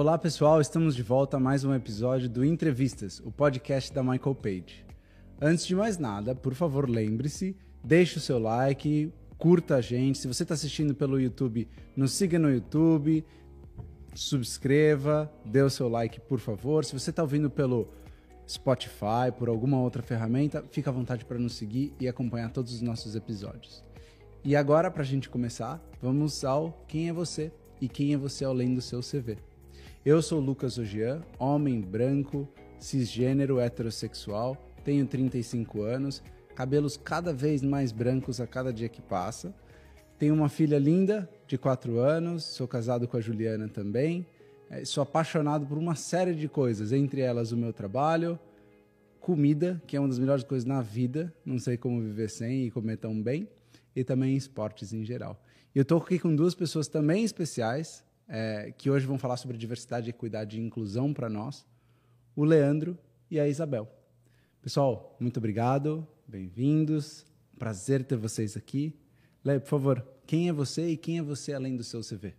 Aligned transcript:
Olá 0.00 0.16
pessoal, 0.16 0.60
estamos 0.60 0.94
de 0.94 1.02
volta 1.02 1.38
a 1.38 1.40
mais 1.40 1.64
um 1.64 1.74
episódio 1.74 2.28
do 2.28 2.44
Entrevistas, 2.44 3.18
o 3.18 3.32
podcast 3.32 3.92
da 3.92 4.00
Michael 4.00 4.36
Page. 4.36 4.86
Antes 5.42 5.66
de 5.66 5.74
mais 5.74 5.98
nada, 5.98 6.36
por 6.36 6.54
favor, 6.54 6.88
lembre-se, 6.88 7.56
deixe 7.82 8.16
o 8.16 8.20
seu 8.20 8.38
like, 8.38 9.12
curta 9.36 9.74
a 9.74 9.80
gente. 9.80 10.18
Se 10.18 10.28
você 10.28 10.44
está 10.44 10.54
assistindo 10.54 10.94
pelo 10.94 11.20
YouTube, 11.20 11.68
nos 11.96 12.12
siga 12.12 12.38
no 12.38 12.48
YouTube, 12.48 13.26
subscreva, 14.14 15.28
dê 15.44 15.62
o 15.62 15.68
seu 15.68 15.88
like, 15.88 16.20
por 16.20 16.38
favor. 16.38 16.84
Se 16.84 16.96
você 16.96 17.10
está 17.10 17.22
ouvindo 17.22 17.50
pelo 17.50 17.88
Spotify, 18.48 19.32
por 19.36 19.48
alguma 19.48 19.80
outra 19.80 20.00
ferramenta, 20.00 20.64
fica 20.70 20.90
à 20.90 20.92
vontade 20.92 21.24
para 21.24 21.40
nos 21.40 21.54
seguir 21.54 21.92
e 21.98 22.06
acompanhar 22.06 22.52
todos 22.52 22.72
os 22.72 22.80
nossos 22.80 23.16
episódios. 23.16 23.82
E 24.44 24.54
agora, 24.54 24.92
para 24.92 25.02
a 25.02 25.06
gente 25.06 25.28
começar, 25.28 25.84
vamos 26.00 26.44
ao 26.44 26.84
Quem 26.86 27.08
é 27.08 27.12
Você 27.12 27.50
e 27.80 27.88
Quem 27.88 28.14
é 28.14 28.16
Você 28.16 28.44
além 28.44 28.72
do 28.72 28.80
seu 28.80 29.00
CV. 29.00 29.47
Eu 30.06 30.22
sou 30.22 30.38
Lucas 30.40 30.78
Ogian, 30.78 31.22
homem 31.40 31.80
branco, 31.80 32.48
cisgênero, 32.78 33.58
heterossexual, 33.58 34.56
tenho 34.84 35.04
35 35.04 35.82
anos, 35.82 36.22
cabelos 36.54 36.96
cada 36.96 37.32
vez 37.32 37.62
mais 37.62 37.90
brancos 37.90 38.40
a 38.40 38.46
cada 38.46 38.72
dia 38.72 38.88
que 38.88 39.02
passa. 39.02 39.52
Tenho 40.16 40.34
uma 40.34 40.48
filha 40.48 40.78
linda, 40.78 41.28
de 41.48 41.58
4 41.58 41.98
anos, 41.98 42.44
sou 42.44 42.68
casado 42.68 43.08
com 43.08 43.16
a 43.16 43.20
Juliana 43.20 43.68
também. 43.68 44.24
É, 44.70 44.84
sou 44.84 45.02
apaixonado 45.02 45.66
por 45.66 45.76
uma 45.76 45.96
série 45.96 46.34
de 46.34 46.48
coisas, 46.48 46.92
entre 46.92 47.20
elas 47.20 47.50
o 47.50 47.56
meu 47.56 47.72
trabalho, 47.72 48.38
comida, 49.20 49.82
que 49.84 49.96
é 49.96 50.00
uma 50.00 50.08
das 50.08 50.18
melhores 50.18 50.44
coisas 50.44 50.64
na 50.64 50.80
vida, 50.80 51.34
não 51.44 51.58
sei 51.58 51.76
como 51.76 52.00
viver 52.00 52.30
sem 52.30 52.66
e 52.66 52.70
comer 52.70 52.98
tão 52.98 53.20
bem, 53.20 53.48
e 53.96 54.04
também 54.04 54.36
esportes 54.36 54.92
em 54.92 55.04
geral. 55.04 55.42
Eu 55.74 55.82
estou 55.82 55.98
aqui 55.98 56.20
com 56.20 56.34
duas 56.34 56.54
pessoas 56.54 56.86
também 56.86 57.24
especiais, 57.24 58.04
é, 58.28 58.72
que 58.76 58.90
hoje 58.90 59.06
vão 59.06 59.18
falar 59.18 59.36
sobre 59.36 59.56
diversidade, 59.56 60.10
equidade 60.10 60.58
e 60.58 60.60
inclusão 60.60 61.14
para 61.14 61.28
nós, 61.28 61.64
o 62.36 62.44
Leandro 62.44 62.98
e 63.30 63.40
a 63.40 63.48
Isabel. 63.48 63.88
Pessoal, 64.60 65.16
muito 65.18 65.38
obrigado, 65.38 66.06
bem-vindos, 66.26 67.24
prazer 67.58 68.04
ter 68.04 68.16
vocês 68.16 68.56
aqui. 68.56 68.94
Le, 69.44 69.58
por 69.60 69.68
favor, 69.68 70.06
quem 70.26 70.48
é 70.48 70.52
você 70.52 70.88
e 70.90 70.96
quem 70.96 71.18
é 71.18 71.22
você 71.22 71.54
além 71.54 71.76
do 71.76 71.82
seu 71.82 72.00
CV? 72.02 72.34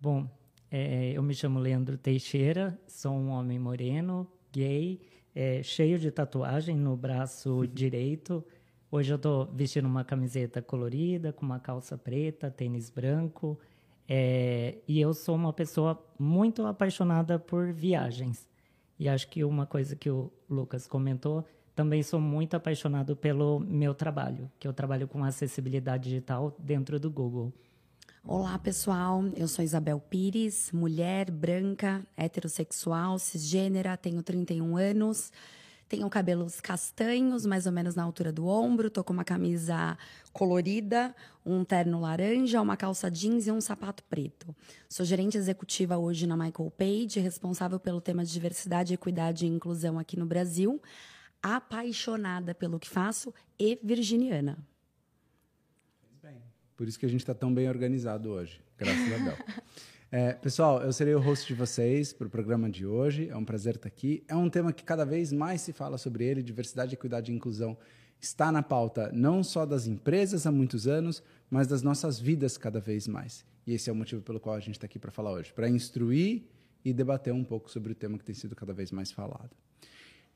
Bom, 0.00 0.28
é, 0.70 1.12
eu 1.12 1.22
me 1.22 1.34
chamo 1.34 1.58
Leandro 1.58 1.98
Teixeira, 1.98 2.78
sou 2.86 3.12
um 3.12 3.28
homem 3.28 3.58
moreno, 3.58 4.26
gay, 4.50 5.00
é, 5.34 5.62
cheio 5.62 5.98
de 5.98 6.10
tatuagem 6.10 6.76
no 6.76 6.96
braço 6.96 7.66
direito. 7.72 8.44
Hoje 8.90 9.12
eu 9.12 9.16
estou 9.16 9.46
vestindo 9.52 9.86
uma 9.86 10.04
camiseta 10.04 10.62
colorida, 10.62 11.32
com 11.32 11.44
uma 11.44 11.60
calça 11.60 11.96
preta, 11.96 12.50
tênis 12.50 12.90
branco, 12.90 13.58
é, 14.08 14.78
e 14.86 15.00
eu 15.00 15.14
sou 15.14 15.34
uma 15.34 15.52
pessoa 15.52 16.02
muito 16.18 16.66
apaixonada 16.66 17.38
por 17.38 17.72
viagens. 17.72 18.46
E 18.98 19.08
acho 19.08 19.28
que 19.28 19.44
uma 19.44 19.66
coisa 19.66 19.96
que 19.96 20.10
o 20.10 20.30
Lucas 20.48 20.86
comentou, 20.86 21.44
também 21.74 22.02
sou 22.02 22.20
muito 22.20 22.54
apaixonado 22.54 23.16
pelo 23.16 23.58
meu 23.60 23.94
trabalho, 23.94 24.50
que 24.58 24.68
eu 24.68 24.72
trabalho 24.72 25.08
com 25.08 25.24
acessibilidade 25.24 26.04
digital 26.04 26.54
dentro 26.58 27.00
do 27.00 27.10
Google. 27.10 27.52
Olá, 28.24 28.56
pessoal. 28.58 29.24
Eu 29.36 29.48
sou 29.48 29.64
Isabel 29.64 29.98
Pires, 29.98 30.70
mulher 30.70 31.28
branca, 31.30 32.06
heterossexual, 32.16 33.18
cisgênera, 33.18 33.96
tenho 33.96 34.22
31 34.22 34.76
anos. 34.76 35.32
Tenho 35.92 36.08
cabelos 36.08 36.58
castanhos, 36.58 37.44
mais 37.44 37.66
ou 37.66 37.72
menos 37.72 37.94
na 37.94 38.02
altura 38.02 38.32
do 38.32 38.46
ombro. 38.46 38.88
Tô 38.88 39.04
com 39.04 39.12
uma 39.12 39.26
camisa 39.26 39.98
colorida, 40.32 41.14
um 41.44 41.62
terno 41.66 42.00
laranja, 42.00 42.62
uma 42.62 42.78
calça 42.78 43.10
jeans 43.10 43.46
e 43.46 43.52
um 43.52 43.60
sapato 43.60 44.02
preto. 44.04 44.56
Sou 44.88 45.04
gerente 45.04 45.36
executiva 45.36 45.98
hoje 45.98 46.26
na 46.26 46.34
Michael 46.34 46.70
Page, 46.70 47.20
responsável 47.20 47.78
pelo 47.78 48.00
tema 48.00 48.24
de 48.24 48.32
diversidade, 48.32 48.94
equidade 48.94 49.44
e 49.44 49.50
inclusão 49.50 49.98
aqui 49.98 50.18
no 50.18 50.24
Brasil. 50.24 50.80
Apaixonada 51.42 52.54
pelo 52.54 52.80
que 52.80 52.88
faço 52.88 53.34
e 53.58 53.78
virginiana. 53.82 54.66
Por 56.74 56.88
isso 56.88 56.98
que 56.98 57.04
a 57.04 57.08
gente 57.10 57.20
está 57.20 57.34
tão 57.34 57.52
bem 57.52 57.68
organizado 57.68 58.30
hoje, 58.30 58.62
graças 58.78 59.12
a 59.12 59.18
Deus. 59.18 59.38
É, 60.14 60.34
pessoal, 60.34 60.82
eu 60.82 60.92
serei 60.92 61.14
o 61.14 61.18
host 61.18 61.46
de 61.46 61.54
vocês 61.54 62.12
para 62.12 62.26
o 62.26 62.30
programa 62.30 62.68
de 62.68 62.84
hoje. 62.84 63.30
É 63.30 63.36
um 63.36 63.46
prazer 63.46 63.76
estar 63.76 63.88
aqui. 63.88 64.22
É 64.28 64.36
um 64.36 64.50
tema 64.50 64.70
que 64.70 64.84
cada 64.84 65.06
vez 65.06 65.32
mais 65.32 65.62
se 65.62 65.72
fala 65.72 65.96
sobre 65.96 66.26
ele. 66.26 66.42
Diversidade, 66.42 66.92
equidade 66.92 67.32
e 67.32 67.34
inclusão 67.34 67.78
está 68.20 68.52
na 68.52 68.62
pauta 68.62 69.10
não 69.14 69.42
só 69.42 69.64
das 69.64 69.86
empresas 69.86 70.46
há 70.46 70.52
muitos 70.52 70.86
anos, 70.86 71.22
mas 71.48 71.66
das 71.66 71.80
nossas 71.80 72.20
vidas 72.20 72.58
cada 72.58 72.78
vez 72.78 73.08
mais. 73.08 73.42
E 73.66 73.72
esse 73.72 73.88
é 73.88 73.92
o 73.92 73.96
motivo 73.96 74.20
pelo 74.20 74.38
qual 74.38 74.54
a 74.54 74.60
gente 74.60 74.74
está 74.74 74.84
aqui 74.84 74.98
para 74.98 75.10
falar 75.10 75.32
hoje, 75.32 75.50
para 75.50 75.66
instruir 75.66 76.42
e 76.84 76.92
debater 76.92 77.32
um 77.32 77.42
pouco 77.42 77.70
sobre 77.70 77.92
o 77.92 77.94
tema 77.94 78.18
que 78.18 78.24
tem 78.24 78.34
sido 78.34 78.54
cada 78.54 78.74
vez 78.74 78.92
mais 78.92 79.10
falado. 79.10 79.56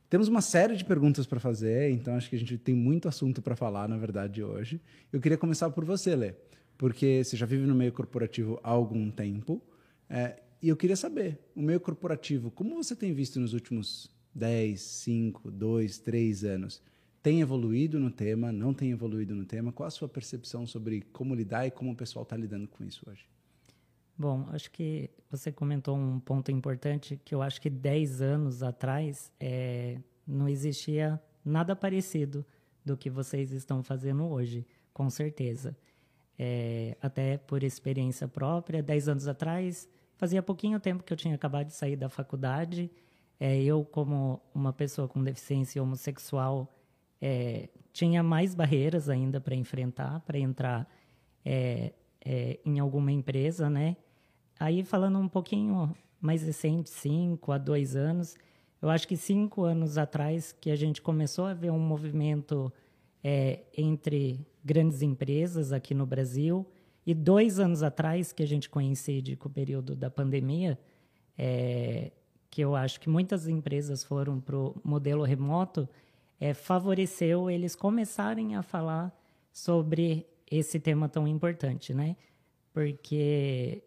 Temos 0.08 0.26
uma 0.26 0.40
série 0.40 0.74
de 0.74 0.86
perguntas 0.86 1.26
para 1.26 1.38
fazer, 1.38 1.90
então 1.90 2.14
acho 2.14 2.30
que 2.30 2.36
a 2.36 2.38
gente 2.38 2.56
tem 2.56 2.74
muito 2.74 3.08
assunto 3.08 3.42
para 3.42 3.54
falar, 3.54 3.86
na 3.90 3.98
verdade, 3.98 4.42
hoje. 4.42 4.80
Eu 5.12 5.20
queria 5.20 5.36
começar 5.36 5.68
por 5.68 5.84
você, 5.84 6.16
Lê 6.16 6.34
porque 6.78 7.24
você 7.24 7.36
já 7.36 7.46
vive 7.46 7.66
no 7.66 7.74
meio 7.74 7.92
corporativo 7.92 8.60
há 8.62 8.70
algum 8.70 9.10
tempo. 9.10 9.62
É, 10.08 10.40
e 10.60 10.68
eu 10.68 10.76
queria 10.76 10.96
saber, 10.96 11.38
o 11.54 11.62
meio 11.62 11.80
corporativo, 11.80 12.50
como 12.50 12.76
você 12.76 12.94
tem 12.94 13.12
visto 13.12 13.40
nos 13.40 13.52
últimos 13.52 14.10
10, 14.34 14.80
5, 14.80 15.50
2, 15.50 15.98
3 15.98 16.44
anos? 16.44 16.82
Tem 17.22 17.40
evoluído 17.40 17.98
no 17.98 18.10
tema? 18.10 18.52
Não 18.52 18.72
tem 18.72 18.90
evoluído 18.90 19.34
no 19.34 19.44
tema? 19.44 19.72
Qual 19.72 19.86
a 19.86 19.90
sua 19.90 20.08
percepção 20.08 20.66
sobre 20.66 21.02
como 21.12 21.34
lidar 21.34 21.66
e 21.66 21.70
como 21.70 21.92
o 21.92 21.96
pessoal 21.96 22.22
está 22.22 22.36
lidando 22.36 22.68
com 22.68 22.84
isso 22.84 23.02
hoje? 23.08 23.26
Bom, 24.16 24.46
acho 24.50 24.70
que 24.70 25.10
você 25.30 25.52
comentou 25.52 25.96
um 25.96 26.20
ponto 26.20 26.50
importante 26.50 27.20
que 27.24 27.34
eu 27.34 27.42
acho 27.42 27.60
que 27.60 27.68
10 27.68 28.22
anos 28.22 28.62
atrás 28.62 29.30
é, 29.38 30.00
não 30.26 30.48
existia 30.48 31.20
nada 31.44 31.74
parecido 31.76 32.46
do 32.84 32.96
que 32.96 33.10
vocês 33.10 33.50
estão 33.50 33.82
fazendo 33.82 34.24
hoje, 34.24 34.64
com 34.92 35.10
certeza 35.10 35.76
é, 36.38 36.96
até 37.00 37.38
por 37.38 37.62
experiência 37.62 38.28
própria. 38.28 38.82
Dez 38.82 39.08
anos 39.08 39.26
atrás, 39.28 39.88
fazia 40.16 40.42
pouquinho 40.42 40.78
tempo 40.80 41.02
que 41.02 41.12
eu 41.12 41.16
tinha 41.16 41.34
acabado 41.34 41.66
de 41.66 41.74
sair 41.74 41.96
da 41.96 42.08
faculdade. 42.08 42.90
É, 43.38 43.62
eu, 43.62 43.84
como 43.84 44.40
uma 44.54 44.72
pessoa 44.72 45.06
com 45.06 45.22
deficiência 45.22 45.82
homossexual, 45.82 46.72
é, 47.20 47.68
tinha 47.92 48.22
mais 48.22 48.54
barreiras 48.54 49.08
ainda 49.08 49.40
para 49.40 49.54
enfrentar, 49.54 50.20
para 50.20 50.38
entrar 50.38 50.88
é, 51.44 51.92
é, 52.24 52.58
em 52.64 52.78
alguma 52.78 53.12
empresa, 53.12 53.70
né? 53.70 53.96
Aí, 54.58 54.82
falando 54.82 55.18
um 55.18 55.28
pouquinho 55.28 55.94
mais 56.20 56.42
recente, 56.42 56.90
cinco 56.90 57.52
a 57.52 57.58
dois 57.58 57.94
anos, 57.94 58.36
eu 58.80 58.90
acho 58.90 59.06
que 59.06 59.16
cinco 59.16 59.64
anos 59.64 59.98
atrás 59.98 60.52
que 60.52 60.70
a 60.70 60.76
gente 60.76 61.00
começou 61.00 61.46
a 61.46 61.54
ver 61.54 61.70
um 61.70 61.78
movimento 61.78 62.72
é, 63.28 63.64
entre 63.76 64.46
grandes 64.64 65.02
empresas 65.02 65.72
aqui 65.72 65.92
no 65.92 66.06
Brasil. 66.06 66.64
E 67.04 67.12
dois 67.12 67.58
anos 67.58 67.82
atrás, 67.82 68.32
que 68.32 68.40
a 68.40 68.46
gente 68.46 68.70
coincide 68.70 69.34
com 69.34 69.48
o 69.48 69.52
período 69.52 69.96
da 69.96 70.08
pandemia, 70.08 70.78
é, 71.36 72.12
que 72.48 72.60
eu 72.60 72.76
acho 72.76 73.00
que 73.00 73.08
muitas 73.08 73.48
empresas 73.48 74.04
foram 74.04 74.40
para 74.40 74.56
o 74.56 74.80
modelo 74.84 75.24
remoto, 75.24 75.88
é, 76.38 76.54
favoreceu 76.54 77.50
eles 77.50 77.74
começarem 77.74 78.54
a 78.54 78.62
falar 78.62 79.12
sobre 79.52 80.24
esse 80.48 80.78
tema 80.78 81.08
tão 81.08 81.26
importante, 81.26 81.92
né? 81.92 82.16
Porque 82.72 83.82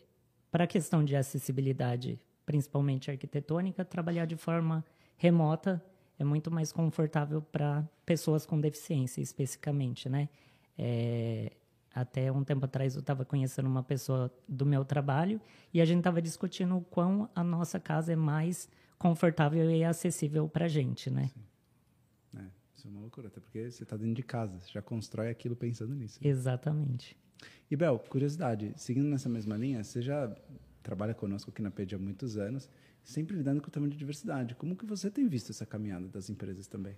para 0.51 0.65
a 0.65 0.67
questão 0.67 1.01
de 1.01 1.15
acessibilidade, 1.15 2.19
principalmente 2.45 3.09
arquitetônica, 3.09 3.85
trabalhar 3.85 4.25
de 4.25 4.35
forma 4.35 4.83
remota 5.15 5.81
é 6.19 6.23
muito 6.23 6.51
mais 6.51 6.71
confortável 6.71 7.41
para 7.41 7.87
pessoas 8.05 8.45
com 8.45 8.59
deficiência, 8.59 9.21
especificamente, 9.21 10.09
né? 10.09 10.27
É, 10.77 11.53
até 11.95 12.31
um 12.31 12.43
tempo 12.43 12.65
atrás 12.65 12.95
eu 12.95 12.99
estava 12.99 13.25
conhecendo 13.25 13.67
uma 13.67 13.81
pessoa 13.81 14.31
do 14.47 14.65
meu 14.65 14.85
trabalho 14.85 15.41
e 15.73 15.81
a 15.81 15.85
gente 15.85 15.99
estava 15.99 16.21
discutindo 16.21 16.77
o 16.77 16.81
quão 16.81 17.29
a 17.33 17.43
nossa 17.43 17.79
casa 17.79 18.13
é 18.13 18.15
mais 18.15 18.69
confortável 18.97 19.71
e 19.71 19.83
acessível 19.83 20.47
para 20.47 20.65
a 20.65 20.67
gente, 20.67 21.09
né? 21.09 21.31
Sim. 21.33 22.37
É, 22.37 22.45
isso 22.75 22.87
é 22.87 22.91
uma 22.91 22.99
loucura, 22.99 23.27
até 23.27 23.39
porque 23.39 23.71
você 23.71 23.83
está 23.83 23.95
dentro 23.95 24.13
de 24.13 24.23
casa, 24.23 24.59
você 24.59 24.71
já 24.71 24.81
constrói 24.81 25.29
aquilo 25.29 25.55
pensando 25.55 25.95
nisso. 25.95 26.19
Né? 26.21 26.29
Exatamente. 26.29 27.17
E 27.71 27.75
Bel, 27.77 27.97
curiosidade, 27.97 28.73
seguindo 28.75 29.07
nessa 29.07 29.29
mesma 29.29 29.55
linha, 29.55 29.83
você 29.83 30.01
já 30.01 30.35
trabalha 30.83 31.13
conosco 31.13 31.49
aqui 31.49 31.61
na 31.61 31.71
PED 31.71 31.95
há 31.95 31.97
muitos 31.97 32.37
anos, 32.37 32.69
sempre 33.09 33.35
lidando 33.35 33.61
com 33.61 33.67
o 33.67 33.71
tema 33.71 33.87
de 33.87 33.97
diversidade. 33.97 34.55
Como 34.55 34.75
que 34.75 34.85
você 34.85 35.09
tem 35.09 35.27
visto 35.27 35.51
essa 35.51 35.65
caminhada 35.65 36.07
das 36.07 36.29
empresas 36.29 36.67
também? 36.67 36.95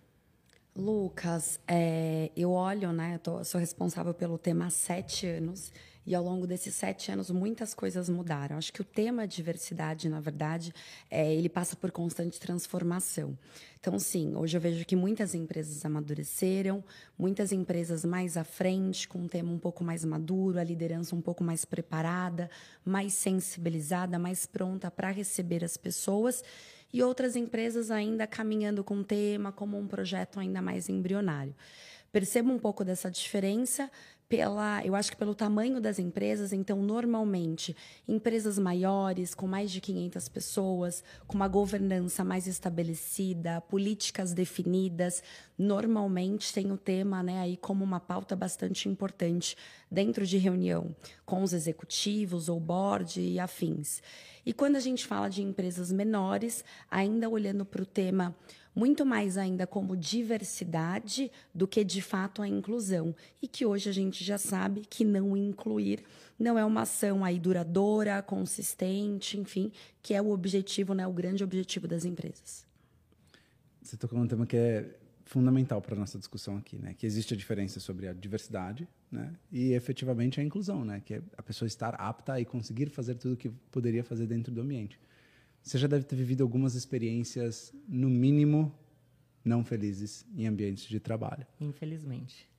Lucas, 0.76 1.60
é, 1.68 2.32
eu 2.36 2.52
olho, 2.52 2.94
né? 2.94 3.16
Eu 3.16 3.20
tô, 3.20 3.44
sou 3.44 3.60
responsável 3.60 4.14
pelo 4.14 4.38
tema 4.38 4.68
há 4.68 4.70
sete 4.70 5.28
anos 5.28 5.72
E 6.06 6.16
ao 6.16 6.24
longo 6.24 6.48
desses 6.48 6.74
sete 6.74 7.12
anos, 7.12 7.30
muitas 7.30 7.74
coisas 7.76 8.10
mudaram. 8.10 8.58
Acho 8.58 8.74
que 8.74 8.82
o 8.82 8.84
tema 8.84 9.28
diversidade, 9.28 10.10
na 10.10 10.20
verdade, 10.20 10.74
é, 11.12 11.32
ele 11.34 11.48
passa 11.48 11.76
por 11.76 11.92
constante 11.92 12.40
transformação. 12.40 13.38
Então, 13.80 14.00
sim, 14.00 14.36
hoje 14.36 14.58
eu 14.58 14.62
vejo 14.62 14.84
que 14.86 14.96
muitas 14.96 15.36
empresas 15.36 15.86
amadureceram, 15.86 16.84
muitas 17.18 17.52
empresas 17.52 18.04
mais 18.04 18.36
à 18.36 18.44
frente, 18.44 19.08
com 19.08 19.20
um 19.20 19.28
tema 19.28 19.52
um 19.52 19.60
pouco 19.60 19.84
mais 19.84 20.04
maduro, 20.04 20.60
a 20.60 20.64
liderança 20.64 21.16
um 21.16 21.22
pouco 21.22 21.44
mais 21.44 21.66
preparada, 21.66 22.50
mais 22.84 23.14
sensibilizada, 23.14 24.18
mais 24.18 24.46
pronta 24.48 24.90
para 24.90 25.12
receber 25.12 25.64
as 25.64 25.78
pessoas 25.78 26.44
e 26.94 27.04
outras 27.04 27.36
empresas 27.36 27.92
ainda 27.92 28.28
caminhando 28.28 28.84
com 28.84 28.96
o 28.96 29.04
tema 29.04 29.52
como 29.52 29.78
um 29.78 29.88
projeto 29.88 30.40
ainda 30.40 30.62
mais 30.62 30.90
embrionário. 30.90 31.56
Percebo 32.12 32.52
um 32.52 32.60
pouco 32.60 32.84
dessa 32.84 33.10
diferença 33.10 33.90
pela, 34.32 34.82
eu 34.86 34.96
acho 34.96 35.12
que 35.12 35.18
pelo 35.18 35.36
tamanho 35.36 35.82
das 35.82 36.00
empresas, 36.00 36.54
então 36.54 36.82
normalmente 36.82 37.76
empresas 38.08 38.58
maiores, 38.58 39.36
com 39.36 39.46
mais 39.46 39.70
de 39.70 39.82
500 39.82 40.30
pessoas, 40.30 41.04
com 41.28 41.36
uma 41.36 41.50
governança 41.50 42.24
mais 42.24 42.48
estabelecida, 42.48 43.60
políticas 43.60 44.34
definidas, 44.34 45.22
normalmente 45.58 46.54
tem 46.54 46.72
o 46.72 46.78
tema, 46.78 47.22
né, 47.22 47.42
aí 47.42 47.58
como 47.58 47.84
uma 47.84 48.00
pauta 48.00 48.34
bastante 48.34 48.88
importante 48.88 49.58
dentro 49.92 50.26
de 50.26 50.38
reunião 50.38 50.96
com 51.26 51.44
os 51.44 51.52
executivos 51.52 52.48
ou 52.48 52.58
board 52.58 53.20
e 53.20 53.38
afins. 53.38 54.02
E 54.46 54.54
quando 54.54 54.76
a 54.76 54.80
gente 54.80 55.06
fala 55.06 55.30
de 55.30 55.42
empresas 55.42 55.92
menores, 55.92 56.64
ainda 56.90 57.30
olhando 57.30 57.66
para 57.66 57.82
o 57.82 57.86
tema 57.86 58.36
muito 58.76 59.06
mais 59.06 59.38
ainda 59.38 59.68
como 59.68 59.98
diversidade 59.98 61.32
do 61.54 61.68
que 61.68 61.84
de 61.84 62.02
fato 62.02 62.42
a 62.42 62.48
inclusão. 62.48 63.14
E 63.42 63.48
que 63.48 63.66
hoje 63.66 63.90
a 63.90 63.94
gente 63.94 64.24
já 64.24 64.38
sabe 64.38 64.82
que 64.90 65.04
não 65.04 65.36
incluir 65.36 66.04
não 66.40 66.58
é 66.58 66.66
uma 66.66 66.82
ação 66.82 67.24
aí 67.24 67.38
duradoura, 67.38 68.22
consistente, 68.22 69.38
enfim, 69.38 69.72
que 70.02 70.14
é 70.14 70.22
o 70.22 70.32
objetivo, 70.32 70.94
né, 70.94 71.06
o 71.06 71.12
grande 71.12 71.44
objetivo 71.44 71.88
das 71.88 72.04
empresas. 72.04 72.66
Você 73.82 73.96
tocou 73.96 74.18
num 74.18 74.28
tema 74.28 74.46
que 74.46 74.58
é 74.58 74.96
fundamental 75.32 75.82
para 75.82 75.96
a 75.96 75.98
nossa 75.98 76.20
discussão 76.20 76.58
aqui, 76.58 76.78
né? 76.78 76.94
Que 76.94 77.06
existe 77.06 77.34
a 77.34 77.38
diferença 77.38 77.80
sobre 77.80 78.06
a 78.06 78.12
diversidade, 78.12 78.86
né? 79.10 79.34
E 79.50 79.72
efetivamente 79.72 80.42
a 80.42 80.44
inclusão, 80.44 80.84
né? 80.84 81.02
Que 81.06 81.14
é 81.16 81.22
a 81.38 81.42
pessoa 81.42 81.68
estar 81.68 81.96
apta 81.96 82.38
e 82.38 82.44
conseguir 82.44 82.90
fazer 82.90 83.16
tudo 83.16 83.36
o 83.36 83.38
que 83.38 83.50
poderia 83.72 84.04
fazer 84.04 84.28
dentro 84.28 84.54
do 84.54 84.60
ambiente. 84.60 85.00
Você 85.64 85.78
já 85.78 85.88
deve 85.88 86.04
ter 86.04 86.18
vivido 86.18 86.44
algumas 86.44 86.76
experiências, 86.76 87.74
no 87.88 88.10
mínimo, 88.10 88.76
não 89.44 89.64
felizes 89.64 90.26
em 90.36 90.48
ambientes 90.48 90.84
de 90.84 91.00
trabalho. 91.00 91.48
Infelizmente. 91.62 92.50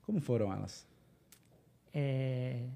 Como 0.00 0.18
foram 0.18 0.50
elas? 0.50 0.86
É, 1.92 2.66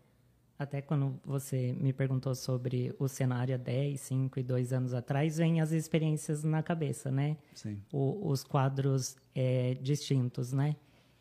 até 0.61 0.83
quando 0.83 1.19
você 1.25 1.73
me 1.73 1.91
perguntou 1.91 2.35
sobre 2.35 2.95
o 2.99 3.09
cenário 3.09 3.55
há 3.55 3.57
10, 3.57 3.99
5 3.99 4.41
e 4.41 4.43
2 4.43 4.75
anos 4.75 4.93
atrás, 4.93 5.39
vem 5.39 5.59
as 5.59 5.73
experiências 5.73 6.45
na 6.45 6.63
cabeça, 6.63 7.11
né? 7.11 7.39
Sim. 7.55 7.83
O, 7.91 8.29
os 8.29 8.45
quadros 8.45 9.17
é, 9.35 9.73
distintos, 9.81 10.53
né? 10.53 10.77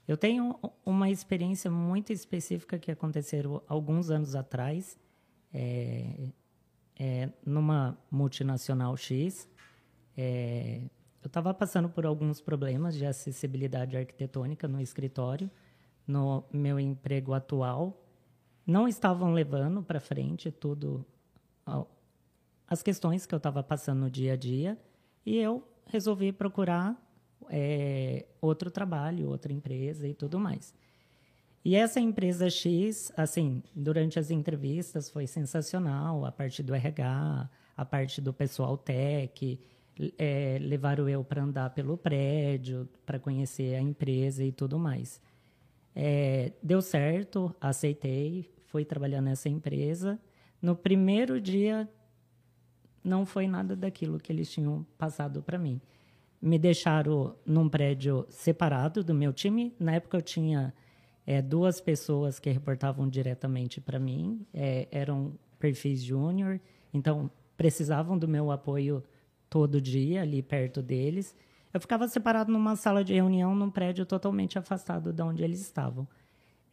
Eu 0.05 0.17
tenho 0.17 0.59
uma 0.85 1.09
experiência 1.09 1.71
muito 1.71 2.11
específica 2.11 2.77
que 2.77 2.91
aconteceu 2.91 3.63
alguns 3.65 4.09
anos 4.09 4.35
atrás. 4.35 4.99
É, 5.53 6.27
é, 6.97 7.29
numa 7.45 7.97
multinacional 8.11 8.97
X, 8.97 9.47
é, 10.17 10.81
eu 11.23 11.27
estava 11.27 11.53
passando 11.53 11.87
por 11.87 12.05
alguns 12.05 12.41
problemas 12.41 12.93
de 12.93 13.05
acessibilidade 13.05 13.95
arquitetônica 13.95 14.67
no 14.67 14.81
escritório, 14.81 15.49
no 16.05 16.43
meu 16.51 16.77
emprego 16.77 17.33
atual. 17.33 18.05
Não 18.69 18.87
estavam 18.87 19.33
levando 19.33 19.81
para 19.81 19.99
frente 19.99 20.51
tudo, 20.51 21.03
as 22.67 22.83
questões 22.83 23.25
que 23.25 23.33
eu 23.33 23.37
estava 23.37 23.63
passando 23.63 24.01
no 24.01 24.11
dia 24.11 24.33
a 24.33 24.35
dia, 24.35 24.77
e 25.25 25.37
eu 25.37 25.67
resolvi 25.87 26.31
procurar 26.31 26.95
é, 27.49 28.27
outro 28.39 28.69
trabalho, 28.69 29.27
outra 29.27 29.51
empresa 29.51 30.07
e 30.07 30.13
tudo 30.13 30.39
mais. 30.39 30.71
E 31.65 31.75
essa 31.75 31.99
empresa 31.99 32.47
X, 32.47 33.11
assim, 33.17 33.63
durante 33.73 34.19
as 34.19 34.29
entrevistas 34.29 35.09
foi 35.09 35.25
sensacional, 35.25 36.23
a 36.23 36.31
parte 36.31 36.61
do 36.61 36.75
RH, 36.75 37.49
a 37.75 37.85
parte 37.85 38.21
do 38.21 38.31
pessoal 38.31 38.77
tech, 38.77 39.59
é, 40.15 40.59
levaram 40.61 41.09
eu 41.09 41.23
para 41.23 41.41
andar 41.41 41.71
pelo 41.71 41.97
prédio, 41.97 42.87
para 43.03 43.17
conhecer 43.17 43.73
a 43.73 43.81
empresa 43.81 44.43
e 44.43 44.51
tudo 44.51 44.77
mais. 44.77 45.19
É, 45.95 46.51
deu 46.61 46.83
certo, 46.83 47.53
aceitei, 47.59 48.58
fui 48.69 48.85
trabalhar 48.85 49.21
nessa 49.21 49.49
empresa. 49.49 50.19
No 50.61 50.75
primeiro 50.75 51.39
dia, 51.41 51.89
não 53.03 53.25
foi 53.25 53.47
nada 53.47 53.75
daquilo 53.75 54.19
que 54.19 54.31
eles 54.31 54.51
tinham 54.51 54.85
passado 54.97 55.41
para 55.41 55.57
mim. 55.57 55.81
Me 56.41 56.57
deixaram 56.57 57.35
num 57.45 57.67
prédio 57.67 58.25
separado 58.29 59.03
do 59.03 59.13
meu 59.13 59.33
time. 59.33 59.73
Na 59.79 59.95
época 59.95 60.17
eu 60.17 60.21
tinha 60.21 60.73
é, 61.25 61.41
duas 61.41 61.81
pessoas 61.81 62.39
que 62.39 62.49
reportavam 62.49 63.07
diretamente 63.07 63.81
para 63.81 63.99
mim, 63.99 64.45
é, 64.53 64.87
eram 64.91 65.33
perfis 65.59 66.01
júnior, 66.01 66.59
então 66.93 67.29
precisavam 67.57 68.17
do 68.17 68.27
meu 68.27 68.51
apoio 68.51 69.03
todo 69.49 69.81
dia 69.81 70.21
ali 70.21 70.41
perto 70.41 70.81
deles. 70.81 71.35
Eu 71.73 71.79
ficava 71.79 72.07
separado 72.07 72.51
numa 72.51 72.75
sala 72.75 73.03
de 73.03 73.13
reunião 73.13 73.53
num 73.53 73.69
prédio 73.69 74.05
totalmente 74.05 74.57
afastado 74.57 75.11
de 75.11 75.21
onde 75.21 75.43
eles 75.43 75.59
estavam. 75.59 76.07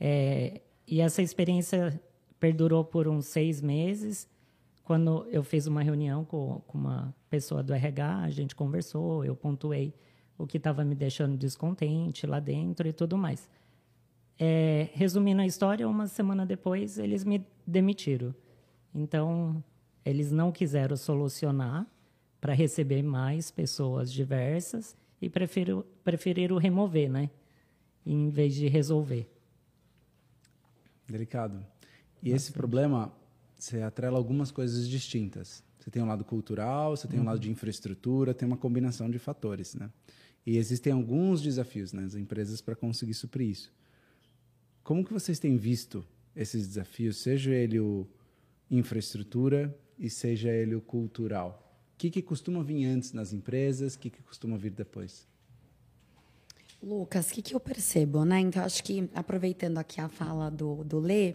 É, 0.00 0.60
e 0.87 1.00
essa 1.00 1.21
experiência 1.21 2.00
perdurou 2.38 2.85
por 2.85 3.09
uns 3.09 3.27
seis 3.27 3.61
meses. 3.61 4.29
Quando 4.85 5.27
eu 5.31 5.43
fiz 5.43 5.67
uma 5.67 5.83
reunião 5.83 6.25
com, 6.25 6.62
com 6.67 6.79
uma 6.79 7.15
pessoa 7.29 7.62
do 7.62 7.75
RH, 7.75 8.21
a 8.21 8.31
gente 8.31 8.55
conversou, 8.55 9.25
eu 9.25 9.35
pontuei 9.35 9.93
o 10.38 10.47
que 10.47 10.59
estava 10.59 10.85
me 10.85 10.94
deixando 10.94 11.37
descontente 11.37 12.27
lá 12.27 12.38
dentro 12.38 12.87
e 12.87 12.93
tudo 12.93 13.17
mais. 13.17 13.49
É, 14.38 14.88
resumindo 14.93 15.41
a 15.41 15.47
história, 15.47 15.88
uma 15.88 16.06
semana 16.06 16.44
depois 16.44 16.99
eles 16.99 17.25
me 17.25 17.44
demitiram. 17.67 18.35
Então, 18.94 19.62
eles 20.05 20.31
não 20.31 20.53
quiseram 20.53 20.97
solucionar 20.97 21.87
para 22.41 22.53
receber 22.53 23.03
mais 23.03 23.50
pessoas 23.50 24.12
diversas 24.12 24.97
e 25.21 25.29
preferiram, 25.29 25.85
preferiram 26.05 26.59
remover, 26.59 27.11
né? 27.11 27.31
Em 28.05 28.29
vez 28.29 28.55
de 28.55 28.69
resolver. 28.69 29.29
Delicado. 31.08 31.58
E 31.58 31.61
Bastante. 31.61 32.35
esse 32.35 32.53
problema, 32.53 33.12
você 33.56 33.82
atrela 33.82 34.19
algumas 34.19 34.50
coisas 34.50 34.88
distintas. 34.88 35.62
Você 35.79 35.91
tem 35.91 36.03
um 36.03 36.06
lado 36.06 36.25
cultural, 36.25 36.97
você 36.97 37.06
tem 37.06 37.20
um 37.20 37.25
lado 37.25 37.38
de 37.38 37.47
uhum. 37.47 37.53
infraestrutura, 37.53 38.35
tem 38.35 38.47
uma 38.47 38.56
combinação 38.56 39.08
de 39.08 39.19
fatores, 39.19 39.75
né? 39.75 39.91
E 40.44 40.56
existem 40.56 40.93
alguns 40.93 41.43
desafios 41.43 41.93
nas 41.93 42.14
né, 42.14 42.20
empresas 42.20 42.61
para 42.61 42.75
conseguir 42.75 43.14
suprir 43.14 43.50
isso. 43.50 43.73
Como 44.82 45.05
que 45.05 45.13
vocês 45.13 45.39
têm 45.39 45.56
visto 45.56 46.05
esses 46.34 46.67
desafios, 46.69 47.17
seja 47.17 47.53
ele 47.53 47.81
o 47.81 48.06
infraestrutura 48.70 49.77
e 49.98 50.08
seja 50.08 50.51
ele 50.51 50.75
o 50.77 50.81
cultural? 50.81 51.63
O 51.94 51.98
que, 51.98 52.10
que 52.10 52.22
costuma 52.22 52.63
vir 52.63 52.84
antes 52.84 53.13
nas 53.13 53.32
empresas, 53.32 53.94
o 53.94 53.98
que, 53.98 54.10
que 54.10 54.22
costuma 54.22 54.56
vir 54.56 54.70
depois? 54.70 55.27
Lucas, 56.83 57.31
o 57.31 57.33
que, 57.33 57.43
que 57.43 57.55
eu 57.55 57.61
percebo, 57.61 58.25
né? 58.25 58.41
Então, 58.41 58.63
acho 58.63 58.83
que, 58.85 59.09
aproveitando 59.15 59.79
aqui 59.79 60.01
a 60.01 60.09
fala 60.09 60.51
do, 60.51 60.85
do 60.85 60.99
Lê, 60.99 61.35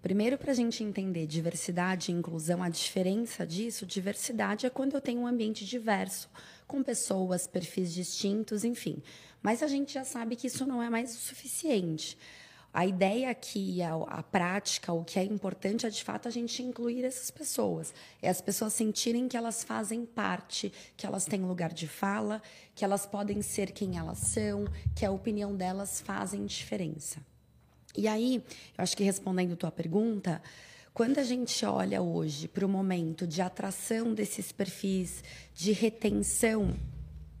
primeiro, 0.00 0.36
para 0.38 0.52
a 0.52 0.54
gente 0.54 0.84
entender 0.84 1.26
diversidade 1.26 2.12
e 2.12 2.14
inclusão, 2.14 2.62
a 2.62 2.68
diferença 2.68 3.46
disso, 3.46 3.86
diversidade 3.86 4.66
é 4.66 4.70
quando 4.70 4.94
eu 4.94 5.00
tenho 5.00 5.20
um 5.20 5.26
ambiente 5.26 5.64
diverso, 5.64 6.30
com 6.66 6.82
pessoas, 6.82 7.46
perfis 7.46 7.92
distintos, 7.92 8.64
enfim. 8.64 9.02
Mas 9.42 9.62
a 9.62 9.66
gente 9.66 9.92
já 9.92 10.04
sabe 10.04 10.36
que 10.36 10.46
isso 10.46 10.64
não 10.66 10.82
é 10.82 10.88
mais 10.88 11.14
o 11.14 11.18
suficiente. 11.18 12.16
A 12.74 12.86
ideia 12.86 13.30
aqui, 13.30 13.82
a, 13.82 13.94
a, 13.94 14.22
prática, 14.22 14.94
o 14.94 15.04
que 15.04 15.18
é 15.18 15.24
importante 15.24 15.84
é 15.86 15.90
de 15.90 16.02
fato 16.02 16.26
a 16.26 16.30
gente 16.30 16.62
incluir 16.62 17.04
essas 17.04 17.30
pessoas. 17.30 17.92
É 18.22 18.30
as 18.30 18.40
pessoas 18.40 18.72
sentirem 18.72 19.28
que 19.28 19.36
elas 19.36 19.62
fazem 19.62 20.06
parte, 20.06 20.72
que 20.96 21.04
elas 21.04 21.26
têm 21.26 21.42
lugar 21.42 21.70
de 21.70 21.86
fala, 21.86 22.40
que 22.74 22.82
elas 22.82 23.04
podem 23.04 23.42
ser 23.42 23.72
quem 23.72 23.98
elas 23.98 24.18
são, 24.18 24.64
que 24.96 25.04
a 25.04 25.10
opinião 25.10 25.54
delas 25.54 26.00
fazem 26.00 26.46
diferença. 26.46 27.20
E 27.94 28.08
aí, 28.08 28.36
eu 28.36 28.82
acho 28.82 28.96
que 28.96 29.04
respondendo 29.04 29.54
tua 29.54 29.70
pergunta, 29.70 30.40
quando 30.94 31.18
a 31.18 31.24
gente 31.24 31.66
olha 31.66 32.00
hoje 32.00 32.48
para 32.48 32.64
o 32.64 32.68
momento 32.68 33.26
de 33.26 33.42
atração 33.42 34.14
desses 34.14 34.50
perfis, 34.50 35.22
de 35.54 35.72
retenção, 35.72 36.74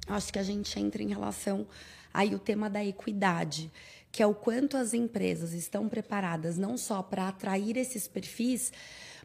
acho 0.06 0.30
que 0.30 0.38
a 0.38 0.42
gente 0.42 0.78
entra 0.78 1.02
em 1.02 1.08
relação 1.08 1.66
aí 2.12 2.34
o 2.34 2.38
tema 2.38 2.68
da 2.68 2.84
equidade 2.84 3.72
que 4.12 4.22
é 4.22 4.26
o 4.26 4.34
quanto 4.34 4.76
as 4.76 4.92
empresas 4.92 5.54
estão 5.54 5.88
preparadas 5.88 6.58
não 6.58 6.76
só 6.76 7.02
para 7.02 7.26
atrair 7.28 7.78
esses 7.78 8.06
perfis, 8.06 8.70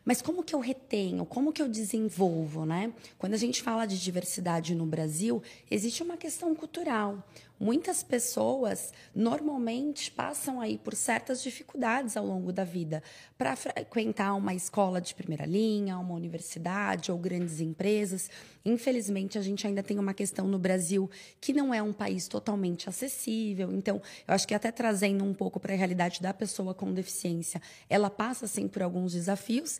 mas 0.05 0.21
como 0.21 0.41
que 0.41 0.55
eu 0.55 0.61
retenho, 0.61 1.25
como 1.25 1.51
que 1.51 1.61
eu 1.61 1.67
desenvolvo, 1.67 2.65
né? 2.65 2.93
Quando 3.17 3.33
a 3.33 3.37
gente 3.37 3.61
fala 3.61 3.85
de 3.85 4.01
diversidade 4.01 4.73
no 4.73 4.85
Brasil, 4.85 5.43
existe 5.69 6.01
uma 6.01 6.15
questão 6.15 6.55
cultural. 6.55 7.21
Muitas 7.59 8.03
pessoas 8.03 8.93
normalmente 9.15 10.11
passam 10.11 10.61
aí 10.61 10.77
por 10.77 10.95
certas 10.95 11.41
dificuldades 11.41 12.15
ao 12.15 12.25
longo 12.25 12.51
da 12.51 12.63
vida 12.63 13.01
para 13.37 13.55
frequentar 13.55 14.33
uma 14.35 14.53
escola 14.53 15.01
de 15.01 15.15
primeira 15.15 15.45
linha, 15.45 15.97
uma 15.97 16.13
universidade 16.13 17.11
ou 17.11 17.17
grandes 17.17 17.59
empresas. 17.59 18.29
Infelizmente, 18.63 19.37
a 19.37 19.41
gente 19.41 19.65
ainda 19.65 19.81
tem 19.81 19.97
uma 19.97 20.13
questão 20.13 20.47
no 20.47 20.59
Brasil 20.59 21.09
que 21.39 21.53
não 21.53 21.73
é 21.73 21.81
um 21.81 21.93
país 21.93 22.27
totalmente 22.27 22.89
acessível. 22.89 23.71
Então, 23.71 24.01
eu 24.27 24.33
acho 24.33 24.47
que 24.47 24.53
até 24.53 24.71
trazendo 24.71 25.23
um 25.23 25.33
pouco 25.33 25.59
para 25.59 25.73
a 25.73 25.77
realidade 25.77 26.21
da 26.21 26.33
pessoa 26.33 26.73
com 26.73 26.93
deficiência, 26.93 27.61
ela 27.89 28.09
passa 28.09 28.47
sim 28.47 28.67
por 28.67 28.81
alguns 28.83 29.13
desafios. 29.13 29.79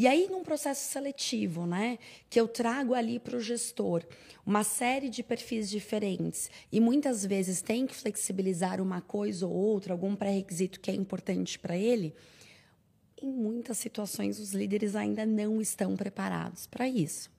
E 0.00 0.06
aí, 0.06 0.28
num 0.30 0.42
processo 0.42 0.90
seletivo, 0.90 1.66
né, 1.66 1.98
que 2.30 2.40
eu 2.40 2.48
trago 2.48 2.94
ali 2.94 3.18
para 3.18 3.36
o 3.36 3.40
gestor 3.40 4.02
uma 4.46 4.64
série 4.64 5.10
de 5.10 5.22
perfis 5.22 5.68
diferentes 5.68 6.50
e 6.72 6.80
muitas 6.80 7.22
vezes 7.26 7.60
tem 7.60 7.86
que 7.86 7.94
flexibilizar 7.94 8.80
uma 8.80 9.02
coisa 9.02 9.46
ou 9.46 9.52
outra, 9.52 9.92
algum 9.92 10.16
pré-requisito 10.16 10.80
que 10.80 10.90
é 10.90 10.94
importante 10.94 11.58
para 11.58 11.76
ele, 11.76 12.14
em 13.20 13.30
muitas 13.30 13.76
situações 13.76 14.38
os 14.38 14.54
líderes 14.54 14.96
ainda 14.96 15.26
não 15.26 15.60
estão 15.60 15.94
preparados 15.94 16.66
para 16.66 16.88
isso. 16.88 17.30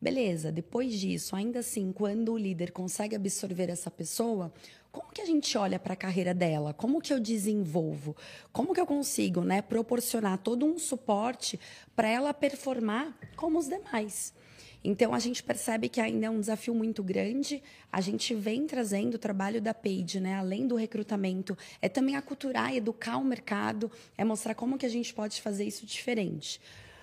Beleza, 0.00 0.50
depois 0.50 0.98
disso, 0.98 1.36
ainda 1.36 1.58
assim, 1.58 1.92
quando 1.92 2.32
o 2.32 2.38
líder 2.38 2.72
consegue 2.72 3.14
absorver 3.14 3.68
essa 3.68 3.90
pessoa, 3.90 4.50
como 4.92 5.12
que 5.12 5.22
a 5.22 5.26
gente 5.26 5.56
olha 5.56 5.78
para 5.78 5.92
a 5.94 5.96
carreira 5.96 6.34
dela? 6.34 6.74
Como 6.74 7.00
que 7.00 7.12
eu 7.12 7.20
desenvolvo? 7.20 8.16
Como 8.52 8.74
que 8.74 8.80
eu 8.80 8.86
consigo, 8.86 9.42
né, 9.42 9.62
proporcionar 9.62 10.38
todo 10.38 10.66
um 10.66 10.78
suporte 10.78 11.58
para 11.94 12.08
ela 12.08 12.34
performar 12.34 13.16
como 13.36 13.58
os 13.58 13.68
demais? 13.68 14.34
Então 14.82 15.14
a 15.14 15.18
gente 15.18 15.42
percebe 15.42 15.88
que 15.88 16.00
ainda 16.00 16.26
é 16.26 16.30
um 16.30 16.40
desafio 16.40 16.74
muito 16.74 17.02
grande. 17.02 17.62
A 17.92 18.00
gente 18.00 18.34
vem 18.34 18.66
trazendo 18.66 19.14
o 19.14 19.18
trabalho 19.18 19.60
da 19.60 19.74
Page, 19.74 20.18
né, 20.18 20.34
além 20.34 20.66
do 20.66 20.74
recrutamento, 20.74 21.56
é 21.80 21.88
também 21.88 22.16
aculturar, 22.16 22.74
educar 22.74 23.18
o 23.18 23.24
mercado, 23.24 23.90
é 24.16 24.24
mostrar 24.24 24.54
como 24.54 24.78
que 24.78 24.86
a 24.86 24.90
gente 24.90 25.12
pode 25.12 25.40
fazer 25.40 25.64
isso 25.64 25.86
diferente. 25.86 26.60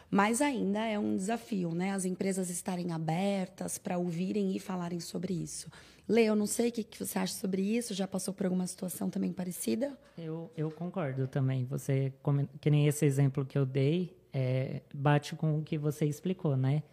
Mas 0.09 0.41
ainda 0.41 0.85
é 0.85 0.97
um 0.97 1.17
desafio, 1.17 1.71
né? 1.75 1.91
As 1.91 2.05
empresas 2.05 2.49
estarem 2.49 2.93
abertas 2.93 3.77
para 3.77 3.97
ouvirem 3.97 4.55
e 4.55 4.59
falarem 4.59 5.01
sobre 5.01 5.33
isso. 5.33 5.69
Lê, 6.07 6.23
eu 6.23 6.35
não 6.35 6.45
sei 6.45 6.69
o 6.69 6.71
que, 6.71 6.83
que 6.83 7.03
você 7.03 7.19
acha 7.19 7.33
sobre 7.33 7.61
isso. 7.61 7.93
Já 7.93 8.07
passou 8.07 8.33
por 8.33 8.45
alguma 8.45 8.65
situação 8.65 9.09
também 9.09 9.33
parecida? 9.33 9.97
Eu, 10.17 10.49
eu 10.55 10.71
concordo 10.71 11.27
também. 11.27 11.65
Você, 11.65 12.13
que 12.61 12.69
nem 12.69 12.87
esse 12.87 13.05
exemplo 13.05 13.45
que 13.45 13.57
eu 13.57 13.65
dei, 13.65 14.17
é, 14.31 14.81
bate 14.93 15.35
com 15.35 15.59
o 15.59 15.63
que 15.63 15.77
você 15.77 16.05
explicou, 16.05 16.55
né? 16.55 16.83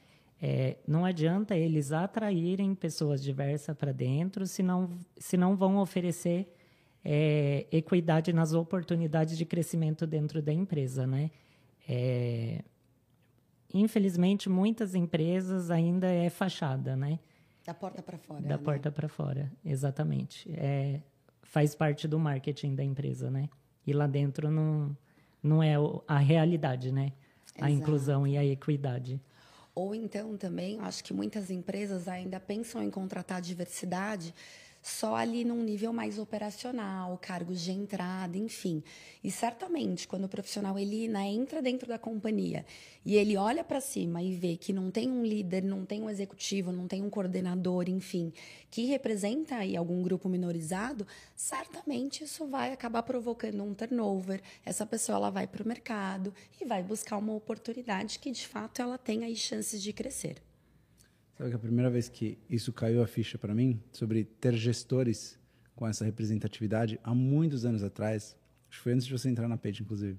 É, 0.43 0.77
não 0.87 1.05
adianta 1.05 1.57
eles 1.57 1.93
atraírem 1.93 2.75
pessoas 2.75 3.23
diversas 3.23 3.75
para 3.77 3.93
dentro 3.93 4.47
se 4.47 4.63
não, 4.63 4.91
se 5.17 5.37
não 5.37 5.57
vão 5.57 5.79
oferecer 5.79 6.53
é, 7.05 7.67
equidade 7.71 8.33
nas 8.33 8.53
oportunidades 8.53 9.39
de 9.39 9.45
crescimento 9.45 10.07
dentro 10.07 10.43
da 10.43 10.53
empresa, 10.53 11.07
né? 11.07 11.31
É, 11.89 12.65
infelizmente, 13.73 14.49
muitas 14.49 14.95
empresas 14.95 15.71
ainda 15.71 16.09
é 16.09 16.29
fachada, 16.29 16.97
né? 16.97 17.21
Da 17.65 17.73
porta 17.73 18.03
para 18.03 18.19
fora. 18.19 18.43
Da 18.43 18.57
né? 18.57 18.63
porta 18.63 18.93
para 18.93 19.09
fora, 19.09 19.53
exatamente. 19.65 20.51
É, 20.53 21.01
faz 21.43 21.75
parte 21.75 22.07
do 22.07 22.19
marketing 22.19 22.75
da 22.75 22.85
empresa, 22.85 23.31
né? 23.31 23.49
E 23.87 23.93
lá 23.93 24.07
dentro 24.07 24.51
não, 24.51 24.97
não 25.43 25.63
é 25.63 25.75
a 26.07 26.19
realidade, 26.19 26.93
né? 26.93 27.13
A 27.61 27.71
inclusão 27.71 28.27
e 28.27 28.37
a 28.37 28.45
equidade. 28.45 29.21
Ou 29.75 29.95
então 29.95 30.37
também, 30.37 30.79
acho 30.81 31.03
que 31.03 31.13
muitas 31.13 31.51
empresas 31.51 32.07
ainda 32.07 32.39
pensam 32.39 32.83
em 32.83 32.91
contratar 32.91 33.41
diversidade 33.41 34.35
só 34.85 35.17
ali 35.17 35.47
num 35.47 35.63
nível 35.63 35.95
mais 35.95 36.19
operacional, 36.19 37.17
cargos 37.17 37.63
de 37.63 37.73
entrada, 37.73 38.37
enfim. 38.37 38.83
E 39.23 39.31
certamente, 39.31 40.07
quando 40.07 40.25
o 40.25 40.29
profissional 40.29 40.79
ele 40.79 41.09
né, 41.09 41.27
entra 41.27 41.63
dentro 41.63 41.89
da 41.89 41.99
companhia 41.99 42.67
e 43.03 43.17
ele 43.17 43.35
olha 43.35 43.65
para 43.65 43.81
cima 43.81 44.23
e 44.23 44.35
vê 44.35 44.59
que 44.59 44.75
não 44.75 44.91
tem 44.91 45.11
um 45.11 45.25
líder, 45.25 45.63
não 45.65 45.87
tem 45.87 46.03
um 46.03 46.11
executivo, 46.11 46.71
não 46.71 46.87
tem 46.87 47.03
um 47.03 47.09
coordenador, 47.09 47.89
enfim, 47.89 48.31
que 48.71 48.85
representa 48.85 49.57
aí 49.57 49.75
algum 49.75 50.03
grupo 50.03 50.29
minorizado, 50.29 51.07
certamente 51.35 52.23
isso 52.23 52.47
vai 52.47 52.71
acabar 52.71 53.03
provocando 53.05 53.65
um 53.65 53.73
turnover. 53.73 54.43
Essa 54.67 54.85
pessoa 54.85 55.17
ela 55.17 55.31
vai 55.31 55.47
para 55.47 55.63
o 55.63 55.67
mercado 55.67 56.35
e 56.61 56.67
vai 56.67 56.83
buscar 56.83 57.17
uma 57.17 57.33
oportunidade 57.33 58.19
que 58.19 58.31
de 58.31 58.47
fato 58.47 58.83
ela 58.83 58.99
tem 58.99 59.25
aí 59.25 59.35
chances 59.35 59.83
de 59.83 59.95
crescer. 59.95 60.43
Sabe 61.37 61.51
que 61.51 61.57
a 61.57 61.59
primeira 61.59 61.91
vez 61.91 62.09
que 62.09 62.39
isso 62.49 62.73
caiu 62.73 63.03
a 63.03 63.07
ficha 63.07 63.37
para 63.37 63.55
mim, 63.55 63.81
sobre 63.93 64.25
ter 64.25 64.55
gestores 64.55 65.39
com 65.75 65.87
essa 65.87 66.05
representatividade, 66.05 67.01
há 67.03 67.15
muitos 67.15 67.65
anos 67.65 67.83
atrás, 67.83 68.37
acho 68.69 68.79
que 68.79 68.85
foi 68.85 68.93
antes 68.93 69.07
de 69.07 69.13
você 69.13 69.29
entrar 69.29 69.49
na 69.49 69.57
Page, 69.57 69.83
inclusive, 69.83 70.19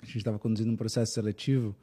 a 0.00 0.06
gente 0.06 0.18
estava 0.18 0.38
conduzindo 0.38 0.72
um 0.72 0.76
processo 0.76 1.12
seletivo 1.12 1.76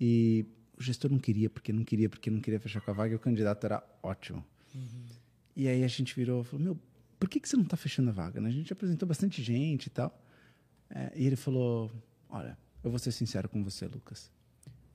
e 0.00 0.44
o 0.76 0.82
gestor 0.82 1.10
não 1.10 1.18
queria, 1.18 1.48
porque 1.48 1.72
não 1.72 1.84
queria, 1.84 2.08
porque 2.08 2.30
não 2.30 2.40
queria 2.40 2.58
fechar 2.58 2.80
com 2.80 2.90
a 2.90 2.94
vaga 2.94 3.12
e 3.12 3.16
o 3.16 3.20
candidato 3.20 3.64
era 3.64 3.82
ótimo. 4.02 4.44
Uhum. 4.74 5.06
E 5.54 5.68
aí 5.68 5.84
a 5.84 5.88
gente 5.88 6.16
virou 6.16 6.42
e 6.42 6.44
falou, 6.44 6.64
meu, 6.64 6.78
por 7.18 7.28
que, 7.28 7.38
que 7.38 7.48
você 7.48 7.56
não 7.56 7.62
está 7.62 7.76
fechando 7.76 8.10
a 8.10 8.12
vaga? 8.12 8.40
Né? 8.40 8.48
A 8.48 8.52
gente 8.52 8.72
apresentou 8.72 9.08
bastante 9.08 9.40
gente 9.40 9.86
e 9.86 9.90
tal. 9.90 10.20
É, 10.90 11.12
e 11.14 11.26
ele 11.26 11.36
falou, 11.36 11.92
olha, 12.28 12.58
eu 12.82 12.90
vou 12.90 12.98
ser 12.98 13.12
sincero 13.12 13.48
com 13.48 13.62
você, 13.62 13.86
Lucas. 13.86 14.32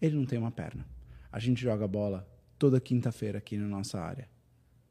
Ele 0.02 0.16
não 0.16 0.26
tem 0.26 0.38
uma 0.38 0.52
perna. 0.52 0.86
A 1.32 1.40
gente 1.40 1.62
joga 1.62 1.88
bola 1.88 2.28
toda 2.60 2.80
quinta-feira 2.80 3.38
aqui 3.38 3.58
na 3.58 3.68
nossa 3.68 4.00
área. 4.00 4.30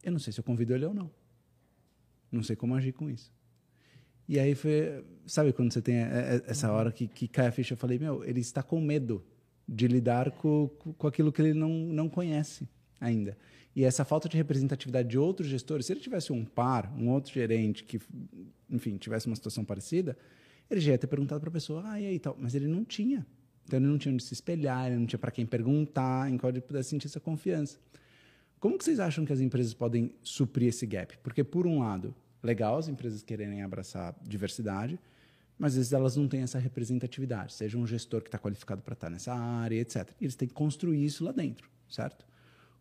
Eu 0.02 0.10
não 0.10 0.18
sei 0.18 0.32
se 0.32 0.40
eu 0.40 0.44
convido 0.44 0.74
ele 0.74 0.86
ou 0.86 0.94
não. 0.94 1.10
Não 2.32 2.42
sei 2.42 2.56
como 2.56 2.74
agir 2.74 2.92
com 2.92 3.08
isso. 3.08 3.30
E 4.26 4.38
aí 4.38 4.54
foi, 4.54 5.04
sabe 5.26 5.52
quando 5.52 5.72
você 5.72 5.80
tem 5.80 5.96
essa 6.46 6.72
hora 6.72 6.90
que, 6.90 7.06
que 7.06 7.28
cai 7.28 7.46
a 7.46 7.52
ficha, 7.52 7.74
eu 7.74 7.78
falei, 7.78 7.98
meu, 7.98 8.24
ele 8.24 8.40
está 8.40 8.62
com 8.62 8.80
medo 8.80 9.24
de 9.66 9.86
lidar 9.86 10.30
com, 10.32 10.68
com 10.96 11.06
aquilo 11.06 11.32
que 11.32 11.40
ele 11.40 11.54
não, 11.54 11.70
não 11.70 12.08
conhece 12.08 12.68
ainda. 13.00 13.36
E 13.74 13.84
essa 13.84 14.04
falta 14.04 14.28
de 14.28 14.36
representatividade 14.36 15.08
de 15.08 15.18
outros 15.18 15.48
gestores, 15.48 15.86
se 15.86 15.92
ele 15.92 16.00
tivesse 16.00 16.32
um 16.32 16.44
par, 16.44 16.92
um 16.98 17.10
outro 17.10 17.32
gerente 17.32 17.84
que, 17.84 18.00
enfim, 18.68 18.96
tivesse 18.96 19.26
uma 19.26 19.36
situação 19.36 19.64
parecida, 19.64 20.16
ele 20.70 20.80
já 20.80 20.92
ia 20.92 20.98
ter 20.98 21.06
perguntado 21.06 21.40
para 21.40 21.48
a 21.48 21.52
pessoa, 21.52 21.82
ah, 21.86 22.00
e 22.00 22.06
aí 22.06 22.18
tal, 22.18 22.36
mas 22.38 22.54
ele 22.54 22.66
não 22.66 22.84
tinha. 22.84 23.26
Então 23.68 23.78
ele 23.78 23.86
não 23.86 23.98
tinha 23.98 24.12
onde 24.12 24.22
se 24.22 24.32
espelhar, 24.32 24.86
ele 24.86 24.96
não 24.96 25.06
tinha 25.06 25.18
para 25.18 25.30
quem 25.30 25.44
perguntar, 25.44 26.30
em 26.30 26.38
qual 26.38 26.50
ele 26.50 26.60
pudesse 26.60 26.88
sentir 26.88 27.06
essa 27.06 27.20
confiança. 27.20 27.78
Como 28.58 28.76
que 28.76 28.84
vocês 28.84 28.98
acham 28.98 29.24
que 29.24 29.32
as 29.32 29.40
empresas 29.40 29.74
podem 29.74 30.12
suprir 30.22 30.68
esse 30.68 30.86
gap? 30.86 31.16
Porque, 31.18 31.44
por 31.44 31.66
um 31.66 31.80
lado, 31.80 32.14
legal 32.42 32.78
as 32.78 32.88
empresas 32.88 33.22
quererem 33.22 33.62
abraçar 33.62 34.16
diversidade, 34.26 34.98
mas 35.58 35.72
às 35.72 35.76
vezes 35.76 35.92
elas 35.92 36.16
não 36.16 36.26
têm 36.26 36.40
essa 36.40 36.58
representatividade, 36.58 37.52
seja 37.52 37.76
um 37.76 37.86
gestor 37.86 38.22
que 38.22 38.28
está 38.28 38.38
qualificado 38.38 38.80
para 38.80 38.94
estar 38.94 39.10
nessa 39.10 39.34
área, 39.34 39.78
etc. 39.78 40.10
E 40.20 40.24
eles 40.24 40.34
têm 40.34 40.48
que 40.48 40.54
construir 40.54 41.04
isso 41.04 41.24
lá 41.24 41.32
dentro, 41.32 41.68
certo? 41.88 42.26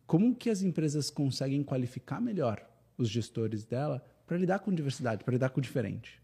Como 0.06 0.34
que 0.34 0.48
as 0.48 0.62
empresas 0.62 1.10
conseguem 1.10 1.62
qualificar 1.62 2.20
melhor 2.20 2.66
os 2.96 3.10
gestores 3.10 3.64
dela 3.64 4.02
para 4.26 4.38
lidar 4.38 4.60
com 4.60 4.72
diversidade, 4.72 5.22
para 5.22 5.32
lidar 5.32 5.50
com 5.50 5.60
o 5.60 5.62
diferente? 5.62 6.20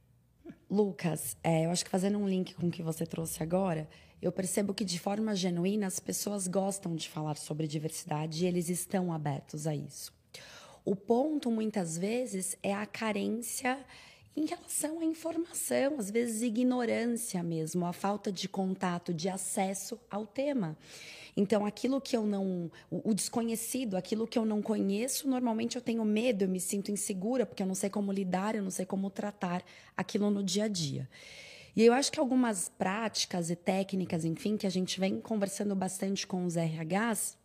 Lucas, 0.71 1.37
é, 1.42 1.66
eu 1.66 1.71
acho 1.71 1.85
que 1.85 1.90
fazendo 1.90 2.18
um 2.18 2.28
link 2.28 2.54
com 2.54 2.68
o 2.68 2.71
que 2.71 2.83
você 2.83 3.06
trouxe 3.06 3.42
agora, 3.42 3.88
eu 4.25 4.33
percebo 4.33 4.73
que 4.73 4.87
de 4.87 4.99
forma 4.99 5.37
genuína 5.37 5.87
as 5.87 6.00
pessoas 6.00 6.49
gostam 6.49 6.97
de 6.97 7.11
falar 7.11 7.37
sobre 7.37 7.66
diversidade 7.66 8.43
e 8.43 8.49
eles 8.49 8.71
estão 8.71 9.12
abertos 9.12 9.66
a 9.66 9.75
isso. 9.76 10.11
O 10.83 10.97
ponto, 10.97 11.50
muitas 11.50 11.99
vezes, 11.99 12.57
é 12.62 12.73
a 12.73 12.87
carência 12.87 13.78
em 14.35 14.47
relação 14.47 15.00
à 15.00 15.04
informação, 15.04 15.99
às 15.99 16.11
vezes 16.11 16.40
ignorância 16.40 17.43
mesmo, 17.43 17.85
a 17.85 17.93
falta 17.93 18.33
de 18.33 18.49
contato, 18.49 19.12
de 19.12 19.28
acesso 19.28 20.00
ao 20.11 20.26
tema. 20.26 20.75
Então, 21.37 21.66
aquilo 21.66 22.00
que 22.00 22.16
eu 22.16 22.25
não. 22.25 22.71
O, 22.90 23.12
desconhecido, 23.12 23.95
aquilo 23.95 24.26
que 24.26 24.38
eu 24.38 24.47
não 24.47 24.62
conheço, 24.62 25.28
normalmente 25.28 25.76
eu 25.76 25.83
tenho 25.83 26.04
medo, 26.04 26.45
eu 26.45 26.49
me 26.49 26.61
sinto 26.61 26.90
insegura, 26.90 27.45
porque 27.45 27.62
eu 27.62 27.66
não 27.66 27.75
sei 27.75 27.90
como 27.90 28.11
lidar, 28.11 28.54
eu 28.54 28.62
não 28.62 28.71
sei 28.71 28.87
como 28.87 29.11
tratar 29.11 29.62
aquilo 29.95 30.31
no 30.31 30.43
dia 30.43 30.64
a 30.64 30.69
dia. 30.69 31.09
E 31.76 31.85
eu 31.85 31.93
acho 31.93 32.12
que 32.12 32.21
algumas 32.21 32.69
práticas 32.69 33.50
e 33.50 33.57
técnicas, 33.57 34.25
enfim, 34.25 34.57
que 34.57 34.66
a 34.66 34.71
gente 34.71 35.00
vem 35.00 35.21
conversando 35.21 35.75
bastante 35.75 36.26
com 36.26 36.45
os 36.45 36.54
RHs, 36.57 37.37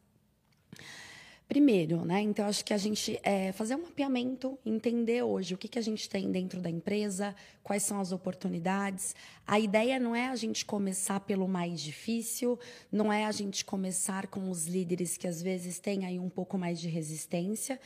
Primeiro, 1.50 2.06
né? 2.06 2.22
Então, 2.22 2.46
acho 2.46 2.64
que 2.64 2.76
a 2.76 2.78
gente 2.78 3.20
é, 3.24 3.52
fazer 3.54 3.74
um 3.74 3.82
mapeamento, 3.82 4.56
entender 4.64 5.24
hoje 5.24 5.56
o 5.56 5.58
que, 5.58 5.68
que 5.68 5.80
a 5.80 5.82
gente 5.82 6.08
tem 6.08 6.32
dentro 6.32 6.62
da 6.62 6.70
empresa, 6.70 7.36
quais 7.64 7.82
são 7.82 8.00
as 8.00 8.12
oportunidades. 8.12 9.16
A 9.48 9.60
ideia 9.60 10.00
não 10.00 10.16
é 10.16 10.28
a 10.28 10.36
gente 10.36 10.64
começar 10.64 11.20
pelo 11.22 11.48
mais 11.48 11.82
difícil, 11.82 12.60
não 12.92 13.12
é 13.12 13.26
a 13.26 13.32
gente 13.32 13.66
começar 13.66 14.28
com 14.28 14.52
os 14.52 14.68
líderes 14.68 15.18
que 15.18 15.28
às 15.28 15.42
vezes 15.42 15.80
têm 15.80 16.06
aí 16.06 16.20
um 16.20 16.30
pouco 16.30 16.56
mais 16.56 16.80
de 16.80 16.88
resistência, 16.88 17.80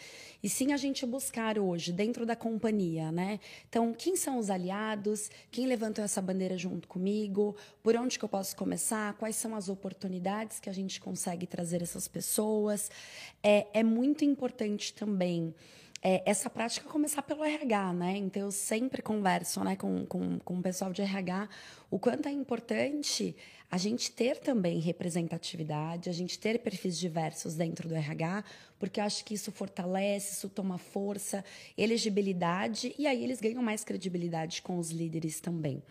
e 0.43 0.49
sim 0.49 0.73
a 0.73 0.77
gente 0.77 1.05
buscar 1.05 1.57
hoje, 1.57 1.93
dentro 1.93 2.25
da 2.25 2.35
companhia, 2.35 3.13
né? 3.13 3.39
Então, 3.69 3.93
quem 3.93 4.17
são 4.17 4.39
os 4.39 4.49
aliados? 4.49 5.31
Quem 5.49 5.67
levantou 5.67 6.03
essa 6.03 6.21
bandeira 6.21 6.57
junto 6.57 6.85
comigo? 6.85 7.55
Por 7.81 7.95
onde 7.95 8.19
que 8.19 8.25
eu 8.25 8.29
posso 8.29 8.57
começar? 8.57 9.13
Quais 9.13 9.37
são 9.37 9.55
as 9.55 9.69
oportunidades 9.69 10.59
que 10.59 10.69
a 10.69 10.73
gente 10.73 10.99
consegue 10.99 11.47
trazer 11.47 11.81
essas 11.81 12.09
pessoas? 12.09 12.91
É, 13.41 13.52
é 13.73 13.83
muito 13.83 14.23
importante 14.23 14.93
também 14.93 15.53
é, 16.03 16.21
essa 16.25 16.49
prática 16.49 16.89
começar 16.89 17.21
pelo 17.21 17.45
RH, 17.45 17.93
né? 17.93 18.17
Então, 18.17 18.41
eu 18.41 18.51
sempre 18.51 19.01
converso 19.01 19.63
né, 19.63 19.77
com, 19.77 20.05
com, 20.05 20.37
com 20.39 20.59
o 20.59 20.61
pessoal 20.61 20.91
de 20.91 21.01
RH 21.01 21.47
o 21.89 21.97
quanto 21.97 22.27
é 22.27 22.31
importante 22.31 23.33
a 23.71 23.77
gente 23.77 24.11
ter 24.11 24.37
também 24.37 24.79
representatividade, 24.79 26.09
a 26.09 26.13
gente 26.13 26.37
ter 26.37 26.59
perfis 26.59 26.97
diversos 26.99 27.55
dentro 27.55 27.87
do 27.87 27.95
RH, 27.95 28.43
porque 28.77 28.99
eu 28.99 29.03
acho 29.03 29.23
que 29.23 29.33
isso 29.33 29.51
fortalece, 29.51 30.33
isso 30.33 30.49
toma 30.49 30.77
força, 30.77 31.43
elegibilidade, 31.77 32.93
e 32.99 33.07
aí 33.07 33.23
eles 33.23 33.39
ganham 33.39 33.63
mais 33.63 33.83
credibilidade 33.83 34.61
com 34.61 34.77
os 34.77 34.91
líderes 34.91 35.39
também. 35.39 35.81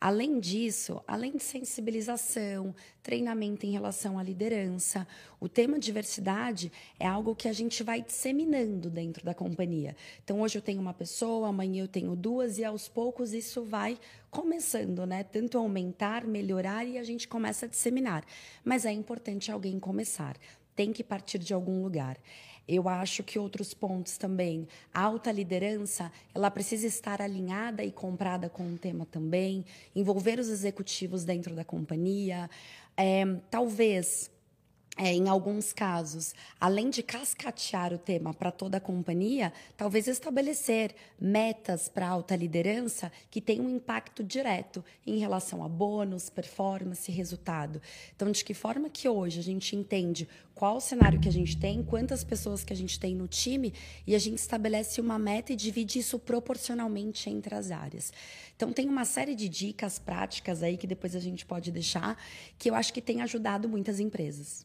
Além 0.00 0.38
disso, 0.38 1.02
além 1.06 1.36
de 1.36 1.42
sensibilização, 1.42 2.74
treinamento 3.02 3.64
em 3.64 3.70
relação 3.70 4.18
à 4.18 4.22
liderança, 4.22 5.06
o 5.40 5.48
tema 5.48 5.78
diversidade 5.78 6.70
é 7.00 7.06
algo 7.06 7.34
que 7.34 7.48
a 7.48 7.52
gente 7.52 7.82
vai 7.82 8.02
disseminando 8.02 8.90
dentro 8.90 9.24
da 9.24 9.32
companhia. 9.32 9.96
Então, 10.22 10.42
hoje 10.42 10.58
eu 10.58 10.62
tenho 10.62 10.80
uma 10.80 10.92
pessoa, 10.92 11.48
amanhã 11.48 11.84
eu 11.84 11.88
tenho 11.88 12.14
duas, 12.14 12.58
e 12.58 12.64
aos 12.64 12.86
poucos 12.86 13.32
isso 13.32 13.64
vai 13.64 13.98
começando, 14.30 15.06
né? 15.06 15.22
Tanto 15.24 15.56
aumentar, 15.56 16.26
melhorar 16.26 16.84
e 16.84 16.98
a 16.98 17.02
gente 17.02 17.26
começa 17.26 17.64
a 17.64 17.68
disseminar. 17.68 18.24
Mas 18.62 18.84
é 18.84 18.92
importante 18.92 19.50
alguém 19.50 19.80
começar, 19.80 20.36
tem 20.76 20.92
que 20.92 21.02
partir 21.02 21.38
de 21.38 21.54
algum 21.54 21.82
lugar. 21.82 22.18
Eu 22.66 22.88
acho 22.88 23.22
que 23.22 23.38
outros 23.38 23.74
pontos 23.74 24.16
também, 24.16 24.66
a 24.92 25.02
alta 25.02 25.30
liderança, 25.30 26.10
ela 26.34 26.50
precisa 26.50 26.86
estar 26.86 27.20
alinhada 27.20 27.84
e 27.84 27.92
comprada 27.92 28.48
com 28.48 28.74
o 28.74 28.78
tema 28.78 29.06
também, 29.06 29.64
envolver 29.94 30.38
os 30.38 30.48
executivos 30.48 31.24
dentro 31.24 31.54
da 31.54 31.64
companhia, 31.64 32.48
é, 32.96 33.24
talvez 33.50 34.30
é, 34.96 35.12
em 35.12 35.28
alguns 35.28 35.72
casos, 35.72 36.34
além 36.60 36.88
de 36.88 37.02
cascatear 37.02 37.92
o 37.92 37.98
tema 37.98 38.32
para 38.32 38.52
toda 38.52 38.76
a 38.76 38.80
companhia, 38.80 39.52
talvez 39.76 40.06
estabelecer 40.06 40.94
metas 41.20 41.88
para 41.88 42.08
alta 42.08 42.36
liderança 42.36 43.10
que 43.28 43.40
tenham 43.40 43.66
um 43.66 43.70
impacto 43.70 44.22
direto 44.22 44.84
em 45.04 45.18
relação 45.18 45.64
a 45.64 45.68
bônus, 45.68 46.30
performance 46.30 47.10
resultado. 47.10 47.82
Então, 48.14 48.30
de 48.30 48.44
que 48.44 48.54
forma 48.54 48.88
que 48.88 49.08
hoje 49.08 49.40
a 49.40 49.42
gente 49.42 49.74
entende 49.74 50.28
qual 50.54 50.76
o 50.76 50.80
cenário 50.80 51.18
que 51.18 51.28
a 51.28 51.32
gente 51.32 51.56
tem, 51.56 51.82
quantas 51.82 52.22
pessoas 52.22 52.62
que 52.62 52.72
a 52.72 52.76
gente 52.76 53.00
tem 53.00 53.16
no 53.16 53.26
time 53.26 53.74
e 54.06 54.14
a 54.14 54.18
gente 54.18 54.38
estabelece 54.38 55.00
uma 55.00 55.18
meta 55.18 55.52
e 55.52 55.56
divide 55.56 55.98
isso 55.98 56.20
proporcionalmente 56.20 57.28
entre 57.28 57.54
as 57.56 57.72
áreas. 57.72 58.12
Então, 58.54 58.72
tem 58.72 58.88
uma 58.88 59.04
série 59.04 59.34
de 59.34 59.48
dicas 59.48 59.98
práticas 59.98 60.62
aí 60.62 60.76
que 60.76 60.86
depois 60.86 61.16
a 61.16 61.20
gente 61.20 61.44
pode 61.44 61.72
deixar 61.72 62.16
que 62.56 62.70
eu 62.70 62.76
acho 62.76 62.92
que 62.92 63.02
tem 63.02 63.20
ajudado 63.22 63.68
muitas 63.68 63.98
empresas. 63.98 64.64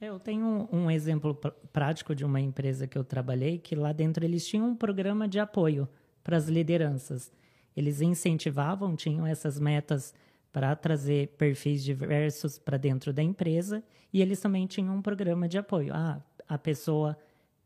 Eu 0.00 0.18
tenho 0.18 0.66
um 0.72 0.90
exemplo 0.90 1.34
prático 1.70 2.14
de 2.14 2.24
uma 2.24 2.40
empresa 2.40 2.86
que 2.86 2.96
eu 2.96 3.04
trabalhei, 3.04 3.58
que 3.58 3.74
lá 3.74 3.92
dentro 3.92 4.24
eles 4.24 4.46
tinham 4.46 4.68
um 4.68 4.74
programa 4.74 5.28
de 5.28 5.38
apoio 5.38 5.86
para 6.24 6.38
as 6.38 6.48
lideranças. 6.48 7.30
Eles 7.76 8.00
incentivavam, 8.00 8.96
tinham 8.96 9.26
essas 9.26 9.60
metas 9.60 10.14
para 10.50 10.74
trazer 10.74 11.28
perfis 11.36 11.84
diversos 11.84 12.58
para 12.58 12.78
dentro 12.78 13.12
da 13.12 13.22
empresa 13.22 13.84
e 14.10 14.22
eles 14.22 14.40
também 14.40 14.66
tinham 14.66 14.96
um 14.96 15.02
programa 15.02 15.46
de 15.46 15.58
apoio. 15.58 15.92
Ah, 15.94 16.18
a 16.48 16.56
pessoa 16.56 17.14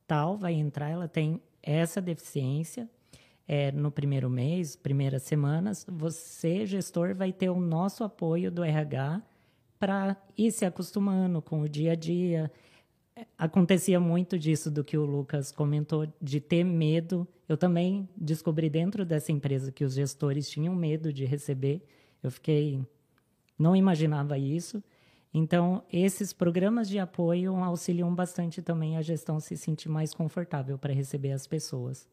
tal 0.05 0.37
vai 0.37 0.55
entrar, 0.55 0.91
ela 0.91 1.07
tem 1.07 1.41
essa 1.63 2.03
deficiência. 2.03 2.91
É, 3.47 3.71
no 3.71 3.93
primeiro 3.93 4.29
mês, 4.29 4.75
primeiras 4.75 5.23
semanas, 5.23 5.87
você, 5.89 6.67
gestor, 6.67 7.15
vai 7.15 7.33
ter 7.33 7.51
o 7.51 7.61
nosso 7.61 8.03
apoio 8.03 8.51
do 8.51 8.65
RH 8.65 9.23
para 9.85 10.17
ir 10.35 10.51
se 10.51 10.65
acostumando 10.65 11.43
com 11.43 11.61
o 11.61 11.69
dia 11.69 11.93
a 11.93 11.95
dia. 11.95 12.51
Acontecia 13.37 14.01
muito 14.01 14.39
disso 14.39 14.71
do 14.71 14.83
que 14.83 14.97
o 14.97 15.05
Lucas 15.05 15.53
comentou, 15.53 16.11
de 16.23 16.41
ter 16.41 16.65
medo. 16.65 17.29
Eu 17.47 17.59
também 17.59 18.09
descobri 18.17 18.71
dentro 18.71 19.05
dessa 19.05 19.31
empresa 19.31 19.71
que 19.71 19.85
os 19.85 19.93
gestores 19.93 20.49
tinham 20.49 20.75
medo 20.75 21.13
de 21.13 21.27
receber. 21.27 21.87
Eu 22.23 22.31
fiquei. 22.31 22.83
Não 23.59 23.77
imaginava 23.77 24.39
isso. 24.39 24.83
Então, 25.35 25.85
esses 25.93 26.33
programas 26.33 26.89
de 26.89 26.99
apoio 26.99 27.55
auxiliam 27.57 28.15
bastante 28.15 28.63
também 28.63 28.97
a 28.97 29.03
gestão 29.03 29.39
se 29.39 29.55
sentir 29.55 29.91
mais 29.91 30.15
confortável 30.15 30.79
para 30.79 30.95
receber 30.95 31.33
as 31.33 31.47
pessoas. 31.47 32.09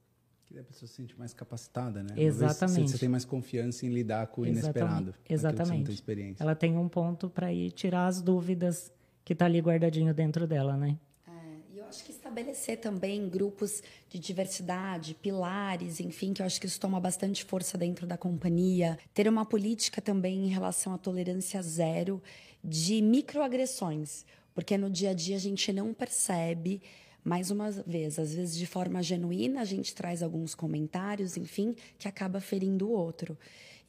Que 0.52 0.60
a 0.60 0.64
pessoa 0.64 0.86
se 0.86 0.96
sente 0.96 1.18
mais 1.18 1.34
capacitada, 1.34 2.04
né? 2.04 2.10
Exatamente. 2.18 2.92
Você, 2.92 2.98
tem 2.98 3.08
mais 3.08 3.24
confiança 3.24 3.86
em 3.86 3.90
lidar 3.90 4.28
com 4.28 4.42
o 4.42 4.46
inesperado. 4.46 5.16
Exatamente. 5.30 5.86
Tem 5.86 5.94
experiência. 5.94 6.44
Ela 6.44 6.56
tem 6.56 6.78
um 6.78 6.90
ponto 6.90 7.30
para 7.30 7.54
ir 7.54 7.72
tirar 7.72 8.08
as 8.08 8.22
dúvidas 8.22 8.92
que 9.24 9.32
está 9.32 9.46
ali 9.46 9.60
guardadinho 9.60 10.14
dentro 10.14 10.46
dela, 10.46 10.76
né? 10.76 10.98
É, 11.26 11.32
e 11.74 11.78
eu 11.78 11.86
acho 11.86 12.04
que 12.04 12.12
estabelecer 12.12 12.82
também 12.82 13.30
grupos 13.30 13.82
de 14.10 14.20
diversidade, 14.20 15.14
pilares, 15.14 16.02
enfim, 16.02 16.34
que 16.34 16.42
eu 16.42 16.46
acho 16.46 16.60
que 16.60 16.68
isso 16.68 16.80
toma 16.82 17.00
bastante 17.00 17.46
força 17.46 17.78
dentro 17.78 18.06
da 18.06 18.18
companhia. 18.18 19.00
Ter 19.14 19.30
uma 19.30 19.46
política 19.46 20.02
também 20.02 20.48
em 20.48 20.50
relação 20.50 20.94
à 20.94 20.98
tolerância 20.98 21.62
zero 21.62 22.22
de 22.62 23.02
microagressões, 23.02 24.26
porque 24.54 24.78
no 24.78 24.90
dia 24.90 25.12
a 25.12 25.14
dia 25.14 25.38
a 25.38 25.40
gente 25.40 25.72
não 25.72 25.94
percebe 25.94 26.82
mais 27.24 27.52
uma 27.52 27.70
vez, 27.72 28.18
às 28.18 28.34
vezes 28.34 28.58
de 28.58 28.66
forma 28.66 29.04
genuína, 29.04 29.62
a 29.62 29.66
gente 29.66 29.94
traz 29.94 30.24
alguns 30.24 30.56
comentários, 30.56 31.38
enfim, 31.38 31.76
que 31.98 32.08
acaba 32.08 32.40
ferindo 32.40 32.88
o 32.88 32.92
outro. 32.92 33.38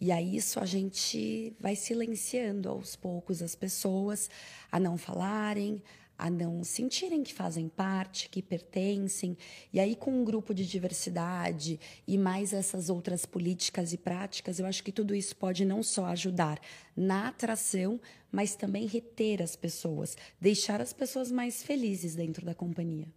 E 0.00 0.10
aí 0.10 0.36
isso 0.36 0.58
a 0.58 0.66
gente 0.66 1.54
vai 1.60 1.76
silenciando 1.76 2.68
aos 2.68 2.96
poucos 2.96 3.40
as 3.40 3.54
pessoas 3.54 4.28
a 4.70 4.80
não 4.80 4.98
falarem, 4.98 5.80
a 6.18 6.30
não 6.30 6.62
sentirem 6.62 7.22
que 7.22 7.32
fazem 7.32 7.68
parte, 7.68 8.28
que 8.28 8.42
pertencem. 8.42 9.36
E 9.72 9.80
aí, 9.80 9.96
com 9.96 10.12
um 10.12 10.24
grupo 10.24 10.54
de 10.54 10.66
diversidade 10.66 11.80
e 12.06 12.16
mais 12.16 12.52
essas 12.52 12.88
outras 12.88 13.26
políticas 13.26 13.92
e 13.92 13.96
práticas, 13.96 14.58
eu 14.58 14.66
acho 14.66 14.84
que 14.84 14.92
tudo 14.92 15.14
isso 15.14 15.34
pode 15.34 15.64
não 15.64 15.82
só 15.82 16.06
ajudar 16.06 16.60
na 16.96 17.28
atração, 17.28 18.00
mas 18.30 18.54
também 18.54 18.86
reter 18.86 19.42
as 19.42 19.56
pessoas, 19.56 20.16
deixar 20.40 20.80
as 20.80 20.92
pessoas 20.92 21.32
mais 21.32 21.62
felizes 21.62 22.14
dentro 22.14 22.46
da 22.46 22.54
companhia. 22.54 23.08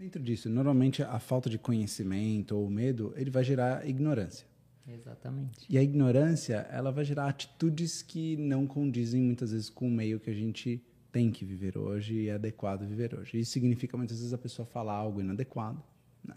Dentro 0.00 0.22
disso, 0.22 0.48
normalmente 0.48 1.02
a 1.02 1.18
falta 1.18 1.50
de 1.50 1.58
conhecimento 1.58 2.56
ou 2.56 2.66
o 2.66 2.70
medo, 2.70 3.12
ele 3.16 3.30
vai 3.30 3.44
gerar 3.44 3.86
ignorância. 3.86 4.46
Exatamente. 4.88 5.66
E 5.68 5.76
a 5.76 5.82
ignorância, 5.82 6.66
ela 6.70 6.90
vai 6.90 7.04
gerar 7.04 7.28
atitudes 7.28 8.00
que 8.00 8.34
não 8.38 8.66
condizem 8.66 9.20
muitas 9.20 9.52
vezes 9.52 9.68
com 9.68 9.86
o 9.88 9.90
meio 9.90 10.18
que 10.18 10.30
a 10.30 10.32
gente 10.32 10.82
tem 11.12 11.30
que 11.30 11.44
viver 11.44 11.76
hoje 11.76 12.14
e 12.14 12.28
é 12.28 12.32
adequado 12.32 12.86
viver 12.86 13.14
hoje. 13.14 13.38
Isso 13.38 13.50
significa 13.50 13.94
muitas 13.94 14.16
vezes 14.16 14.32
a 14.32 14.38
pessoa 14.38 14.64
falar 14.64 14.94
algo 14.94 15.20
inadequado. 15.20 15.82
Né? 16.24 16.34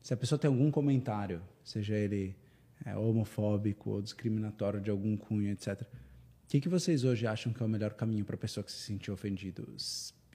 Se 0.00 0.14
a 0.14 0.16
pessoa 0.16 0.38
tem 0.38 0.48
algum 0.48 0.70
comentário, 0.70 1.42
seja 1.62 1.94
ele 1.94 2.34
é, 2.86 2.96
homofóbico 2.96 3.90
ou 3.90 4.00
discriminatório 4.00 4.80
de 4.80 4.88
algum 4.88 5.14
cunho, 5.14 5.50
etc. 5.50 5.82
O 5.82 5.86
que, 6.48 6.58
que 6.58 6.70
vocês 6.70 7.04
hoje 7.04 7.26
acham 7.26 7.52
que 7.52 7.62
é 7.62 7.66
o 7.66 7.68
melhor 7.68 7.92
caminho 7.92 8.24
para 8.24 8.36
a 8.36 8.38
pessoa 8.38 8.64
que 8.64 8.72
se 8.72 8.78
sentiu 8.78 9.12
ofendido? 9.12 9.68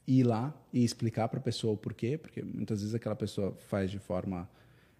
Ir 0.07 0.23
lá 0.23 0.55
e 0.71 0.83
explicar 0.83 1.27
para 1.27 1.39
a 1.39 1.41
pessoa 1.41 1.73
o 1.73 1.77
porquê, 1.77 2.17
porque 2.17 2.41
muitas 2.41 2.79
vezes 2.79 2.95
aquela 2.95 3.15
pessoa 3.15 3.53
faz 3.67 3.91
de 3.91 3.99
forma 3.99 4.49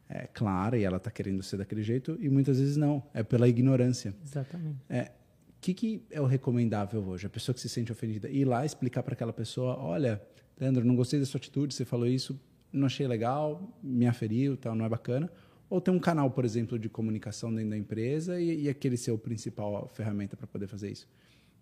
é, 0.10 0.28
clara 0.28 0.78
e 0.78 0.84
ela 0.84 0.98
está 0.98 1.10
querendo 1.10 1.42
ser 1.42 1.58
daquele 1.58 1.82
jeito, 1.82 2.18
e 2.20 2.30
muitas 2.30 2.60
vezes 2.60 2.76
não, 2.76 3.02
é 3.14 3.24
pela 3.24 3.48
ignorância. 3.48 4.14
Exatamente. 4.24 4.78
É, 4.90 5.12
o 5.50 5.60
que, 5.62 5.74
que 5.74 6.04
é 6.12 6.22
o 6.22 6.26
recomendável 6.26 7.02
hoje? 7.04 7.26
A 7.26 7.30
pessoa 7.30 7.54
que 7.54 7.62
se 7.62 7.70
sente 7.70 7.92
ofendida, 7.92 8.30
ir 8.30 8.46
lá 8.46 8.66
explicar 8.66 9.02
para 9.02 9.14
aquela 9.14 9.34
pessoa: 9.34 9.78
olha, 9.78 10.22
Leandro, 10.60 10.86
não 10.86 10.96
gostei 10.96 11.20
da 11.20 11.26
sua 11.26 11.38
atitude, 11.38 11.74
você 11.74 11.86
falou 11.86 12.06
isso, 12.06 12.40
não 12.72 12.86
achei 12.86 13.08
legal, 13.08 13.74
me 13.82 14.06
aferiu, 14.08 14.58
tal, 14.58 14.76
não 14.76 14.86
é 14.86 14.90
bacana. 14.90 15.32
Ou 15.70 15.82
tem 15.82 15.94
um 15.94 16.00
canal, 16.00 16.32
por 16.32 16.46
exemplo, 16.46 16.80
de 16.80 16.88
comunicação 16.88 17.54
dentro 17.54 17.72
da 17.72 17.78
empresa 17.78 18.40
e, 18.40 18.64
e 18.64 18.70
aquele 18.70 18.96
ser 18.96 19.12
o 19.12 19.18
principal 19.18 19.88
ferramenta 19.94 20.38
para 20.38 20.48
poder 20.48 20.68
fazer 20.68 20.92
isso? 20.92 21.08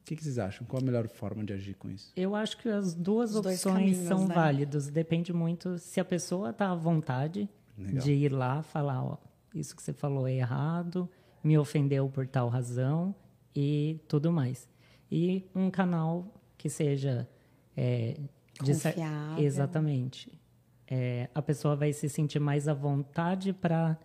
O 0.06 0.08
que, 0.08 0.16
que, 0.16 0.24
vocês 0.24 0.38
acham? 0.38 0.68
Qual 0.68 0.80
a 0.80 0.86
melhor 0.86 1.08
forma 1.08 1.44
de 1.44 1.52
agir 1.52 1.74
com 1.74 1.90
isso? 1.90 2.14
Eu 2.16 2.36
acho 2.36 2.60
que 2.60 2.70
as 2.70 2.94
duas 2.94 3.32
Os 3.32 3.38
opções 3.38 3.64
caminhos, 3.64 4.08
são 4.08 4.28
né? 4.28 4.36
válidas. 4.36 4.88
Depende 4.88 5.34
muito 5.34 5.80
se 5.80 6.00
a 6.00 6.06
pessoa 6.06 6.52
está 6.52 6.70
à 6.70 6.76
vontade 6.76 7.50
Legal. 7.76 8.04
de 8.04 8.12
ir 8.12 8.32
lá 8.32 8.62
falar: 8.62 9.04
ó, 9.04 9.18
isso 9.56 9.76
que 9.76 9.82
você 9.82 9.94
falou 9.94 10.28
é 10.28 10.34
errado, 10.34 11.10
me 11.44 11.58
ofendeu 11.58 12.08
por 12.08 12.28
tal 12.28 12.50
razão 12.50 13.16
e 13.56 14.00
tudo 14.08 14.32
mais. 14.32 14.70
E 15.12 15.44
um 15.56 15.72
canal 15.72 16.32
que 16.56 16.70
seja. 16.70 17.28
É, 17.76 18.16
Confiável. 18.60 19.44
Exatamente. 19.44 20.40
É, 20.88 21.32
a 21.34 21.42
pessoa 21.42 21.76
vai 21.76 21.92
se 21.94 22.08
sentir 22.08 22.40
mais 22.40 22.68
à 22.68 22.76
vontade 22.76 23.54
para 23.54 23.98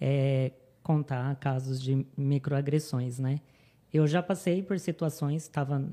é, 0.00 0.52
contar 0.80 1.34
casos 1.40 1.82
de 1.82 2.06
microagressões, 2.16 3.18
né? 3.18 3.40
Eu 3.92 4.06
já 4.06 4.22
passei 4.22 4.62
por 4.62 4.78
situações, 4.78 5.42
estava 5.42 5.84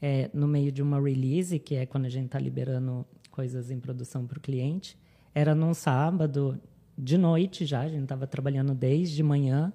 é, 0.00 0.28
no 0.34 0.46
meio 0.46 0.70
de 0.70 0.82
uma 0.82 1.00
release, 1.00 1.58
que 1.58 1.76
é 1.76 1.86
quando 1.86 2.06
a 2.06 2.08
gente 2.10 2.26
está 2.26 2.38
liberando 2.38 3.06
coisas 3.30 3.70
em 3.70 3.80
produção 3.80 4.26
para 4.26 4.38
o 4.38 4.40
cliente. 4.40 4.98
Era 5.34 5.54
num 5.54 5.72
sábado, 5.72 6.60
de 6.96 7.16
noite 7.16 7.64
já, 7.64 7.80
a 7.80 7.88
gente 7.88 8.02
estava 8.02 8.26
trabalhando 8.26 8.74
desde 8.74 9.22
manhã. 9.22 9.72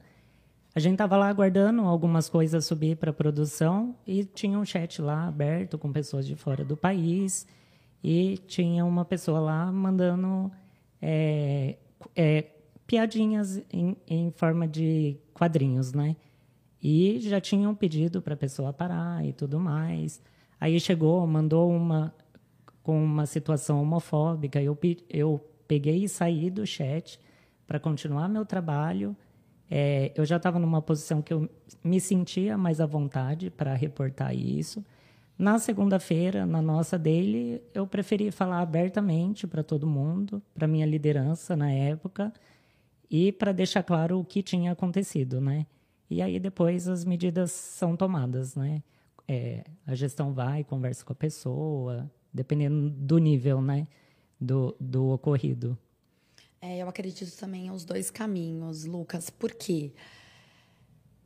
A 0.76 0.80
gente 0.80 0.94
estava 0.94 1.18
lá 1.18 1.28
aguardando 1.28 1.82
algumas 1.82 2.30
coisas 2.30 2.66
subir 2.66 2.98
para 2.98 3.12
produção 3.12 3.96
e 4.06 4.24
tinha 4.24 4.60
um 4.60 4.66
chat 4.66 5.02
lá 5.02 5.28
aberto 5.28 5.78
com 5.78 5.92
pessoas 5.92 6.28
de 6.28 6.36
fora 6.36 6.64
do 6.64 6.78
país 6.78 7.48
e 8.04 8.38
tinha 8.46 8.86
uma 8.86 9.04
pessoa 9.04 9.40
lá 9.40 9.72
mandando 9.72 10.52
é, 11.02 11.78
é, 12.16 12.46
piadinhas 12.86 13.64
em, 13.72 13.98
em 14.08 14.30
forma 14.32 14.68
de 14.68 15.18
quadrinhos, 15.34 15.94
né? 15.94 16.16
E 16.90 17.20
já 17.20 17.42
tinham 17.42 17.76
pedido 17.76 18.22
para 18.22 18.34
a 18.34 18.38
pessoa 18.38 18.72
parar 18.72 19.26
e 19.26 19.34
tudo 19.34 19.60
mais. 19.60 20.22
Aí 20.58 20.80
chegou, 20.80 21.28
mandou 21.28 21.70
uma 21.70 22.16
com 22.82 23.04
uma 23.04 23.26
situação 23.26 23.82
homofóbica. 23.82 24.62
Eu, 24.62 24.80
eu 25.10 25.46
peguei 25.68 26.06
e 26.06 26.08
saí 26.08 26.50
do 26.50 26.66
chat 26.66 27.20
para 27.68 27.78
continuar 27.78 28.30
meu 28.30 28.46
trabalho. 28.46 29.18
É, 29.70 30.14
eu 30.16 30.24
já 30.24 30.38
estava 30.38 30.58
numa 30.60 30.82
posição 30.82 31.22
que 31.22 31.34
eu 31.34 31.50
me 31.84 32.00
sentia 32.00 32.58
mais 32.58 32.80
à 32.80 32.86
vontade 32.86 33.50
para 33.50 33.74
reportar 33.74 34.34
isso. 34.34 34.82
Na 35.38 35.60
segunda-feira, 35.60 36.46
na 36.46 36.62
nossa 36.62 36.98
dele, 36.98 37.62
eu 37.74 37.86
preferi 37.86 38.32
falar 38.32 38.62
abertamente 38.62 39.46
para 39.46 39.62
todo 39.62 39.86
mundo, 39.86 40.42
para 40.56 40.66
minha 40.70 40.86
liderança 40.86 41.54
na 41.54 41.70
época, 41.70 42.32
e 43.12 43.34
para 43.34 43.52
deixar 43.52 43.84
claro 43.84 44.22
o 44.22 44.24
que 44.24 44.42
tinha 44.42 44.72
acontecido, 44.72 45.42
né? 45.42 45.66
E 46.10 46.22
aí 46.22 46.40
depois 46.40 46.88
as 46.88 47.04
medidas 47.04 47.52
são 47.52 47.96
tomadas, 47.96 48.56
né? 48.56 48.82
É, 49.28 49.66
a 49.86 49.94
gestão 49.94 50.34
vai, 50.34 50.64
conversa 50.64 51.04
com 51.04 51.12
a 51.12 51.16
pessoa, 51.16 52.10
dependendo 52.34 52.90
do 52.90 53.18
nível, 53.18 53.62
né? 53.62 53.88
Do, 54.40 54.76
do 54.80 55.10
ocorrido. 55.10 55.78
É, 56.62 56.78
eu 56.78 56.88
acredito 56.88 57.36
também 57.38 57.70
os 57.70 57.84
dois 57.84 58.10
caminhos, 58.10 58.86
Lucas. 58.86 59.30
Por 59.30 59.54
quê? 59.54 59.94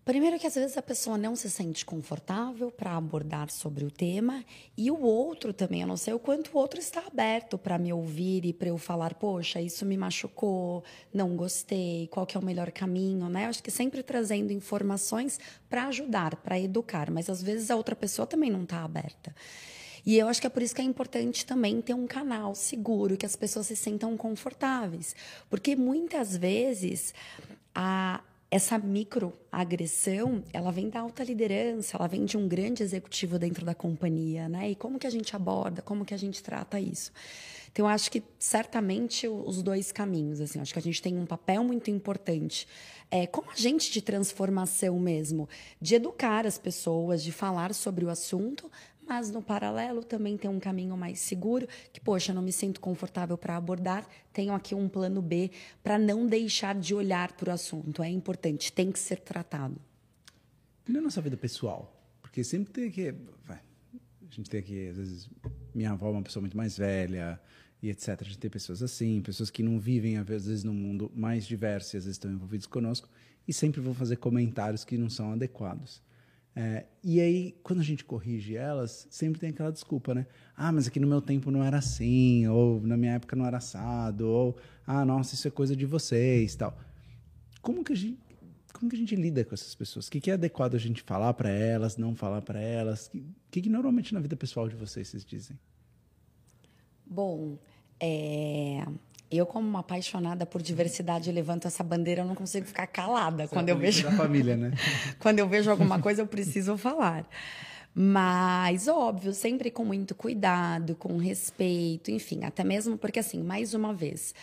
Primeiro 0.04 0.40
que 0.40 0.48
às 0.48 0.56
vezes 0.56 0.76
a 0.78 0.82
pessoa 0.82 1.16
não 1.16 1.36
se 1.36 1.48
sente 1.48 1.86
confortável 1.86 2.72
para 2.72 2.98
abordar 2.98 3.52
sobre 3.52 3.86
o 3.86 3.92
tema 3.92 4.44
e 4.76 4.90
o 4.90 5.00
outro 5.00 5.54
também, 5.54 5.82
eu 5.82 5.88
não 5.88 5.96
sei 5.96 6.12
o 6.12 6.18
quanto 6.18 6.52
o 6.52 6.58
outro 6.58 6.80
está 6.80 7.04
aberto 7.06 7.56
para 7.56 7.78
me 7.78 7.94
ouvir 7.94 8.44
e 8.44 8.52
para 8.52 8.70
eu 8.70 8.80
falar, 8.80 9.14
poxa, 9.14 9.62
isso 9.62 9.86
me 9.86 9.96
machucou, 9.96 10.84
não 11.14 11.36
gostei, 11.36 12.08
qual 12.08 12.26
que 12.26 12.36
é 12.36 12.40
o 12.40 12.44
melhor 12.44 12.72
caminho, 12.72 13.30
né? 13.30 13.46
Eu 13.46 13.50
acho 13.50 13.62
que 13.62 13.70
sempre 13.70 14.02
trazendo 14.02 14.52
informações 14.52 15.40
para 15.70 15.86
ajudar, 15.86 16.36
para 16.38 16.60
educar, 16.60 17.12
mas 17.12 17.30
às 17.30 17.44
vezes 17.44 17.70
a 17.70 17.76
outra 17.76 17.96
pessoa 17.96 18.26
também 18.26 18.50
não 18.50 18.64
está 18.64 18.84
aberta. 18.84 19.36
E 20.04 20.18
eu 20.18 20.28
acho 20.28 20.42
que 20.42 20.48
é 20.48 20.50
por 20.50 20.64
isso 20.64 20.74
que 20.74 20.82
é 20.82 20.84
importante 20.84 21.46
também 21.46 21.80
ter 21.80 21.94
um 21.94 22.08
canal 22.08 22.56
seguro, 22.56 23.16
que 23.16 23.26
as 23.26 23.36
pessoas 23.36 23.68
se 23.68 23.76
sintam 23.76 24.18
confortáveis. 24.18 25.16
Porque 25.48 25.76
muitas 25.76 26.36
vezes 26.36 27.14
a, 27.76 28.20
essa 28.52 28.78
microagressão, 28.78 30.44
ela 30.52 30.72
vem 30.74 30.90
da 30.90 31.00
alta 31.00 31.24
liderança, 31.24 31.96
ela 31.96 32.06
vem 32.06 32.26
de 32.26 32.38
um 32.38 32.50
grande 32.50 32.84
executivo 32.84 33.40
dentro 33.40 33.66
da 33.66 33.74
companhia, 33.74 34.50
né? 34.50 34.70
E 34.70 34.76
como 34.76 35.00
que 35.00 35.08
a 35.08 35.10
gente 35.10 35.34
aborda, 35.34 35.82
como 35.82 36.04
que 36.04 36.14
a 36.14 36.18
gente 36.18 36.44
trata 36.44 36.78
isso? 36.78 37.14
Então, 37.72 37.86
eu 37.86 37.90
acho 37.90 38.12
que 38.12 38.22
certamente 38.38 39.26
os 39.26 39.64
dois 39.64 39.94
caminhos, 39.94 40.42
assim, 40.42 40.60
acho 40.60 40.74
que 40.74 40.80
a 40.80 40.82
gente 40.82 41.02
tem 41.02 41.18
um 41.18 41.26
papel 41.26 41.64
muito 41.64 41.90
importante, 41.90 42.68
é, 43.10 43.26
como 43.26 43.50
agente 43.50 43.90
de 43.90 44.02
transformação 44.02 45.00
mesmo, 45.00 45.48
de 45.80 45.96
educar 45.96 46.46
as 46.46 46.58
pessoas, 46.58 47.24
de 47.24 47.32
falar 47.32 47.74
sobre 47.74 48.04
o 48.04 48.10
assunto, 48.10 48.70
mas 49.12 49.30
no 49.30 49.41
paralelo 49.41 50.06
também 50.06 50.38
tem 50.38 50.50
um 50.50 50.58
caminho 50.58 50.95
mais 50.95 51.19
seguro, 51.19 51.67
que, 51.91 52.00
poxa, 52.00 52.34
não 52.34 52.41
me 52.41 52.54
sinto 52.54 52.80
confortável 52.80 53.38
para 53.38 53.58
abordar, 53.58 54.08
tenho 54.32 54.54
aqui 54.54 54.74
um 54.74 54.88
plano 54.88 55.21
B 55.21 55.52
para 55.84 56.00
não 56.00 56.26
deixar 56.26 56.74
de 56.76 56.95
olhar 56.95 57.34
para 57.34 57.50
o 57.50 57.54
assunto. 57.54 58.02
É 58.02 58.10
importante, 58.10 58.71
tem 58.71 58.89
que 58.89 58.97
ser 58.97 59.19
tratado. 59.19 59.76
E 60.88 60.93
na 60.93 61.02
nossa 61.02 61.21
vida 61.21 61.36
pessoal? 61.36 61.93
Porque 62.21 62.41
sempre 62.41 62.71
tem 62.71 62.89
que. 62.89 63.10
A 63.50 64.34
gente 64.34 64.50
tem 64.50 64.62
aqui, 64.62 64.88
às 64.88 64.95
vezes, 64.95 65.30
minha 65.76 65.91
avó 65.91 66.08
é 66.08 66.12
uma 66.12 66.24
pessoa 66.24 66.39
muito 66.39 66.56
mais 66.56 66.78
velha 66.78 67.38
e 67.84 67.89
etc. 67.89 68.17
A 68.21 68.24
gente 68.24 68.38
tem 68.38 68.50
pessoas 68.50 68.82
assim, 68.82 69.21
pessoas 69.21 69.50
que 69.50 69.62
não 69.62 69.78
vivem, 69.78 70.19
às 70.19 70.26
vezes, 70.26 70.63
num 70.63 70.74
mundo 70.74 71.12
mais 71.13 71.45
diverso 71.45 71.97
e 71.97 71.97
às 71.97 72.06
vezes 72.06 72.15
estão 72.15 72.32
envolvidos 72.32 72.65
conosco 72.65 73.10
e 73.45 73.52
sempre 73.52 73.82
vão 73.82 73.93
fazer 73.93 74.15
comentários 74.15 74.86
que 74.86 74.97
não 74.97 75.10
são 75.10 75.34
adequados. 75.34 76.02
É, 76.56 76.86
e 77.02 77.22
aí, 77.22 77.56
quando 77.64 77.80
a 77.80 77.84
gente 77.84 78.04
corrige 78.04 78.58
elas, 78.58 79.08
sempre 79.10 79.40
tem 79.40 79.52
aquela 79.52 79.72
desculpa, 79.72 80.14
né? 80.14 80.28
Ah, 80.56 80.72
mas 80.72 80.88
aqui 80.88 81.00
no 81.00 81.08
meu 81.08 81.22
tempo 81.22 81.50
não 81.50 81.64
era 81.64 81.78
assim, 81.78 82.46
ou 82.48 82.82
na 82.82 82.98
minha 82.98 83.14
época 83.14 83.36
não 83.36 83.46
era 83.46 83.58
assado, 83.58 84.28
ou 84.28 84.58
ah, 84.86 85.06
nossa, 85.06 85.34
isso 85.34 85.48
é 85.48 85.52
coisa 85.52 85.76
de 85.76 85.86
vocês, 85.86 86.56
tal. 86.56 86.78
Como 87.62 87.84
que 87.84 87.94
a 87.94 87.96
gente, 87.96 88.20
como 88.74 88.90
que 88.90 88.96
a 88.96 89.00
gente 89.00 89.16
lida 89.16 89.46
com 89.46 89.54
essas 89.54 89.74
pessoas? 89.76 90.08
O 90.08 90.12
que, 90.12 90.20
que 90.20 90.30
é 90.30 90.34
adequado 90.34 90.76
a 90.76 90.80
gente 90.80 91.02
falar 91.02 91.34
para 91.34 91.50
elas, 91.50 91.96
não 91.96 92.16
falar 92.16 92.42
para 92.42 92.60
elas? 92.60 93.10
O 93.14 93.22
que, 93.50 93.62
que, 93.62 93.70
normalmente 93.70 94.14
na 94.14 94.20
vida 94.20 94.36
pessoal 94.36 94.68
de 94.68 94.76
vocês 94.76 95.08
vocês 95.08 95.24
dizem? 95.24 95.58
Bom, 97.06 97.58
é, 98.00 98.86
eu, 99.32 99.46
como 99.46 99.67
uma 99.67 99.80
apaixonada 99.80 100.46
por 100.46 100.62
diversidade, 100.62 101.32
levanto 101.32 101.67
essa 101.67 101.84
bandeira, 101.84 102.22
eu 102.22 102.26
não 102.26 102.36
consigo 102.36 102.65
ficar 102.65 102.88
calada 102.88 103.48
Você 103.48 103.54
quando 103.54 103.70
é 103.70 103.72
eu 103.72 103.78
vejo. 103.78 104.04
Da 104.04 104.12
família, 104.12 104.58
né? 104.58 104.72
quando 105.20 105.39
eu 105.39 105.48
vejo 105.48 105.72
alguma 105.72 106.00
coisa, 106.00 106.22
eu 106.22 106.28
preciso 106.28 106.78
falar. 106.78 107.26
Mas, 107.94 108.88
óbvio, 108.88 109.34
sempre 109.34 109.70
com 109.70 109.84
muito 109.84 110.15
cuidado, 110.15 110.96
com 110.96 111.17
respeito, 111.17 112.12
enfim, 112.12 112.44
até 112.44 112.63
mesmo 112.63 112.98
porque, 112.98 113.20
assim, 113.20 113.41
mais 113.41 113.74
uma 113.74 113.94
vez, 113.94 114.34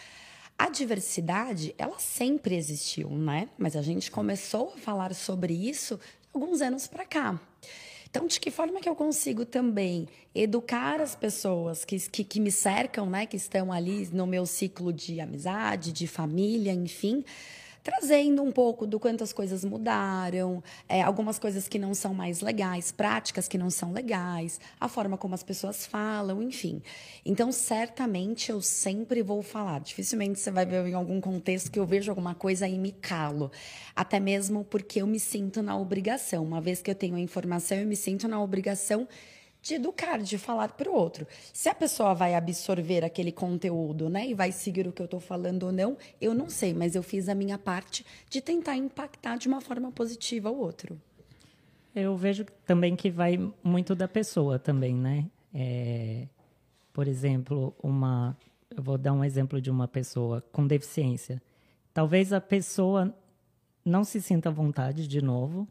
a 0.59 0.68
diversidade, 0.68 1.74
ela 1.79 1.98
sempre 1.98 2.57
existiu, 2.57 3.09
né? 3.11 3.48
Mas 3.57 3.77
a 3.77 3.83
gente 3.83 4.11
começou 4.11 4.72
a 4.74 4.79
falar 4.79 5.14
sobre 5.14 5.55
isso 5.55 5.98
alguns 6.35 6.61
anos 6.61 6.87
para 6.87 7.05
cá. 7.05 7.40
Então, 8.11 8.27
de 8.27 8.40
que 8.40 8.51
forma 8.51 8.81
que 8.81 8.88
eu 8.88 8.94
consigo 8.94 9.44
também 9.44 10.09
educar 10.35 11.01
as 11.01 11.14
pessoas 11.14 11.85
que, 11.85 11.99
que, 12.09 12.25
que 12.25 12.40
me 12.40 12.51
cercam, 12.51 13.09
né, 13.09 13.27
que 13.27 13.37
estão 13.37 13.71
ali 13.71 14.09
no 14.12 14.27
meu 14.27 14.47
ciclo 14.47 14.92
de 14.92 15.21
amizade, 15.21 15.92
de 15.92 16.07
família, 16.07 16.73
enfim, 16.73 17.23
trazendo 17.88 18.42
um 18.42 18.53
pouco 18.53 18.87
do 18.87 19.01
quanto 19.01 19.24
as 19.24 19.33
coisas 19.33 19.64
mudaram, 19.64 20.62
é, 20.87 21.01
algumas 21.01 21.38
coisas 21.38 21.66
que 21.66 21.79
não 21.79 21.94
são 21.94 22.12
mais 22.12 22.42
legais, 22.42 22.92
práticas 22.92 23.48
que 23.48 23.57
não 23.57 23.70
são 23.70 23.92
legais, 23.92 24.61
a 24.79 24.88
forma 24.88 25.16
como 25.16 25.35
as 25.35 25.42
pessoas 25.42 25.87
falam, 25.87 26.42
enfim. 26.42 26.83
Então, 27.24 27.51
certamente 27.51 28.51
eu 28.51 28.61
sempre 28.61 29.22
vou 29.22 29.42
falar. 29.42 29.81
Dificilmente 29.81 30.38
você 30.38 30.51
vai 30.51 30.66
ver 30.66 30.87
em 30.87 30.92
algum 30.92 31.18
contexto 31.18 31.70
que 31.70 31.79
eu 31.79 31.87
vejo 31.87 32.11
alguma 32.12 32.35
coisa 32.35 32.68
e 32.68 32.79
me 32.79 32.92
calo. 32.92 33.51
Até 33.96 34.20
mesmo 34.20 34.64
porque 34.64 35.01
eu 35.01 35.07
me 35.07 35.18
sinto 35.18 35.62
na 35.62 35.74
obrigação. 35.74 36.44
Uma 36.44 36.61
vez 36.61 36.83
que 36.83 36.90
eu 36.90 36.94
tenho 36.94 37.14
a 37.14 37.20
informação, 37.20 37.79
eu 37.79 37.87
me 37.87 37.96
sinto 37.96 38.29
na 38.29 38.42
obrigação 38.42 39.09
de 39.61 39.75
educar, 39.75 40.18
de 40.18 40.38
falar 40.38 40.73
para 40.73 40.90
o 40.90 40.94
outro. 40.94 41.27
Se 41.53 41.68
a 41.68 41.75
pessoa 41.75 42.14
vai 42.14 42.35
absorver 42.35 43.05
aquele 43.05 43.33
conteúdo, 43.33 44.09
né, 44.09 44.27
e 44.29 44.35
vai 44.35 44.53
seguir 44.53 44.87
o 44.87 44.92
que 44.92 45.03
eu 45.03 45.07
estou 45.07 45.21
falando 45.21 45.64
ou 45.64 45.73
não, 45.73 45.97
eu 46.21 46.35
não 46.35 46.49
sei, 46.49 46.73
mas 46.73 46.94
eu 46.94 47.03
fiz 47.03 47.29
a 47.29 47.35
minha 47.35 47.59
parte 47.59 48.05
de 48.31 48.40
tentar 48.40 48.77
impactar 48.77 49.37
de 49.37 49.49
uma 49.49 49.61
forma 49.61 49.90
positiva 49.90 50.51
o 50.51 50.59
outro. 50.59 51.01
Eu 51.94 52.16
vejo 52.16 52.47
também 52.64 52.94
que 52.94 53.11
vai 53.11 53.38
muito 53.62 53.94
da 53.94 54.07
pessoa 54.07 54.59
também, 54.59 54.94
né? 54.94 55.27
É, 55.53 56.29
por 56.92 57.09
exemplo, 57.09 57.75
uma, 57.83 58.37
eu 58.71 58.83
vou 58.83 58.97
dar 58.97 59.12
um 59.12 59.25
exemplo 59.25 59.61
de 59.61 59.71
uma 59.71 59.88
pessoa 59.88 60.40
com 60.53 60.66
deficiência. 60.66 61.42
Talvez 61.92 62.33
a 62.33 62.40
pessoa 62.40 63.12
não 63.85 64.05
se 64.05 64.21
sinta 64.21 64.49
à 64.49 64.53
vontade 64.53 65.09
de 65.09 65.21
novo 65.21 65.66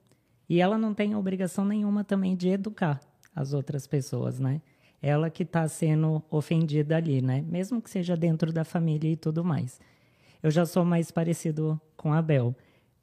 e 0.49 0.59
ela 0.59 0.77
não 0.77 0.93
tenha 0.93 1.17
obrigação 1.17 1.63
nenhuma 1.63 2.03
também 2.03 2.35
de 2.35 2.49
educar 2.49 2.99
as 3.37 3.53
outras 3.53 3.85
pessoas, 3.85 4.39
né? 4.39 4.61
Ela 4.99 5.29
que 5.29 5.43
está 5.43 5.67
sendo 5.67 6.23
ofendida 6.29 6.97
ali, 6.97 7.21
né? 7.21 7.45
Mesmo 7.47 7.79
que 7.79 7.89
seja 7.89 8.17
dentro 8.17 8.51
da 8.51 8.63
família 8.63 9.11
e 9.11 9.15
tudo 9.15 9.43
mais. 9.43 9.79
Eu 10.41 10.49
já 10.49 10.65
sou 10.65 10.83
mais 10.83 11.11
parecido 11.11 11.79
com 11.95 12.11
a 12.11 12.21
Bel. 12.21 12.55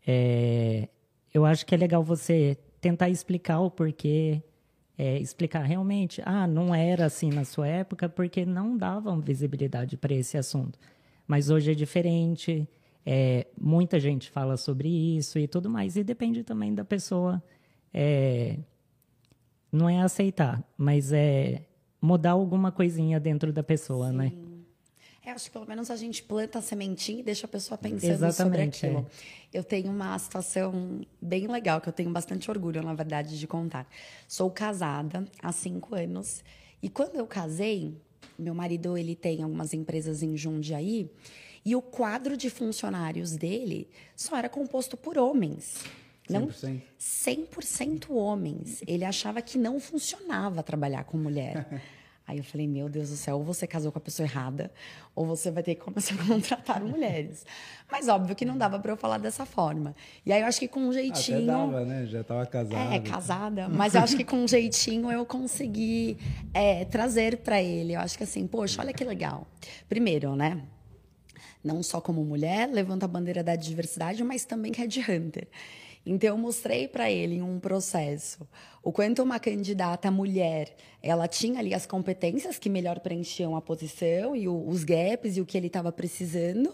É, 0.05 0.89
eu 1.33 1.45
acho 1.45 1.65
que 1.65 1.73
é 1.73 1.79
legal 1.79 2.03
você 2.03 2.59
tentar 2.81 3.09
explicar 3.09 3.61
o 3.61 3.71
porquê, 3.71 4.43
é, 4.99 5.19
explicar 5.19 5.63
realmente, 5.63 6.21
ah, 6.25 6.49
não 6.49 6.75
era 6.75 7.07
assim 7.07 7.31
na 7.31 7.45
sua 7.45 7.69
época 7.69 8.09
porque 8.09 8.45
não 8.45 8.77
davam 8.77 9.21
visibilidade 9.21 9.97
para 9.97 10.15
esse 10.15 10.37
assunto. 10.37 10.77
Mas 11.29 11.49
hoje 11.49 11.71
é 11.71 11.75
diferente, 11.75 12.69
é, 13.07 13.47
muita 13.59 14.01
gente 14.01 14.31
fala 14.31 14.57
sobre 14.57 14.89
isso 14.89 15.39
e 15.39 15.47
tudo 15.47 15.71
mais, 15.71 15.97
e 15.97 16.03
depende 16.03 16.43
também 16.43 16.75
da 16.75 16.85
pessoa 16.85 17.43
é, 17.93 18.59
não 19.75 19.89
é 19.89 20.01
aceitar, 20.01 20.63
mas 20.77 21.13
é 21.13 21.63
mudar 22.01 22.33
alguma 22.33 22.71
coisinha 22.71 23.19
dentro 23.19 23.53
da 23.53 23.63
pessoa, 23.63 24.13
né? 24.13 24.31
Sim. 24.31 24.37
né? 24.37 24.55
É, 25.27 25.31
acho 25.31 25.47
que 25.47 25.53
pelo 25.53 25.67
menos 25.67 25.91
a 25.91 25.97
gente 25.97 26.23
planta 26.23 26.59
a 26.59 26.63
sementinha 26.63 27.21
e 27.21 27.23
deixa 27.23 27.47
a 27.47 27.49
pessoa 27.49 27.79
pensando 27.79 28.13
Exatamente, 28.13 28.77
sobre 28.77 28.89
aquilo. 28.89 29.07
É. 29.53 29.59
Eu 29.59 29.65
tenho 29.65 29.91
uma 29.91 30.19
situação 30.19 31.01
bem 31.21 31.47
legal, 31.47 31.81
que 31.81 31.89
eu 31.89 31.93
tenho 31.95 32.11
bastante 32.11 32.51
orgulho, 32.51 32.83
na 32.83 32.93
verdade, 32.93 33.39
de 33.39 33.47
contar. 33.47 33.89
Sou 34.29 34.51
casada 34.51 35.25
há 35.43 35.51
cinco 35.51 35.95
anos. 35.95 36.45
E 36.83 36.91
quando 36.91 37.17
eu 37.17 37.27
casei, 37.27 37.97
meu 38.39 38.55
marido 38.55 38.99
ele 38.99 39.17
tem 39.17 39.43
algumas 39.43 39.73
empresas 39.73 40.23
em 40.23 40.37
Jundiaí, 40.37 41.11
e 41.65 41.75
o 41.75 41.81
quadro 41.81 42.37
de 42.37 42.51
funcionários 42.51 43.35
dele 43.35 43.89
só 44.15 44.37
era 44.37 44.51
composto 44.51 44.95
por 44.95 45.17
homens. 45.17 45.83
Não 46.29 46.47
100%. 46.47 46.83
100% 46.99 48.11
homens. 48.11 48.83
Ele 48.87 49.05
achava 49.05 49.43
que 49.43 49.59
não 49.59 49.79
funcionava 49.79 50.63
trabalhar 50.63 51.05
com 51.05 51.19
mulher. 51.19 51.67
Aí 52.27 52.39
eu 52.39 52.45
falei, 52.45 52.67
meu 52.67 52.89
Deus 52.89 53.11
do 53.11 53.17
céu, 53.17 53.37
ou 53.37 53.45
você 53.45 53.67
casou 53.67 53.93
com 53.93 53.99
a 53.99 54.01
pessoa 54.01 54.27
errada, 54.27 54.71
ou 55.15 55.27
você 55.27 55.51
vai 55.51 55.63
ter 55.63 55.75
que 55.75 55.83
começar 55.83 56.15
a 56.15 56.17
contratar 56.27 56.83
mulheres. 56.83 57.45
Mas 57.91 58.09
óbvio 58.09 58.35
que 58.35 58.47
não 58.47 58.57
dava 58.57 58.79
para 58.79 58.93
eu 58.93 58.97
falar 58.97 59.19
dessa 59.19 59.45
forma. 59.45 59.95
E 60.25 60.33
aí 60.33 60.41
eu 60.41 60.47
acho 60.47 60.59
que 60.59 60.67
com 60.67 60.81
um 60.81 60.93
jeitinho. 60.93 61.37
Até 61.37 61.47
dava, 61.47 61.85
né? 61.85 62.07
Já 62.07 62.23
estava 62.23 62.47
casada. 62.47 62.95
É, 62.95 62.99
casada. 62.99 63.69
Mas 63.69 63.95
eu 63.95 64.01
acho 64.01 64.17
que 64.17 64.25
com 64.25 64.37
um 64.37 64.49
jeitinho 64.49 65.13
eu 65.13 65.27
consegui 65.27 66.17
é, 66.55 66.87
trazer 66.87 67.39
para 67.39 67.63
ele. 67.63 67.93
Eu 67.93 68.01
acho 68.01 68.17
que 68.17 68.25
assim, 68.25 68.47
poxa, 68.47 68.81
olha 68.81 68.95
que 68.95 69.05
legal. 69.05 69.47
Primeiro, 69.87 70.35
né? 70.35 70.63
Não 71.63 71.83
só 71.83 72.01
como 72.01 72.25
mulher, 72.25 72.71
levanta 72.71 73.05
a 73.05 73.09
bandeira 73.09 73.43
da 73.43 73.55
diversidade, 73.55 74.25
mas 74.25 74.47
também 74.47 74.73
Red 74.73 75.01
Hunter. 75.01 75.47
Então 76.07 76.31
eu 76.31 76.39
mostrei 76.39 76.87
para 76.87 77.11
ele 77.11 77.41
um 77.41 77.59
processo 77.59 78.47
o 78.85 78.93
quanto 78.93 79.23
uma 79.23 79.41
candidata 79.41 80.11
mulher, 80.11 80.77
ela 81.03 81.27
tinha 81.27 81.59
ali 81.59 81.73
as 81.73 81.87
competências 81.87 82.59
que 82.59 82.69
melhor 82.69 83.01
preenchiam 83.01 83.57
a 83.57 83.63
posição 83.63 84.37
e 84.37 84.47
o, 84.47 84.69
os 84.69 84.85
gaps 84.85 85.39
e 85.39 85.41
o 85.41 85.47
que 85.47 85.57
ele 85.57 85.69
estava 85.69 85.91
precisando. 85.91 86.71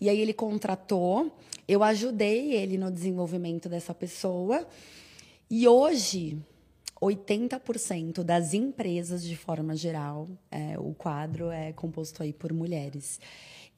E 0.00 0.08
aí 0.08 0.20
ele 0.20 0.32
contratou, 0.32 1.32
eu 1.68 1.84
ajudei 1.84 2.54
ele 2.54 2.76
no 2.76 2.90
desenvolvimento 2.90 3.68
dessa 3.68 3.94
pessoa. 3.94 4.66
E 5.48 5.68
hoje, 5.68 6.36
80% 7.00 8.24
das 8.24 8.52
empresas, 8.52 9.22
de 9.22 9.36
forma 9.36 9.76
geral, 9.76 10.28
é, 10.50 10.76
o 10.76 10.92
quadro 10.92 11.50
é 11.50 11.72
composto 11.72 12.22
aí 12.24 12.32
por 12.32 12.52
mulheres. 12.52 13.20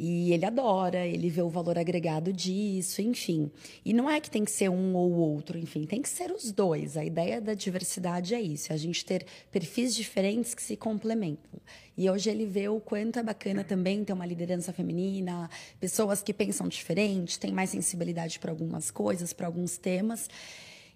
E 0.03 0.33
ele 0.33 0.47
adora, 0.47 1.07
ele 1.07 1.29
vê 1.29 1.43
o 1.43 1.51
valor 1.51 1.77
agregado 1.77 2.33
disso, 2.33 3.03
enfim. 3.03 3.51
E 3.85 3.93
não 3.93 4.09
é 4.09 4.19
que 4.19 4.31
tem 4.31 4.47
que 4.47 4.51
ser 4.51 4.71
um 4.71 4.97
ou 4.97 5.13
outro, 5.13 5.59
enfim, 5.59 5.85
tem 5.85 6.01
que 6.01 6.09
ser 6.09 6.33
os 6.33 6.51
dois. 6.51 6.97
A 6.97 7.05
ideia 7.05 7.39
da 7.39 7.53
diversidade 7.53 8.35
é 8.35 8.41
isso, 8.41 8.73
é 8.73 8.75
a 8.75 8.79
gente 8.79 9.05
ter 9.05 9.27
perfis 9.53 9.95
diferentes 9.95 10.55
que 10.55 10.63
se 10.63 10.75
complementam. 10.75 11.61
E 11.99 12.09
hoje 12.09 12.31
ele 12.31 12.47
vê 12.47 12.67
o 12.67 12.81
quanto 12.81 13.19
é 13.19 13.23
bacana 13.23 13.63
também 13.63 14.03
ter 14.03 14.15
uma 14.15 14.25
liderança 14.25 14.73
feminina, 14.73 15.51
pessoas 15.79 16.23
que 16.23 16.33
pensam 16.33 16.67
diferente, 16.67 17.39
têm 17.39 17.53
mais 17.53 17.69
sensibilidade 17.69 18.39
para 18.39 18.51
algumas 18.51 18.91
coisas, 18.91 19.35
para 19.35 19.49
alguns 19.49 19.77
temas. 19.77 20.31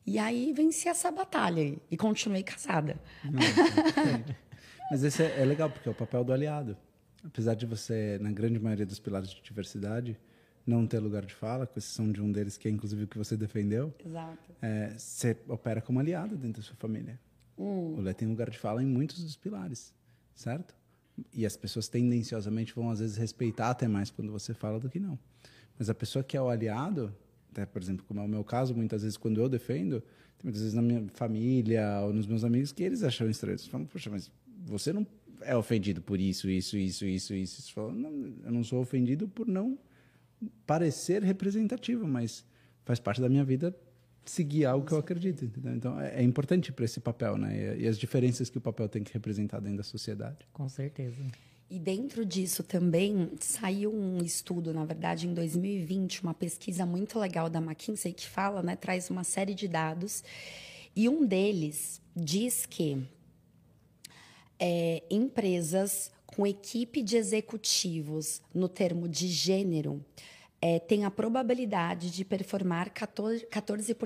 E 0.06 0.18
aí 0.18 0.50
venci 0.54 0.88
essa 0.88 1.10
batalha 1.10 1.76
e 1.90 1.96
continuei 1.98 2.42
casada. 2.42 2.98
Mas 4.90 5.04
esse 5.04 5.24
é, 5.24 5.42
é 5.42 5.44
legal, 5.44 5.68
porque 5.68 5.90
é 5.90 5.92
o 5.92 5.94
papel 5.94 6.24
do 6.24 6.32
aliado 6.32 6.74
apesar 7.24 7.54
de 7.54 7.66
você, 7.66 8.18
na 8.20 8.30
grande 8.30 8.58
maioria 8.58 8.87
dos 8.87 9.00
pilares 9.00 9.30
de 9.30 9.42
diversidade, 9.42 10.18
não 10.66 10.87
ter 10.87 10.98
lugar 10.98 11.24
de 11.24 11.34
fala, 11.34 11.66
com 11.66 11.78
exceção 11.78 12.10
de 12.10 12.22
um 12.22 12.30
deles 12.30 12.56
que 12.56 12.68
é 12.68 12.70
inclusive 12.70 13.04
o 13.04 13.08
que 13.08 13.18
você 13.18 13.37
defendeu, 13.37 13.94
Exato. 14.04 14.52
É, 14.62 14.94
você 14.96 15.37
opera 15.48 15.80
como 15.80 15.98
aliado 16.00 16.37
dentro 16.37 16.62
da 16.62 16.66
sua 16.66 16.76
família. 16.76 17.18
Hum. 17.58 17.96
O 17.96 18.00
Lé 18.00 18.12
tem 18.12 18.26
lugar 18.26 18.50
de 18.50 18.58
fala 18.58 18.82
em 18.82 18.87
muitos 18.87 19.22
dos 19.22 19.37
pilares, 19.37 19.92
certo? 20.34 20.74
E 21.32 21.46
as 21.46 21.56
pessoas 21.56 21.88
tendenciosamente 21.88 22.74
vão 22.74 22.90
às 22.90 22.98
vezes 22.98 23.16
respeitar 23.16 23.70
até 23.70 23.87
mais 23.87 24.10
quando 24.10 24.32
você 24.32 24.52
fala 24.52 24.80
do 24.80 24.88
que 24.88 24.98
não. 24.98 25.18
Mas 25.78 25.90
a 25.90 25.94
pessoa 25.94 26.24
que 26.24 26.37
é 26.37 26.40
o 26.40 26.48
aliado, 26.48 27.14
até 27.52 27.64
por 27.66 27.80
exemplo, 27.80 28.04
como 28.06 28.20
é 28.20 28.24
o 28.24 28.28
meu 28.28 28.42
caso, 28.42 28.74
muitas 28.74 29.02
vezes 29.02 29.16
quando 29.16 29.40
eu 29.40 29.48
defendo, 29.48 30.02
muitas 30.42 30.60
vezes 30.62 30.74
na 30.74 30.82
minha 30.82 31.06
família 31.14 32.00
ou 32.02 32.12
nos 32.12 32.26
meus 32.26 32.42
amigos 32.42 32.72
que 32.72 32.82
eles 32.82 33.02
acham 33.02 33.28
estranho. 33.28 33.54
Eles 33.54 33.66
falam, 33.66 33.87
poxa, 33.87 34.10
mas 34.10 34.30
você 34.66 34.92
não 34.92 35.06
é 35.44 35.57
ofendido 35.57 36.00
por 36.00 36.20
isso, 36.20 36.48
isso, 36.48 36.76
isso, 36.76 37.04
isso, 37.04 37.35
isso. 37.35 37.62
Você 37.62 37.72
fala, 37.72 37.92
não, 37.92 38.35
eu 38.44 38.52
não 38.52 38.64
sou 38.64 38.80
ofendido 38.80 39.28
por 39.28 39.46
não 39.46 39.78
parecer 40.66 41.22
representativo, 41.22 42.07
mas 42.07 42.44
faz 42.85 42.98
parte 43.00 43.20
da 43.20 43.28
minha 43.28 43.44
vida 43.44 43.74
seguir 44.24 44.64
algo 44.64 44.87
que 44.87 44.92
eu 44.92 44.98
acredito. 44.98 45.44
Entendeu? 45.44 45.74
Então 45.74 46.00
é, 46.00 46.20
é 46.20 46.22
importante 46.22 46.72
para 46.72 46.85
esse 46.85 47.00
papel, 47.00 47.37
né? 47.37 47.76
E, 47.76 47.83
e, 47.83 47.88
as 47.88 47.98
diferenças 47.98 48.50
que 48.50 48.59
o 48.59 48.61
papel 48.61 48.88
tem 48.88 49.02
que 49.02 49.12
representar 49.12 49.61
dentro 49.61 49.78
da 49.78 49.83
sociedade. 49.83 50.38
Com 50.52 50.68
certeza. 50.68 51.22
E 51.70 51.78
dentro 51.78 52.24
disso 52.24 52.62
também 52.62 53.30
saiu 53.40 53.92
um 53.92 54.22
estudo, 54.22 54.72
na 54.72 54.85
verdade, 54.85 55.26
em 55.26 55.35
2020, 55.35 56.22
uma 56.22 56.35
pesquisa 56.35 56.85
muito 56.85 57.18
legal 57.18 57.48
da 57.48 57.59
McKinsey 57.59 58.12
que 58.12 58.26
fala, 58.26 58.62
né, 58.62 58.76
traz 58.76 59.09
uma 59.11 59.24
série 59.24 59.54
de 59.54 59.66
dados 59.66 60.22
e 60.94 61.09
um 61.09 61.26
deles 61.26 62.00
diz 62.14 62.66
que 62.66 63.02
é, 64.58 65.02
empresas 65.10 66.10
com 66.26 66.46
equipe 66.46 67.02
de 67.02 67.16
executivos 67.16 68.42
no 68.52 68.68
termo 68.68 69.08
de 69.08 69.28
gênero 69.28 70.04
é, 70.60 70.78
tem 70.78 71.04
a 71.04 71.10
probabilidade 71.10 72.10
de 72.10 72.24
performar 72.24 72.90
14%, 72.90 73.46
14 73.50 73.96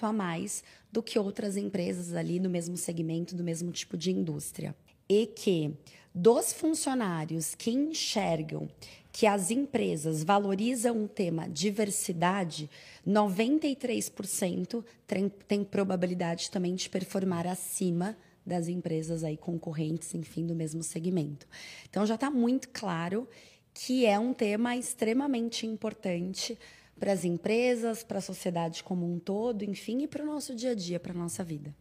a 0.00 0.12
mais 0.12 0.64
do 0.90 1.02
que 1.02 1.18
outras 1.18 1.56
empresas 1.56 2.14
ali 2.14 2.40
no 2.40 2.48
mesmo 2.48 2.76
segmento, 2.76 3.36
do 3.36 3.44
mesmo 3.44 3.70
tipo 3.70 3.96
de 3.96 4.10
indústria. 4.10 4.74
E 5.08 5.26
que 5.26 5.74
dos 6.14 6.54
funcionários 6.54 7.54
que 7.54 7.70
enxergam 7.70 8.66
que 9.12 9.26
as 9.26 9.50
empresas 9.50 10.24
valorizam 10.24 11.04
o 11.04 11.08
tema 11.08 11.48
diversidade, 11.48 12.68
93% 13.06 14.84
tem, 15.06 15.28
tem 15.46 15.64
probabilidade 15.64 16.50
também 16.50 16.74
de 16.74 16.88
performar 16.88 17.46
acima 17.46 18.16
das 18.46 18.68
empresas 18.68 19.24
aí 19.24 19.36
concorrentes, 19.36 20.14
enfim, 20.14 20.46
do 20.46 20.54
mesmo 20.54 20.82
segmento. 20.82 21.46
Então 21.90 22.06
já 22.06 22.14
está 22.14 22.30
muito 22.30 22.68
claro 22.68 23.28
que 23.74 24.06
é 24.06 24.18
um 24.18 24.32
tema 24.32 24.76
extremamente 24.76 25.66
importante 25.66 26.56
para 26.98 27.12
as 27.12 27.24
empresas, 27.24 28.02
para 28.02 28.18
a 28.18 28.22
sociedade 28.22 28.82
como 28.82 29.10
um 29.10 29.18
todo, 29.18 29.64
enfim, 29.64 30.02
e 30.02 30.08
para 30.08 30.22
o 30.22 30.26
nosso 30.26 30.54
dia 30.54 30.70
a 30.70 30.74
dia, 30.74 30.98
para 30.98 31.12
a 31.12 31.16
nossa 31.16 31.44
vida. 31.44 31.74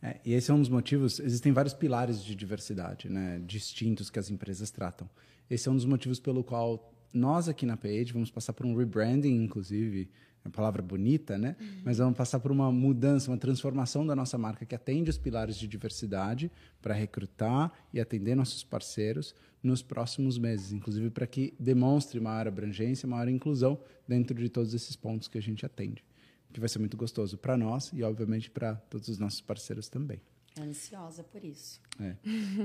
É, 0.00 0.18
e 0.24 0.32
esse 0.32 0.50
é 0.50 0.54
um 0.54 0.60
dos 0.60 0.68
motivos. 0.68 1.18
Existem 1.20 1.52
vários 1.52 1.74
pilares 1.74 2.22
de 2.22 2.34
diversidade, 2.34 3.08
né, 3.08 3.40
distintos 3.44 4.08
que 4.08 4.18
as 4.18 4.30
empresas 4.30 4.70
tratam. 4.70 5.08
Esse 5.50 5.68
é 5.68 5.72
um 5.72 5.76
dos 5.76 5.84
motivos 5.84 6.18
pelo 6.18 6.42
qual 6.42 6.92
nós 7.12 7.48
aqui 7.48 7.66
na 7.66 7.76
Page 7.76 8.12
vamos 8.12 8.30
passar 8.30 8.52
por 8.52 8.66
um 8.66 8.74
rebranding, 8.74 9.42
inclusive, 9.42 10.10
uma 10.46 10.52
palavra 10.52 10.82
bonita, 10.82 11.36
né? 11.36 11.56
Uhum. 11.60 11.66
Mas 11.84 11.98
vamos 11.98 12.16
passar 12.16 12.40
por 12.40 12.50
uma 12.50 12.70
mudança, 12.70 13.30
uma 13.30 13.36
transformação 13.36 14.06
da 14.06 14.14
nossa 14.14 14.38
marca 14.38 14.64
que 14.64 14.74
atende 14.74 15.10
os 15.10 15.18
pilares 15.18 15.56
de 15.56 15.66
diversidade 15.66 16.50
para 16.80 16.94
recrutar 16.94 17.72
e 17.92 18.00
atender 18.00 18.34
nossos 18.34 18.64
parceiros 18.64 19.34
nos 19.62 19.82
próximos 19.82 20.38
meses, 20.38 20.72
inclusive 20.72 21.10
para 21.10 21.26
que 21.26 21.52
demonstre 21.58 22.20
maior 22.20 22.46
abrangência, 22.46 23.08
maior 23.08 23.28
inclusão 23.28 23.78
dentro 24.06 24.36
de 24.36 24.48
todos 24.48 24.72
esses 24.72 24.94
pontos 24.94 25.26
que 25.26 25.36
a 25.36 25.42
gente 25.42 25.66
atende, 25.66 26.04
que 26.52 26.60
vai 26.60 26.68
ser 26.68 26.78
muito 26.78 26.96
gostoso 26.96 27.36
para 27.36 27.56
nós 27.56 27.90
e 27.92 28.02
obviamente 28.02 28.50
para 28.50 28.76
todos 28.76 29.08
os 29.08 29.18
nossos 29.18 29.40
parceiros 29.40 29.88
também. 29.88 30.20
Ansiosa 30.58 31.22
por 31.22 31.44
isso. 31.44 31.80
É. 32.00 32.16